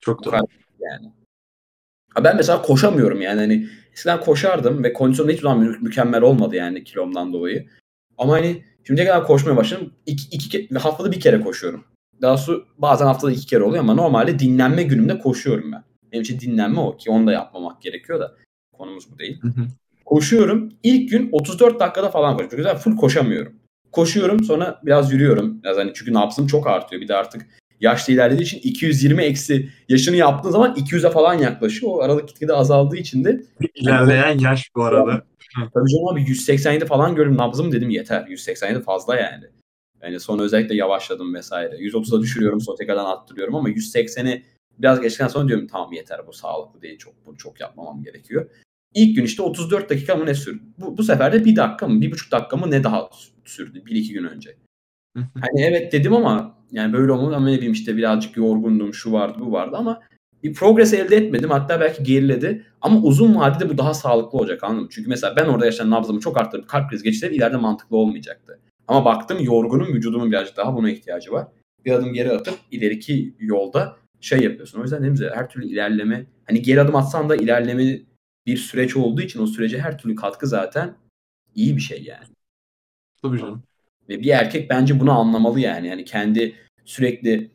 Çok 0.00 0.24
doğru. 0.24 0.36
yani. 0.80 1.12
Ben 2.24 2.36
mesela 2.36 2.62
koşamıyorum 2.62 3.20
yani 3.20 3.40
hani 3.40 3.68
eskiden 3.92 4.20
koşardım 4.20 4.84
ve 4.84 4.92
kondisyonum 4.92 5.30
hiçbir 5.30 5.42
zaman 5.42 5.58
mü- 5.58 5.78
mükemmel 5.80 6.22
olmadı 6.22 6.56
yani 6.56 6.84
kilomdan 6.84 7.32
dolayı. 7.32 7.66
Ama 8.18 8.32
hani 8.32 8.64
şimdiye 8.86 9.06
kadar 9.06 9.26
koşmaya 9.26 9.56
başladım. 9.56 9.92
İki, 10.06 10.36
iki, 10.36 10.74
haftada 10.74 11.12
bir 11.12 11.20
kere 11.20 11.40
koşuyorum. 11.40 11.84
Daha 12.22 12.36
sonra 12.36 12.58
bazen 12.78 13.06
haftada 13.06 13.32
iki 13.32 13.46
kere 13.46 13.62
oluyor 13.62 13.82
ama 13.82 13.94
normalde 13.94 14.38
dinlenme 14.38 14.82
günümde 14.82 15.18
koşuyorum 15.18 15.72
ben. 15.72 15.84
Benim 16.12 16.22
için 16.22 16.40
dinlenme 16.40 16.80
o 16.80 16.96
ki 16.96 17.10
onu 17.10 17.26
da 17.26 17.32
yapmamak 17.32 17.82
gerekiyor 17.82 18.20
da 18.20 18.36
konumuz 18.72 19.12
bu 19.12 19.18
değil. 19.18 19.40
Hı 19.42 19.48
hı. 19.48 19.66
Koşuyorum. 20.04 20.72
İlk 20.82 21.10
gün 21.10 21.28
34 21.32 21.80
dakikada 21.80 22.10
falan 22.10 22.32
koşuyorum. 22.32 22.50
Çünkü 22.50 22.62
zaten 22.62 22.80
full 22.80 22.96
koşamıyorum. 22.96 23.52
Koşuyorum 23.92 24.44
sonra 24.44 24.80
biraz 24.84 25.12
yürüyorum. 25.12 25.62
Biraz 25.62 25.76
hani 25.76 25.92
çünkü 25.94 26.14
nabzım 26.14 26.46
çok 26.46 26.66
artıyor. 26.66 27.02
Bir 27.02 27.08
de 27.08 27.14
artık 27.14 27.46
yaşta 27.80 28.12
ilerlediği 28.12 28.42
için 28.42 28.58
220 28.58 29.22
eksi 29.22 29.68
yaşını 29.88 30.16
yaptığın 30.16 30.50
zaman 30.50 30.74
200'e 30.74 31.10
falan 31.10 31.34
yaklaşıyor. 31.34 31.92
O 31.92 32.00
aralık 32.02 32.28
gitgide 32.28 32.52
azaldığı 32.52 32.96
için 32.96 33.24
de 33.24 33.44
İlerleyen 33.74 34.38
yaş 34.38 34.70
bu 34.76 34.84
arada. 34.84 35.24
tabii 35.54 35.90
canım 35.90 36.08
abi 36.12 36.22
187 36.22 36.86
falan 36.86 37.14
görüyorum 37.14 37.38
nabzım 37.38 37.72
dedim 37.72 37.90
yeter. 37.90 38.26
187 38.28 38.82
fazla 38.82 39.16
yani. 39.16 39.44
Yani 40.02 40.20
sonra 40.20 40.42
özellikle 40.42 40.74
yavaşladım 40.74 41.34
vesaire. 41.34 41.76
130'a 41.76 42.20
düşürüyorum 42.20 42.60
sonra 42.60 42.76
tekrardan 42.76 43.04
arttırıyorum 43.04 43.54
ama 43.54 43.70
180'i 43.70 44.42
biraz 44.78 45.00
geçtikten 45.00 45.28
sonra 45.28 45.48
diyorum 45.48 45.66
tamam 45.66 45.92
yeter 45.92 46.26
bu 46.26 46.32
sağlıklı 46.32 46.82
değil 46.82 46.98
çok 46.98 47.26
bunu 47.26 47.36
çok 47.36 47.60
yapmamam 47.60 48.02
gerekiyor. 48.02 48.50
İlk 48.94 49.16
gün 49.16 49.24
işte 49.24 49.42
34 49.42 49.90
dakika 49.90 50.16
mı 50.16 50.26
ne 50.26 50.34
sürdü? 50.34 50.62
Bu, 50.78 50.98
bu 50.98 51.02
sefer 51.02 51.32
de 51.32 51.44
bir 51.44 51.56
dakika 51.56 51.88
mı 51.88 52.00
bir 52.00 52.12
buçuk 52.12 52.32
dakika 52.32 52.56
mı 52.56 52.70
ne 52.70 52.84
daha 52.84 53.10
sürdü 53.44 53.86
bir 53.86 53.94
iki 53.94 54.12
gün 54.12 54.24
önce. 54.24 54.56
Hani 55.14 55.62
evet 55.62 55.92
dedim 55.92 56.14
ama 56.14 56.59
yani 56.72 56.92
böyle 56.92 57.12
olmadı 57.12 57.36
ama 57.36 57.48
ne 57.48 57.56
bileyim 57.56 57.72
işte 57.72 57.96
birazcık 57.96 58.36
yorgundum 58.36 58.94
şu 58.94 59.12
vardı 59.12 59.38
bu 59.40 59.52
vardı 59.52 59.76
ama 59.76 60.02
bir 60.42 60.54
progres 60.54 60.94
elde 60.94 61.16
etmedim. 61.16 61.50
Hatta 61.50 61.80
belki 61.80 62.02
geriledi. 62.02 62.66
Ama 62.80 63.00
uzun 63.00 63.34
vadede 63.34 63.68
bu 63.68 63.78
daha 63.78 63.94
sağlıklı 63.94 64.38
olacak 64.38 64.64
anladın 64.64 64.82
mı? 64.82 64.88
Çünkü 64.90 65.08
mesela 65.08 65.36
ben 65.36 65.46
orada 65.46 65.66
yaşanan 65.66 65.90
nabzımı 65.90 66.20
çok 66.20 66.40
arttırıp 66.40 66.68
kalp 66.68 66.90
krizi 66.90 67.04
geçirseydim 67.04 67.36
ileride 67.36 67.56
mantıklı 67.56 67.96
olmayacaktı. 67.96 68.60
Ama 68.88 69.04
baktım 69.04 69.38
yorgunum 69.40 69.94
vücudumun 69.94 70.30
birazcık 70.30 70.56
daha 70.56 70.74
buna 70.74 70.90
ihtiyacı 70.90 71.32
var. 71.32 71.48
Bir 71.84 71.92
adım 71.92 72.12
geri 72.12 72.32
atıp 72.32 72.54
ileriki 72.70 73.34
yolda 73.38 73.96
şey 74.20 74.40
yapıyorsun. 74.40 74.80
O 74.80 74.82
yüzden 74.82 75.02
dedim 75.02 75.28
her 75.34 75.48
türlü 75.48 75.66
ilerleme 75.66 76.26
hani 76.46 76.62
geri 76.62 76.80
adım 76.80 76.96
atsan 76.96 77.28
da 77.28 77.36
ilerleme 77.36 78.00
bir 78.46 78.56
süreç 78.56 78.96
olduğu 78.96 79.20
için 79.20 79.42
o 79.42 79.46
sürece 79.46 79.78
her 79.78 79.98
türlü 79.98 80.14
katkı 80.14 80.46
zaten 80.46 80.96
iyi 81.54 81.76
bir 81.76 81.80
şey 81.80 82.02
yani. 82.02 82.26
Tabii 83.22 83.38
canım. 83.38 83.62
Ve 84.10 84.20
bir 84.20 84.28
erkek 84.28 84.70
bence 84.70 85.00
bunu 85.00 85.18
anlamalı 85.18 85.60
yani. 85.60 85.88
Yani 85.88 86.04
kendi 86.04 86.56
sürekli 86.84 87.50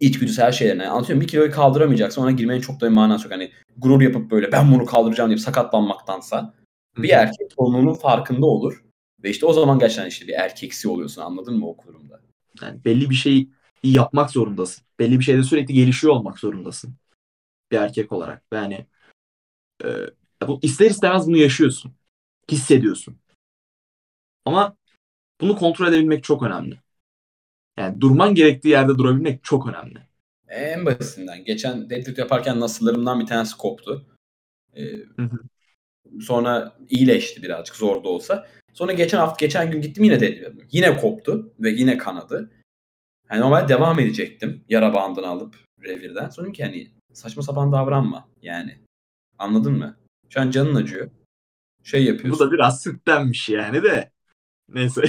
içgüdüsel 0.00 0.52
şeylerine. 0.52 0.82
Yani 0.82 0.92
anlatıyorum 0.92 1.20
bir 1.20 1.28
kiloyu 1.28 1.50
kaldıramayacaksın 1.50 2.22
ona 2.22 2.30
girmenin 2.30 2.60
çok 2.60 2.80
da 2.80 2.90
bir 2.90 2.94
manası 2.94 3.24
yok. 3.24 3.32
Hani 3.32 3.52
gurur 3.76 4.00
yapıp 4.00 4.30
böyle 4.30 4.52
ben 4.52 4.72
bunu 4.72 4.86
kaldıracağım 4.86 5.30
deyip 5.30 5.40
sakatlanmaktansa 5.40 6.54
bir 6.96 7.10
erkek 7.10 7.52
sorununun 7.58 7.94
farkında 7.94 8.46
olur. 8.46 8.84
Ve 9.24 9.30
işte 9.30 9.46
o 9.46 9.52
zaman 9.52 9.78
gerçekten 9.78 10.06
işte 10.06 10.26
bir 10.28 10.32
erkeksi 10.32 10.88
oluyorsun 10.88 11.22
anladın 11.22 11.58
mı 11.58 11.68
o 11.68 11.76
kurumda? 11.76 12.20
Yani 12.62 12.84
belli 12.84 13.10
bir 13.10 13.14
şeyi 13.14 13.50
yapmak 13.82 14.30
zorundasın. 14.30 14.84
Belli 14.98 15.18
bir 15.18 15.24
şeyde 15.24 15.42
sürekli 15.42 15.74
gelişiyor 15.74 16.12
olmak 16.12 16.38
zorundasın. 16.38 16.94
Bir 17.72 17.76
erkek 17.76 18.12
olarak. 18.12 18.42
Yani 18.52 18.86
e, 19.84 19.88
bu 20.48 20.58
ister 20.62 20.90
istemez 20.90 21.26
bunu 21.26 21.36
yaşıyorsun. 21.36 21.92
Hissediyorsun. 22.50 23.16
Ama 24.44 24.76
bunu 25.40 25.56
kontrol 25.56 25.88
edebilmek 25.88 26.24
çok 26.24 26.42
önemli. 26.42 26.80
Yani 27.78 28.00
durman 28.00 28.34
gerektiği 28.34 28.68
yerde 28.68 28.98
durabilmek 28.98 29.44
çok 29.44 29.66
önemli. 29.66 29.98
En 30.48 30.86
basitinden. 30.86 31.44
Geçen 31.44 31.90
deadlift 31.90 32.18
yaparken 32.18 32.60
nasıllarımdan 32.60 33.20
bir 33.20 33.26
tanesi 33.26 33.56
koptu. 33.56 34.06
Ee, 34.74 34.84
Hı 35.16 35.22
hı. 35.22 35.38
sonra 36.20 36.76
iyileşti 36.88 37.42
birazcık 37.42 37.76
zor 37.76 38.04
da 38.04 38.08
olsa. 38.08 38.46
Sonra 38.72 38.92
geçen 38.92 39.18
hafta 39.18 39.46
geçen 39.46 39.70
gün 39.70 39.82
gittim 39.82 40.04
yine 40.04 40.20
deadlift. 40.20 40.74
Yine 40.74 40.96
koptu 40.96 41.52
ve 41.60 41.70
yine 41.70 41.98
kanadı. 41.98 42.50
Yani 43.30 43.40
normal 43.40 43.68
devam 43.68 44.00
edecektim 44.00 44.64
yara 44.68 44.94
bandını 44.94 45.28
alıp 45.28 45.56
revirden. 45.84 46.28
Sonra 46.28 46.52
ki 46.52 46.64
hani 46.64 46.90
saçma 47.12 47.42
sapan 47.42 47.72
davranma 47.72 48.28
yani. 48.42 48.78
Anladın 49.38 49.72
mı? 49.72 49.96
Şu 50.28 50.40
an 50.40 50.50
canın 50.50 50.74
acıyor. 50.74 51.10
Şey 51.84 52.04
Bu 52.04 52.08
yapıyorsun. 52.08 52.46
da 52.46 52.52
biraz 52.52 52.82
süttenmiş 52.82 53.48
yani 53.48 53.82
de. 53.82 54.10
Neyse. 54.68 55.02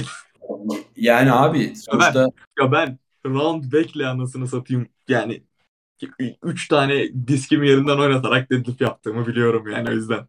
Yani 0.96 1.32
abi 1.32 1.76
sonuçta 1.76 2.30
Ya 2.60 2.72
ben 2.72 2.98
round 3.26 3.72
back'le 3.72 4.06
anasını 4.06 4.48
satayım. 4.48 4.88
Yani 5.08 5.42
üç 6.42 6.68
tane 6.68 7.26
diskimi 7.26 7.68
yerinden 7.68 7.98
oynatarak 7.98 8.50
deadlift 8.50 8.80
yaptığımı 8.80 9.26
biliyorum 9.26 9.70
yani 9.72 9.90
o 9.90 9.92
yüzden. 9.92 10.26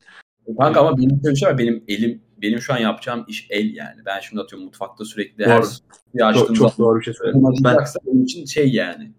Kanka 0.57 0.79
ama 0.79 0.97
benim 0.97 1.09
şöyle 1.09 1.35
bir 1.35 1.39
şey 1.39 1.49
var. 1.49 1.57
Benim 1.57 1.83
elim, 1.87 2.21
benim 2.41 2.61
şu 2.61 2.73
an 2.73 2.77
yapacağım 2.77 3.25
iş 3.27 3.47
el 3.49 3.75
yani. 3.75 4.01
Ben 4.05 4.19
şimdi 4.19 4.41
atıyorum 4.41 4.65
mutfakta 4.65 5.05
sürekli 5.05 5.45
her 5.45 5.61
Doğru. 5.61 5.67
bir 6.15 6.27
açtığım 6.29 6.47
Çok, 6.47 6.55
çok 6.55 6.73
zaman 6.73 6.89
doğru 6.89 6.99
bir 6.99 7.05
şey 7.05 7.13
söyledin. 7.13 7.41
canım 7.41 7.55
Ben, 7.63 7.77
benim 8.05 8.23
için 8.23 8.45
şey 8.45 8.69
yani. 8.69 9.11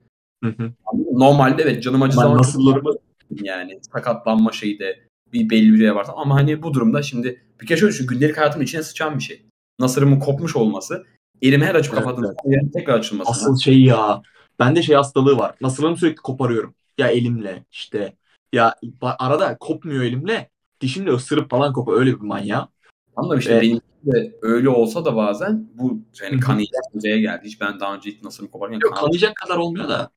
Hı 0.45 0.51
hı. 0.51 0.73
Normalde 1.13 1.63
evet 1.63 1.83
canım 1.83 2.03
acı 2.03 2.17
zaman 2.17 2.39
nasıllarımı 2.39 2.95
yani 3.43 3.81
sakatlanma 3.93 4.53
şeyi 4.53 4.79
de 4.79 5.01
bir 5.33 5.51
belli 5.51 5.73
bir 5.73 5.79
şey 5.79 5.95
varsa 5.95 6.13
ama 6.13 6.35
hani 6.35 6.63
bu 6.63 6.75
durumda 6.75 7.03
şimdi 7.03 7.43
bir 7.61 7.67
kere 7.67 7.79
şöyle 7.79 7.93
düşün 7.93 8.07
gündelik 8.07 8.37
hayatımın 8.37 8.65
içine 8.65 8.83
sıçan 8.83 9.19
bir 9.19 9.23
şey. 9.23 9.43
Nasırımın 9.81 10.21
kopmuş 10.21 10.57
olması 10.57 11.07
elimi 11.43 11.65
her 11.65 11.75
açıp 11.75 11.95
Evet, 11.95 12.05
kapattığım 12.05 12.35
evet. 12.45 12.73
tekrar 12.73 12.99
açılması. 12.99 13.31
asıl 13.31 13.59
şey 13.59 13.83
ya. 13.83 14.23
Bende 14.59 14.83
şey 14.83 14.97
hastalığı 14.97 15.39
var. 15.39 15.55
Nasıllarımı 15.61 15.97
sürekli 15.97 16.17
koparıyorum. 16.23 16.75
Ya 16.99 17.09
elimle 17.09 17.65
işte. 17.73 18.15
Ya 18.53 18.75
arada 19.03 19.57
kopmuyor 19.61 20.03
elimle. 20.03 20.51
Dişimle 20.81 21.11
ısırıp 21.11 21.51
falan 21.51 21.73
kopuyor. 21.73 21.99
Öyle 22.01 22.11
bir 22.11 22.21
manyak. 22.21 22.69
Ama 23.17 23.37
işte 23.37 23.53
Evet. 23.53 23.63
benim 23.63 23.81
de 24.05 24.39
öyle 24.43 24.69
olsa 24.69 25.05
da 25.05 25.17
bazen 25.17 25.69
bu 25.75 26.01
yani 26.23 26.41
kanayacak 26.41 26.83
düzeye 26.95 27.21
geldi. 27.21 27.41
Hiç 27.45 27.61
ben 27.61 27.81
daha 27.81 27.95
önce 27.95 28.11
hiç 28.11 28.23
nasırımı 28.23 28.51
koparken 28.51 28.79
Yok 28.81 28.93
kan- 28.93 29.01
kanayacak 29.01 29.37
kadar 29.37 29.57
olmuyor 29.57 29.89
da. 29.89 30.11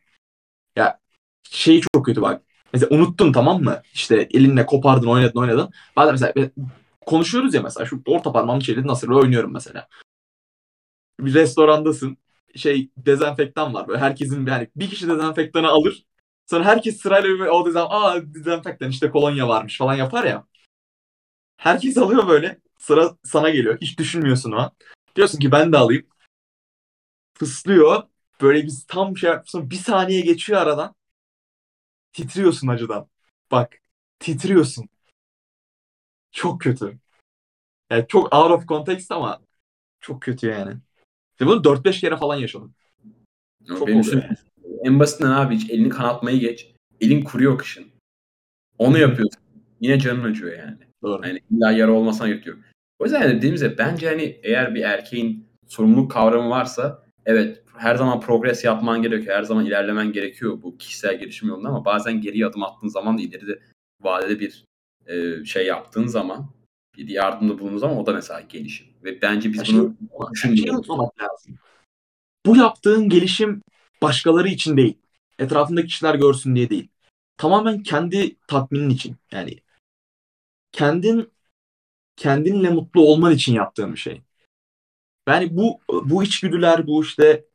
Ya 0.75 0.99
şey 1.49 1.81
çok 1.93 2.05
kötü 2.05 2.21
bak. 2.21 2.41
Mesela 2.73 2.95
unuttun 2.95 3.33
tamam 3.33 3.63
mı? 3.63 3.81
İşte 3.93 4.27
elinle 4.33 4.65
kopardın 4.65 5.07
oynadın 5.07 5.39
oynadın. 5.39 5.69
Bazen 5.95 6.13
mesela 6.13 6.33
konuşuyoruz 7.05 7.53
ya 7.53 7.61
mesela 7.61 7.85
şu 7.85 8.01
orta 8.05 8.31
parmağımın 8.31 8.59
çeyredi 8.59 8.87
nasıl 8.87 9.11
oynuyorum 9.11 9.53
mesela. 9.53 9.87
Bir 11.19 11.33
restorandasın. 11.33 12.17
Şey 12.55 12.89
dezenfektan 12.97 13.73
var 13.73 13.87
böyle 13.87 13.99
herkesin 13.99 14.45
yani 14.45 14.69
bir 14.75 14.89
kişi 14.89 15.07
dezenfektanı 15.09 15.67
alır. 15.67 16.05
Sonra 16.49 16.63
herkes 16.63 17.01
sırayla 17.01 17.29
bir 17.29 17.39
o 17.39 17.65
dezen 17.65 17.85
aa 17.89 18.33
dezenfektan 18.33 18.89
işte 18.89 19.09
kolonya 19.11 19.47
varmış 19.47 19.77
falan 19.77 19.95
yapar 19.95 20.23
ya. 20.23 20.47
Herkes 21.57 21.97
alıyor 21.97 22.27
böyle. 22.27 22.61
Sıra 22.79 23.17
sana 23.23 23.49
geliyor. 23.49 23.77
Hiç 23.81 23.99
düşünmüyorsun 23.99 24.51
o 24.51 24.55
an. 24.55 24.71
Diyorsun 25.15 25.39
ki 25.39 25.51
ben 25.51 25.71
de 25.73 25.77
alayım. 25.77 26.07
Fıslıyor. 27.33 28.03
Böyle 28.41 28.63
biz 28.65 28.85
tam 28.87 29.17
şey 29.17 29.29
yapıyorsun. 29.29 29.69
Bir 29.69 29.75
saniye 29.75 30.21
geçiyor 30.21 30.61
aradan. 30.61 30.95
Titriyorsun 32.13 32.67
acıdan. 32.67 33.09
Bak. 33.51 33.73
Titriyorsun. 34.19 34.89
Çok 36.33 36.61
kötü. 36.61 36.97
Yani 37.91 38.05
çok 38.07 38.35
out 38.35 38.51
of 38.51 38.67
context 38.67 39.11
ama 39.11 39.41
çok 39.99 40.21
kötü 40.21 40.47
yani. 40.47 40.73
Ve 41.41 41.45
bunu 41.45 41.63
4-5 41.63 41.99
kere 41.99 42.17
falan 42.17 42.35
yaşadım. 42.35 42.73
Ama 43.69 43.79
Çok 43.79 43.87
benim 43.87 43.99
üstüme- 43.99 44.35
En 44.83 44.99
basitinden 44.99 45.31
abi 45.31 45.55
hiç 45.55 45.69
elini 45.69 45.89
kanatmayı 45.89 46.39
geç. 46.39 46.73
Elin 47.01 47.23
kuruyor 47.23 47.57
kışın. 47.57 47.85
Onu 48.77 48.97
yapıyorsun. 48.97 49.41
Yine 49.81 49.99
canın 49.99 50.23
acıyor 50.23 50.57
yani. 50.57 50.77
Doğru. 51.03 51.27
Yani 51.27 51.39
illa 51.51 51.71
yara 51.71 51.91
olmasına 51.91 52.27
yırtıyor. 52.27 52.57
O 52.99 53.03
yüzden 53.05 53.21
yani 53.21 53.37
dediğimiz 53.37 53.63
gibi 53.63 53.77
bence 53.77 54.09
hani 54.09 54.39
eğer 54.43 54.75
bir 54.75 54.81
erkeğin 54.81 55.47
sorumluluk 55.67 56.11
kavramı 56.11 56.49
varsa 56.49 57.03
evet 57.25 57.63
her 57.77 57.95
zaman 57.95 58.19
progres 58.19 58.63
yapman 58.63 59.01
gerekiyor. 59.01 59.35
Her 59.35 59.43
zaman 59.43 59.65
ilerlemen 59.65 60.11
gerekiyor 60.11 60.61
bu 60.61 60.77
kişisel 60.77 61.19
gelişim 61.19 61.49
yolunda 61.49 61.69
ama 61.69 61.85
bazen 61.85 62.21
geriye 62.21 62.45
adım 62.45 62.63
attığın 62.63 62.87
zaman 62.87 63.17
da 63.17 63.21
ileride 63.21 63.59
vadede 64.01 64.39
bir 64.39 64.65
e, 65.07 65.45
şey 65.45 65.65
yaptığın 65.65 66.07
zaman 66.07 66.49
bir 66.97 67.07
yardımda 67.09 67.59
bulunduğun 67.59 67.77
zaman 67.77 67.97
o 67.97 68.05
da 68.05 68.13
mesela 68.13 68.41
gelişim. 68.41 68.87
Ve 69.03 69.21
bence 69.21 69.49
biz 69.53 69.59
Ya 69.59 69.65
şey- 69.65 69.75
bunu 69.75 69.95
düşünmüyoruz. 70.31 70.73
unutmamak 70.75 71.21
lazım. 71.21 71.55
Bu 72.45 72.57
yaptığın 72.57 73.09
gelişim 73.09 73.61
başkaları 74.01 74.47
için 74.47 74.77
değil. 74.77 74.97
Etrafındaki 75.39 75.87
kişiler 75.87 76.15
görsün 76.15 76.55
diye 76.55 76.69
değil. 76.69 76.89
Tamamen 77.37 77.83
kendi 77.83 78.35
tatminin 78.47 78.89
için. 78.89 79.15
Yani 79.31 79.59
kendin 80.71 81.31
kendinle 82.15 82.69
mutlu 82.69 83.01
olman 83.01 83.33
için 83.33 83.53
yaptığın 83.53 83.93
bir 83.93 83.99
şey. 83.99 84.21
Yani 85.27 85.57
bu 85.57 85.79
bu 85.89 86.23
içgüdüler, 86.23 86.87
bu 86.87 87.03
işte 87.03 87.45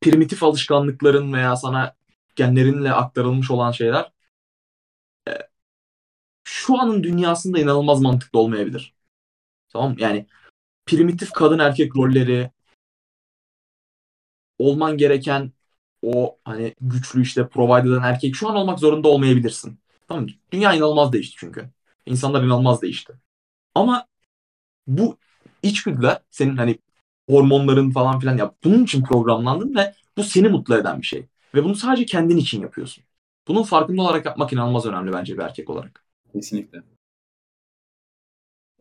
primitif 0.00 0.42
alışkanlıkların 0.42 1.32
veya 1.32 1.56
sana 1.56 1.96
genlerinle 2.36 2.92
aktarılmış 2.92 3.50
olan 3.50 3.72
şeyler 3.72 4.12
şu 6.44 6.80
anın 6.80 7.02
dünyasında 7.02 7.58
inanılmaz 7.58 8.00
mantıklı 8.00 8.38
olmayabilir. 8.38 8.94
Tamam 9.68 9.90
mı? 9.90 9.96
Yani 9.98 10.26
primitif 10.86 11.32
kadın 11.32 11.58
erkek 11.58 11.96
rolleri 11.96 12.50
olman 14.58 14.96
gereken 14.96 15.52
o 16.02 16.38
hani 16.44 16.74
güçlü 16.80 17.22
işte 17.22 17.48
provide 17.48 17.88
eden 17.88 18.02
erkek 18.02 18.36
şu 18.36 18.48
an 18.48 18.56
olmak 18.56 18.78
zorunda 18.78 19.08
olmayabilirsin. 19.08 19.78
Tamam 20.08 20.24
mı? 20.24 20.30
Dünya 20.52 20.74
inanılmaz 20.74 21.12
değişti 21.12 21.36
çünkü. 21.38 21.70
İnsanlar 22.06 22.42
inanılmaz 22.42 22.82
değişti. 22.82 23.12
Ama 23.74 24.06
bu 24.86 25.18
içgüdüler 25.62 26.18
senin 26.30 26.56
hani 26.56 26.78
hormonların 27.30 27.90
falan 27.90 28.18
filan 28.20 28.36
ya 28.36 28.54
bunun 28.64 28.84
için 28.84 29.02
programlandın 29.04 29.74
ve 29.74 29.94
bu 30.16 30.24
seni 30.24 30.48
mutlu 30.48 30.76
eden 30.76 31.00
bir 31.00 31.06
şey. 31.06 31.26
Ve 31.54 31.64
bunu 31.64 31.74
sadece 31.74 32.06
kendin 32.06 32.36
için 32.36 32.62
yapıyorsun. 32.62 33.04
Bunun 33.48 33.62
farkında 33.62 34.02
olarak 34.02 34.26
yapmak 34.26 34.52
inanılmaz 34.52 34.86
önemli 34.86 35.12
bence 35.12 35.34
bir 35.38 35.42
erkek 35.42 35.70
olarak. 35.70 36.03
Kesinlikle. 36.34 36.82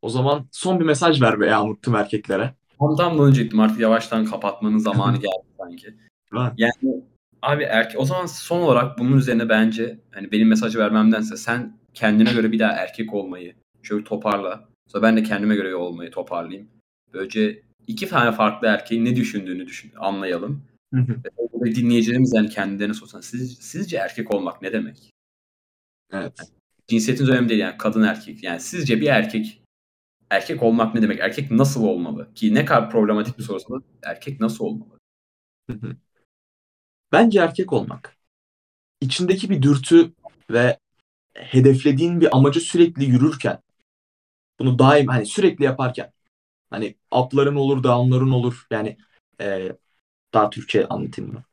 O 0.01 0.09
zaman 0.09 0.47
son 0.51 0.79
bir 0.79 0.85
mesaj 0.85 1.21
ver 1.21 1.39
be 1.39 1.45
Yağmur 1.45 1.75
tüm 1.75 1.95
erkeklere. 1.95 2.53
Tam 2.79 2.95
tam 2.95 3.17
da 3.17 3.23
önce 3.23 3.49
artık 3.59 3.79
yavaştan 3.79 4.25
kapatmanın 4.25 4.77
zamanı 4.77 5.17
geldi 5.17 5.47
sanki. 5.57 5.95
Yani 6.57 7.03
abi 7.41 7.63
erkek 7.63 7.99
o 7.99 8.05
zaman 8.05 8.25
son 8.25 8.61
olarak 8.61 8.99
bunun 8.99 9.17
üzerine 9.17 9.49
bence 9.49 9.99
hani 10.11 10.31
benim 10.31 10.47
mesajı 10.47 10.79
vermemdense 10.79 11.37
sen 11.37 11.77
kendine 11.93 12.33
göre 12.33 12.51
bir 12.51 12.59
daha 12.59 12.71
erkek 12.71 13.13
olmayı 13.13 13.55
şöyle 13.83 14.03
toparla. 14.03 14.69
Sonra 14.87 15.03
ben 15.03 15.17
de 15.17 15.23
kendime 15.23 15.55
göre 15.55 15.75
olmayı 15.75 16.11
toparlayayım. 16.11 16.69
Böylece 17.13 17.61
iki 17.87 18.07
tane 18.07 18.31
farklı 18.31 18.67
erkeğin 18.67 19.05
ne 19.05 19.15
düşündüğünü 19.15 19.67
düşün, 19.67 19.91
anlayalım. 19.97 20.63
Hı 20.93 20.99
hı. 20.99 21.21
Ve 21.61 21.75
dinleyicilerimiz 21.75 22.33
yani 22.33 22.49
kendilerine 22.49 22.93
sorsan 22.93 23.21
siz, 23.21 23.57
sizce 23.59 23.97
erkek 23.97 24.35
olmak 24.35 24.61
ne 24.61 24.73
demek? 24.73 25.13
evet. 26.13 26.33
Cinsiyetiniz 26.87 27.29
önemli 27.29 27.49
değil 27.49 27.59
yani 27.61 27.77
kadın 27.77 28.03
erkek. 28.03 28.43
Yani 28.43 28.59
sizce 28.59 29.01
bir 29.01 29.07
erkek 29.07 29.61
erkek 30.29 30.63
olmak 30.63 30.95
ne 30.95 31.01
demek? 31.01 31.19
Erkek 31.19 31.51
nasıl 31.51 31.83
olmalı? 31.83 32.33
Ki 32.35 32.53
ne 32.55 32.65
kadar 32.65 32.89
problematik 32.89 33.37
bir 33.37 33.43
sorusu 33.43 33.83
erkek 34.03 34.39
nasıl 34.41 34.65
olmalı? 34.65 34.99
Hı 35.71 35.73
hı. 35.77 35.97
Bence 37.11 37.39
erkek 37.39 37.73
olmak. 37.73 38.17
içindeki 39.01 39.49
bir 39.49 39.61
dürtü 39.61 40.13
ve 40.51 40.79
hedeflediğin 41.35 42.21
bir 42.21 42.37
amacı 42.37 42.59
sürekli 42.61 43.05
yürürken 43.05 43.59
bunu 44.59 44.79
daim 44.79 45.07
hani 45.07 45.25
sürekli 45.25 45.65
yaparken 45.65 46.11
hani 46.69 46.95
upların 47.11 47.55
olur 47.55 47.83
downların 47.83 48.31
olur 48.31 48.67
yani 48.71 48.97
e, 49.41 49.71
daha 50.33 50.49
Türkçe 50.49 50.87
anlatayım 50.87 51.33
mı? 51.33 51.43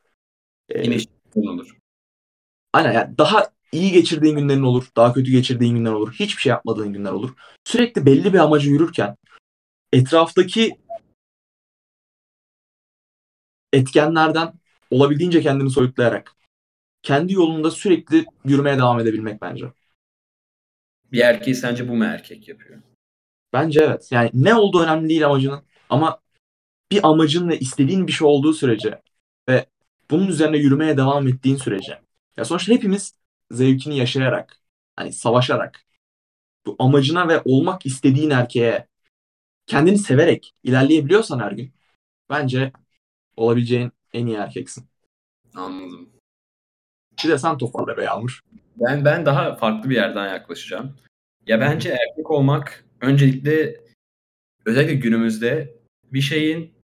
E, 0.69 0.83
Yine 0.85 0.97
işte 0.97 1.13
olur. 1.37 1.77
Aynen 2.73 2.93
yani 2.93 3.19
daha 3.19 3.53
iyi 3.73 3.93
geçirdiğin 3.93 4.37
günlerin 4.37 4.63
olur, 4.63 4.87
daha 4.97 5.13
kötü 5.13 5.31
geçirdiğin 5.31 5.75
günler 5.75 5.93
olur, 5.93 6.13
hiçbir 6.13 6.43
şey 6.43 6.51
yapmadığın 6.51 6.93
günler 6.93 7.13
olur. 7.13 7.35
Sürekli 7.65 8.07
belli 8.07 8.33
bir 8.33 8.39
amacı 8.39 8.71
yürürken 8.71 9.17
etraftaki 9.93 10.79
etkenlerden 13.73 14.53
olabildiğince 14.91 15.41
kendini 15.41 15.71
soyutlayarak 15.71 16.37
kendi 17.03 17.33
yolunda 17.33 17.71
sürekli 17.71 18.25
yürümeye 18.45 18.79
devam 18.79 19.01
edebilmek 19.01 19.43
bence. 19.43 19.73
Bir 21.13 21.21
erkeği 21.21 21.55
sence 21.55 21.89
bu 21.89 21.97
mu 21.97 22.05
erkek 22.05 22.49
yapıyor? 22.49 22.83
Bence 23.53 23.81
evet. 23.81 24.13
Yani 24.13 24.31
ne 24.35 24.55
olduğu 24.55 24.83
önemli 24.83 25.09
değil 25.09 25.27
amacının 25.27 25.63
ama 25.91 26.21
bir 26.91 27.09
amacın 27.09 27.49
ve 27.49 27.59
istediğin 27.59 28.07
bir 28.07 28.13
şey 28.13 28.29
olduğu 28.29 28.53
sürece 28.53 29.03
ve 29.49 29.67
bunun 30.11 30.27
üzerine 30.27 30.57
yürümeye 30.57 30.97
devam 30.97 31.29
ettiğin 31.29 31.57
sürece 31.57 32.01
ya 32.37 32.45
sonuçta 32.45 32.75
hepimiz 32.75 33.20
zevkini 33.51 33.99
yaşayarak 33.99 34.61
hani 34.97 35.13
savaşarak 35.13 35.85
bu 36.67 36.77
amacına 36.79 37.29
ve 37.29 37.43
olmak 37.45 37.87
istediğin 37.87 38.31
erkeğe 38.31 38.87
kendini 39.67 39.99
severek 39.99 40.55
ilerleyebiliyorsan 40.63 41.39
her 41.39 41.53
gün 41.53 41.73
bence 42.31 42.73
olabileceğin 43.37 43.93
en 44.13 44.27
iyi 44.27 44.37
erkeksin. 44.37 44.85
Anladım. 45.55 46.09
Bir 47.25 47.29
de 47.29 47.39
sen 47.39 47.59
toparla 47.59 47.97
be 47.97 48.05
Yağmur. 48.05 48.41
Ben 48.77 49.05
ben 49.05 49.27
daha 49.27 49.55
farklı 49.55 49.91
bir 49.91 49.95
yerden 49.95 50.29
yaklaşacağım. 50.29 50.97
Ya 51.47 51.61
bence 51.61 51.89
erkek 51.89 52.31
olmak 52.31 52.85
öncelikle 53.01 53.81
özellikle 54.65 54.95
günümüzde 54.95 55.77
bir 56.13 56.21
şeyin 56.21 56.75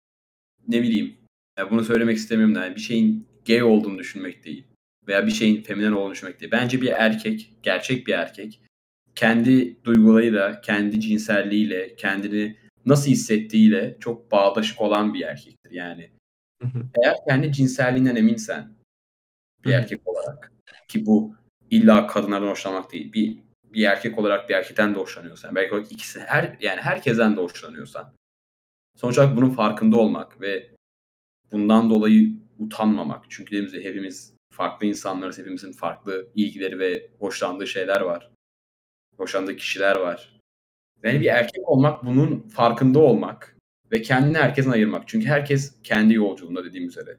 ne 0.68 0.82
bileyim 0.82 1.16
ya 1.58 1.70
bunu 1.70 1.84
söylemek 1.84 2.16
istemiyorum 2.16 2.54
da 2.54 2.64
yani 2.64 2.76
bir 2.76 2.80
şeyin 2.80 3.28
gay 3.46 3.62
olduğunu 3.62 3.98
düşünmek 3.98 4.44
değil 4.44 4.66
veya 5.08 5.26
bir 5.26 5.30
şeyin 5.30 5.62
feminen 5.62 5.92
olduğunu 5.92 6.12
düşünmek 6.12 6.40
değil. 6.40 6.52
Bence 6.52 6.80
bir 6.80 6.88
erkek, 6.88 7.52
gerçek 7.62 8.06
bir 8.06 8.12
erkek 8.12 8.60
kendi 9.14 9.84
duygularıyla, 9.84 10.60
kendi 10.60 11.00
cinselliğiyle, 11.00 11.96
kendini 11.96 12.56
nasıl 12.86 13.10
hissettiğiyle 13.10 13.96
çok 14.00 14.32
bağdaşık 14.32 14.80
olan 14.80 15.14
bir 15.14 15.20
erkektir. 15.20 15.70
Yani 15.70 16.10
Hı 16.62 16.68
hı. 16.68 16.82
eğer 17.02 17.16
kendi 17.28 17.52
cinselliğinden 17.52 18.16
eminsen 18.16 18.76
bir 19.64 19.70
Hı 19.70 19.74
erkek 19.74 20.08
olarak 20.08 20.52
ki 20.88 21.06
bu 21.06 21.34
illa 21.70 22.06
kadınlardan 22.06 22.48
hoşlanmak 22.48 22.92
değil. 22.92 23.12
Bir 23.12 23.46
bir 23.64 23.84
erkek 23.84 24.18
olarak 24.18 24.48
bir 24.48 24.54
erkekten 24.54 24.94
de 24.94 24.98
hoşlanıyorsan, 24.98 25.54
belki 25.54 25.74
o 25.74 25.80
ikisi 25.80 26.20
her 26.20 26.56
yani 26.60 26.80
herkesten 26.80 27.36
de 27.36 27.40
hoşlanıyorsan 27.40 28.12
sonuç 28.96 29.18
olarak 29.18 29.36
bunun 29.36 29.50
farkında 29.50 29.96
olmak 29.96 30.40
ve 30.40 30.70
bundan 31.52 31.90
dolayı 31.90 32.32
utanmamak. 32.58 33.24
Çünkü 33.28 33.50
dediğimiz 33.50 33.72
gibi 33.72 33.84
hepimiz 33.84 34.35
farklı 34.56 34.86
insanlarız, 34.86 35.38
hepimizin 35.38 35.72
farklı 35.72 36.28
ilgileri 36.34 36.78
ve 36.78 37.10
hoşlandığı 37.18 37.66
şeyler 37.66 38.00
var. 38.00 38.30
Hoşlandığı 39.16 39.56
kişiler 39.56 39.96
var. 39.96 40.40
Yani 41.02 41.20
bir 41.20 41.26
erkek 41.26 41.68
olmak 41.68 42.04
bunun 42.04 42.48
farkında 42.48 42.98
olmak 42.98 43.56
ve 43.92 44.02
kendini 44.02 44.38
herkesten 44.38 44.70
ayırmak. 44.70 45.08
Çünkü 45.08 45.26
herkes 45.26 45.82
kendi 45.82 46.14
yolculuğunda 46.14 46.64
dediğim 46.64 46.88
üzere. 46.88 47.18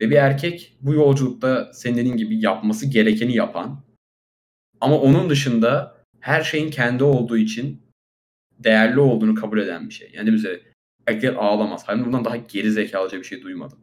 Ve 0.00 0.10
bir 0.10 0.16
erkek 0.16 0.76
bu 0.80 0.94
yolculukta 0.94 1.72
senin 1.72 1.96
dediğin 1.96 2.16
gibi 2.16 2.40
yapması 2.40 2.86
gerekeni 2.86 3.36
yapan 3.36 3.84
ama 4.80 5.00
onun 5.00 5.30
dışında 5.30 5.98
her 6.20 6.42
şeyin 6.42 6.70
kendi 6.70 7.04
olduğu 7.04 7.36
için 7.36 7.82
değerli 8.58 9.00
olduğunu 9.00 9.34
kabul 9.34 9.58
eden 9.58 9.88
bir 9.88 9.94
şey. 9.94 10.10
Yani 10.14 10.30
üzere 10.30 10.60
erkekler 11.06 11.34
ağlamaz. 11.34 11.82
Hani 11.86 12.06
bundan 12.06 12.24
daha 12.24 12.36
geri 12.36 12.70
zekalıca 12.70 13.18
bir 13.18 13.24
şey 13.24 13.42
duymadım. 13.42 13.78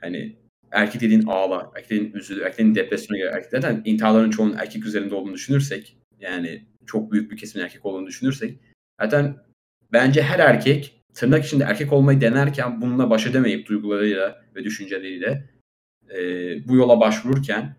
Hani 0.00 0.43
erkek 0.74 1.00
dediğin 1.00 1.26
ağlar, 1.26 1.66
erkek 1.76 1.90
dediğin 1.90 2.12
üzülür, 2.12 2.40
erkek 2.42 2.58
dediğin 2.58 2.74
depresyona 2.74 3.18
girer. 3.18 3.32
Erkek 3.32 3.50
zaten 3.50 3.82
intiharların 3.84 4.30
çoğunun 4.30 4.56
erkek 4.56 4.86
üzerinde 4.86 5.14
olduğunu 5.14 5.34
düşünürsek 5.34 5.96
yani 6.20 6.64
çok 6.86 7.12
büyük 7.12 7.30
bir 7.30 7.36
kesimin 7.36 7.64
erkek 7.64 7.86
olduğunu 7.86 8.06
düşünürsek 8.06 8.58
zaten 9.00 9.36
bence 9.92 10.22
her 10.22 10.38
erkek 10.38 11.00
tırnak 11.14 11.44
içinde 11.44 11.64
erkek 11.64 11.92
olmayı 11.92 12.20
denerken 12.20 12.80
bununla 12.80 13.10
baş 13.10 13.26
edemeyip 13.26 13.68
duygularıyla 13.68 14.44
ve 14.56 14.64
düşünceleriyle 14.64 15.50
e, 16.10 16.18
bu 16.68 16.76
yola 16.76 17.00
başvururken 17.00 17.76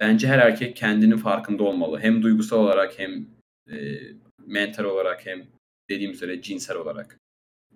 bence 0.00 0.28
her 0.28 0.38
erkek 0.38 0.76
kendinin 0.76 1.16
farkında 1.16 1.62
olmalı. 1.62 2.00
Hem 2.00 2.22
duygusal 2.22 2.58
olarak 2.58 2.98
hem 2.98 3.26
e, 3.70 3.76
mental 4.46 4.84
olarak 4.84 5.26
hem 5.26 5.46
dediğim 5.90 6.12
üzere 6.12 6.42
cinsel 6.42 6.76
olarak. 6.76 7.18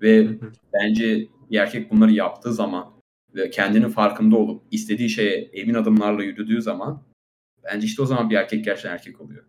Ve 0.03 0.29
bence 0.73 1.29
bir 1.51 1.59
erkek 1.59 1.91
bunları 1.91 2.13
yaptığı 2.13 2.53
zaman 2.55 2.98
ve 3.35 3.51
kendinin 3.51 3.89
farkında 3.89 4.37
olup 4.37 4.63
istediği 4.71 5.11
şeye 5.11 5.35
emin 5.35 5.75
adımlarla 5.75 6.23
yürüdüğü 6.23 6.63
zaman 6.63 7.03
bence 7.65 7.87
işte 7.87 8.03
o 8.03 8.07
zaman 8.07 8.31
bir 8.31 8.37
erkek 8.37 8.65
gerçekten 8.65 8.93
erkek 8.93 9.21
oluyor. 9.21 9.45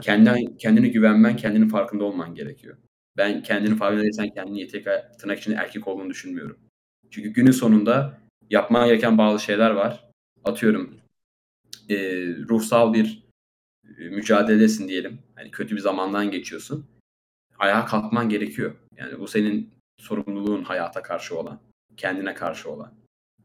Kendine, 0.00 0.56
kendine 0.56 0.88
güvenmen, 0.88 1.36
kendinin 1.36 1.68
farkında 1.68 2.04
olman 2.04 2.34
gerekiyor. 2.34 2.76
Ben 3.16 3.42
kendini 3.42 3.76
farkında 3.76 4.02
değilsen 4.02 4.34
kendini 4.34 4.60
yeterli 4.60 5.16
tırnak 5.18 5.38
içinde 5.38 5.56
erkek 5.56 5.88
olduğunu 5.88 6.10
düşünmüyorum. 6.10 6.58
Çünkü 7.10 7.28
günün 7.28 7.50
sonunda 7.50 8.18
yapman 8.50 8.88
gereken 8.88 9.18
bazı 9.18 9.44
şeyler 9.44 9.70
var. 9.70 10.08
Atıyorum 10.44 11.00
e, 11.88 11.96
ruhsal 12.26 12.94
bir 12.94 13.28
e, 13.98 14.08
mücadelesin 14.08 14.88
diyelim. 14.88 15.18
Hani 15.34 15.50
kötü 15.50 15.76
bir 15.76 15.80
zamandan 15.80 16.30
geçiyorsun. 16.30 16.86
Ayağa 17.58 17.84
kalkman 17.84 18.28
gerekiyor. 18.28 18.74
Yani 18.96 19.18
bu 19.18 19.28
senin 19.28 19.70
sorumluluğun 19.98 20.62
hayata 20.62 21.02
karşı 21.02 21.38
olan, 21.38 21.60
kendine 21.98 22.34
karşı 22.34 22.70
olan. 22.70 22.94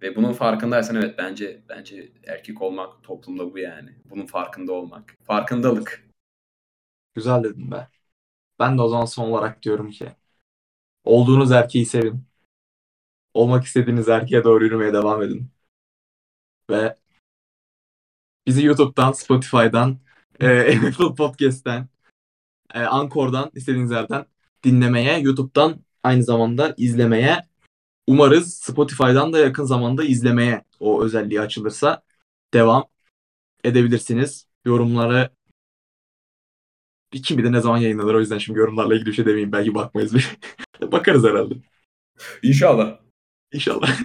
Ve 0.01 0.16
bunun 0.16 0.34
farkındaysan 0.34 0.95
evet 0.95 1.18
bence 1.18 1.64
bence 1.70 2.12
erkek 2.28 2.62
olmak 2.62 3.04
toplumda 3.04 3.54
bu 3.54 3.60
yani. 3.60 3.95
Bunun 4.06 4.26
farkında 4.26 4.74
olmak. 4.74 5.16
Farkındalık. 5.24 6.08
Güzel 7.16 7.43
dedin 7.43 7.72
be. 7.72 7.88
Ben 8.60 8.78
de 8.78 8.82
o 8.82 8.88
zaman 8.88 9.06
son 9.06 9.30
olarak 9.30 9.64
diyorum 9.64 9.91
ki 9.91 10.12
olduğunuz 11.04 11.51
erkeği 11.51 11.86
sevin. 11.86 12.24
Olmak 13.34 13.64
istediğiniz 13.64 14.10
erkeğe 14.10 14.43
doğru 14.43 14.64
yürümeye 14.64 14.93
devam 14.93 15.22
edin. 15.22 15.49
Ve 16.70 16.95
bizi 18.47 18.66
YouTube'dan, 18.66 19.12
Spotify'dan, 19.12 19.99
e, 20.39 20.78
Apple 20.88 21.16
Podcast'ten, 21.16 21.88
e, 22.74 22.80
Anchor'dan 22.80 23.51
istediğiniz 23.56 23.91
yerden 23.91 24.26
dinlemeye, 24.64 25.20
YouTube'dan 25.20 25.80
aynı 26.04 26.24
zamanda 26.24 26.74
izlemeye, 26.78 27.47
umarız 28.08 28.54
Spotify'dan 28.54 29.34
da 29.34 29.39
yakın 29.39 29.64
zamanda 29.64 30.04
izlemeye 30.04 30.64
o 30.80 31.04
özelliği 31.04 31.41
açılırsa 31.41 32.01
devam 32.54 32.86
edebilirsiniz. 33.64 34.47
Yorumları 34.66 35.30
kim 37.24 37.38
bilir 37.38 37.51
ne 37.51 37.62
zaman 37.62 37.78
yayınlanır 37.78 38.14
o 38.14 38.20
yüzden 38.20 38.38
şimdi 38.38 38.60
yorumlarla 38.60 38.95
ilgili 38.95 39.08
bir 39.08 39.14
şey 39.14 39.26
demeyeyim. 39.26 39.51
Belki 39.51 39.76
bakmayız 39.76 40.14
bir. 40.14 40.38
Bakarız 40.91 41.24
herhalde. 41.24 41.56
İnşallah. 42.43 42.99
İnşallah. 43.54 43.99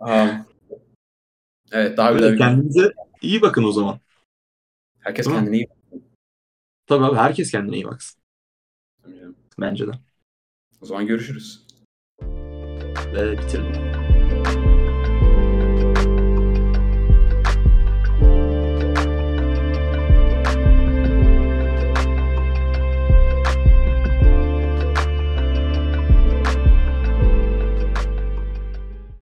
Aa, 0.00 0.28
evet 1.72 1.96
daha 1.96 2.12
güzel 2.12 2.38
kendinize 2.38 2.92
iyi 3.22 3.42
bakın 3.42 3.64
o 3.64 3.72
zaman. 3.72 4.00
Herkes 5.00 5.26
mi? 5.26 5.32
kendine 5.32 5.56
iyi 5.56 5.68
Tabii 6.86 7.04
abi 7.04 7.16
herkes 7.16 7.50
kendine 7.50 7.76
iyi 7.76 7.84
baksın. 7.84 8.20
Bence 9.58 9.86
de. 9.86 9.92
O 10.80 10.86
zaman 10.86 11.06
görüşürüz. 11.06 11.66
Ve 13.14 13.38
bitirelim. 13.38 14.09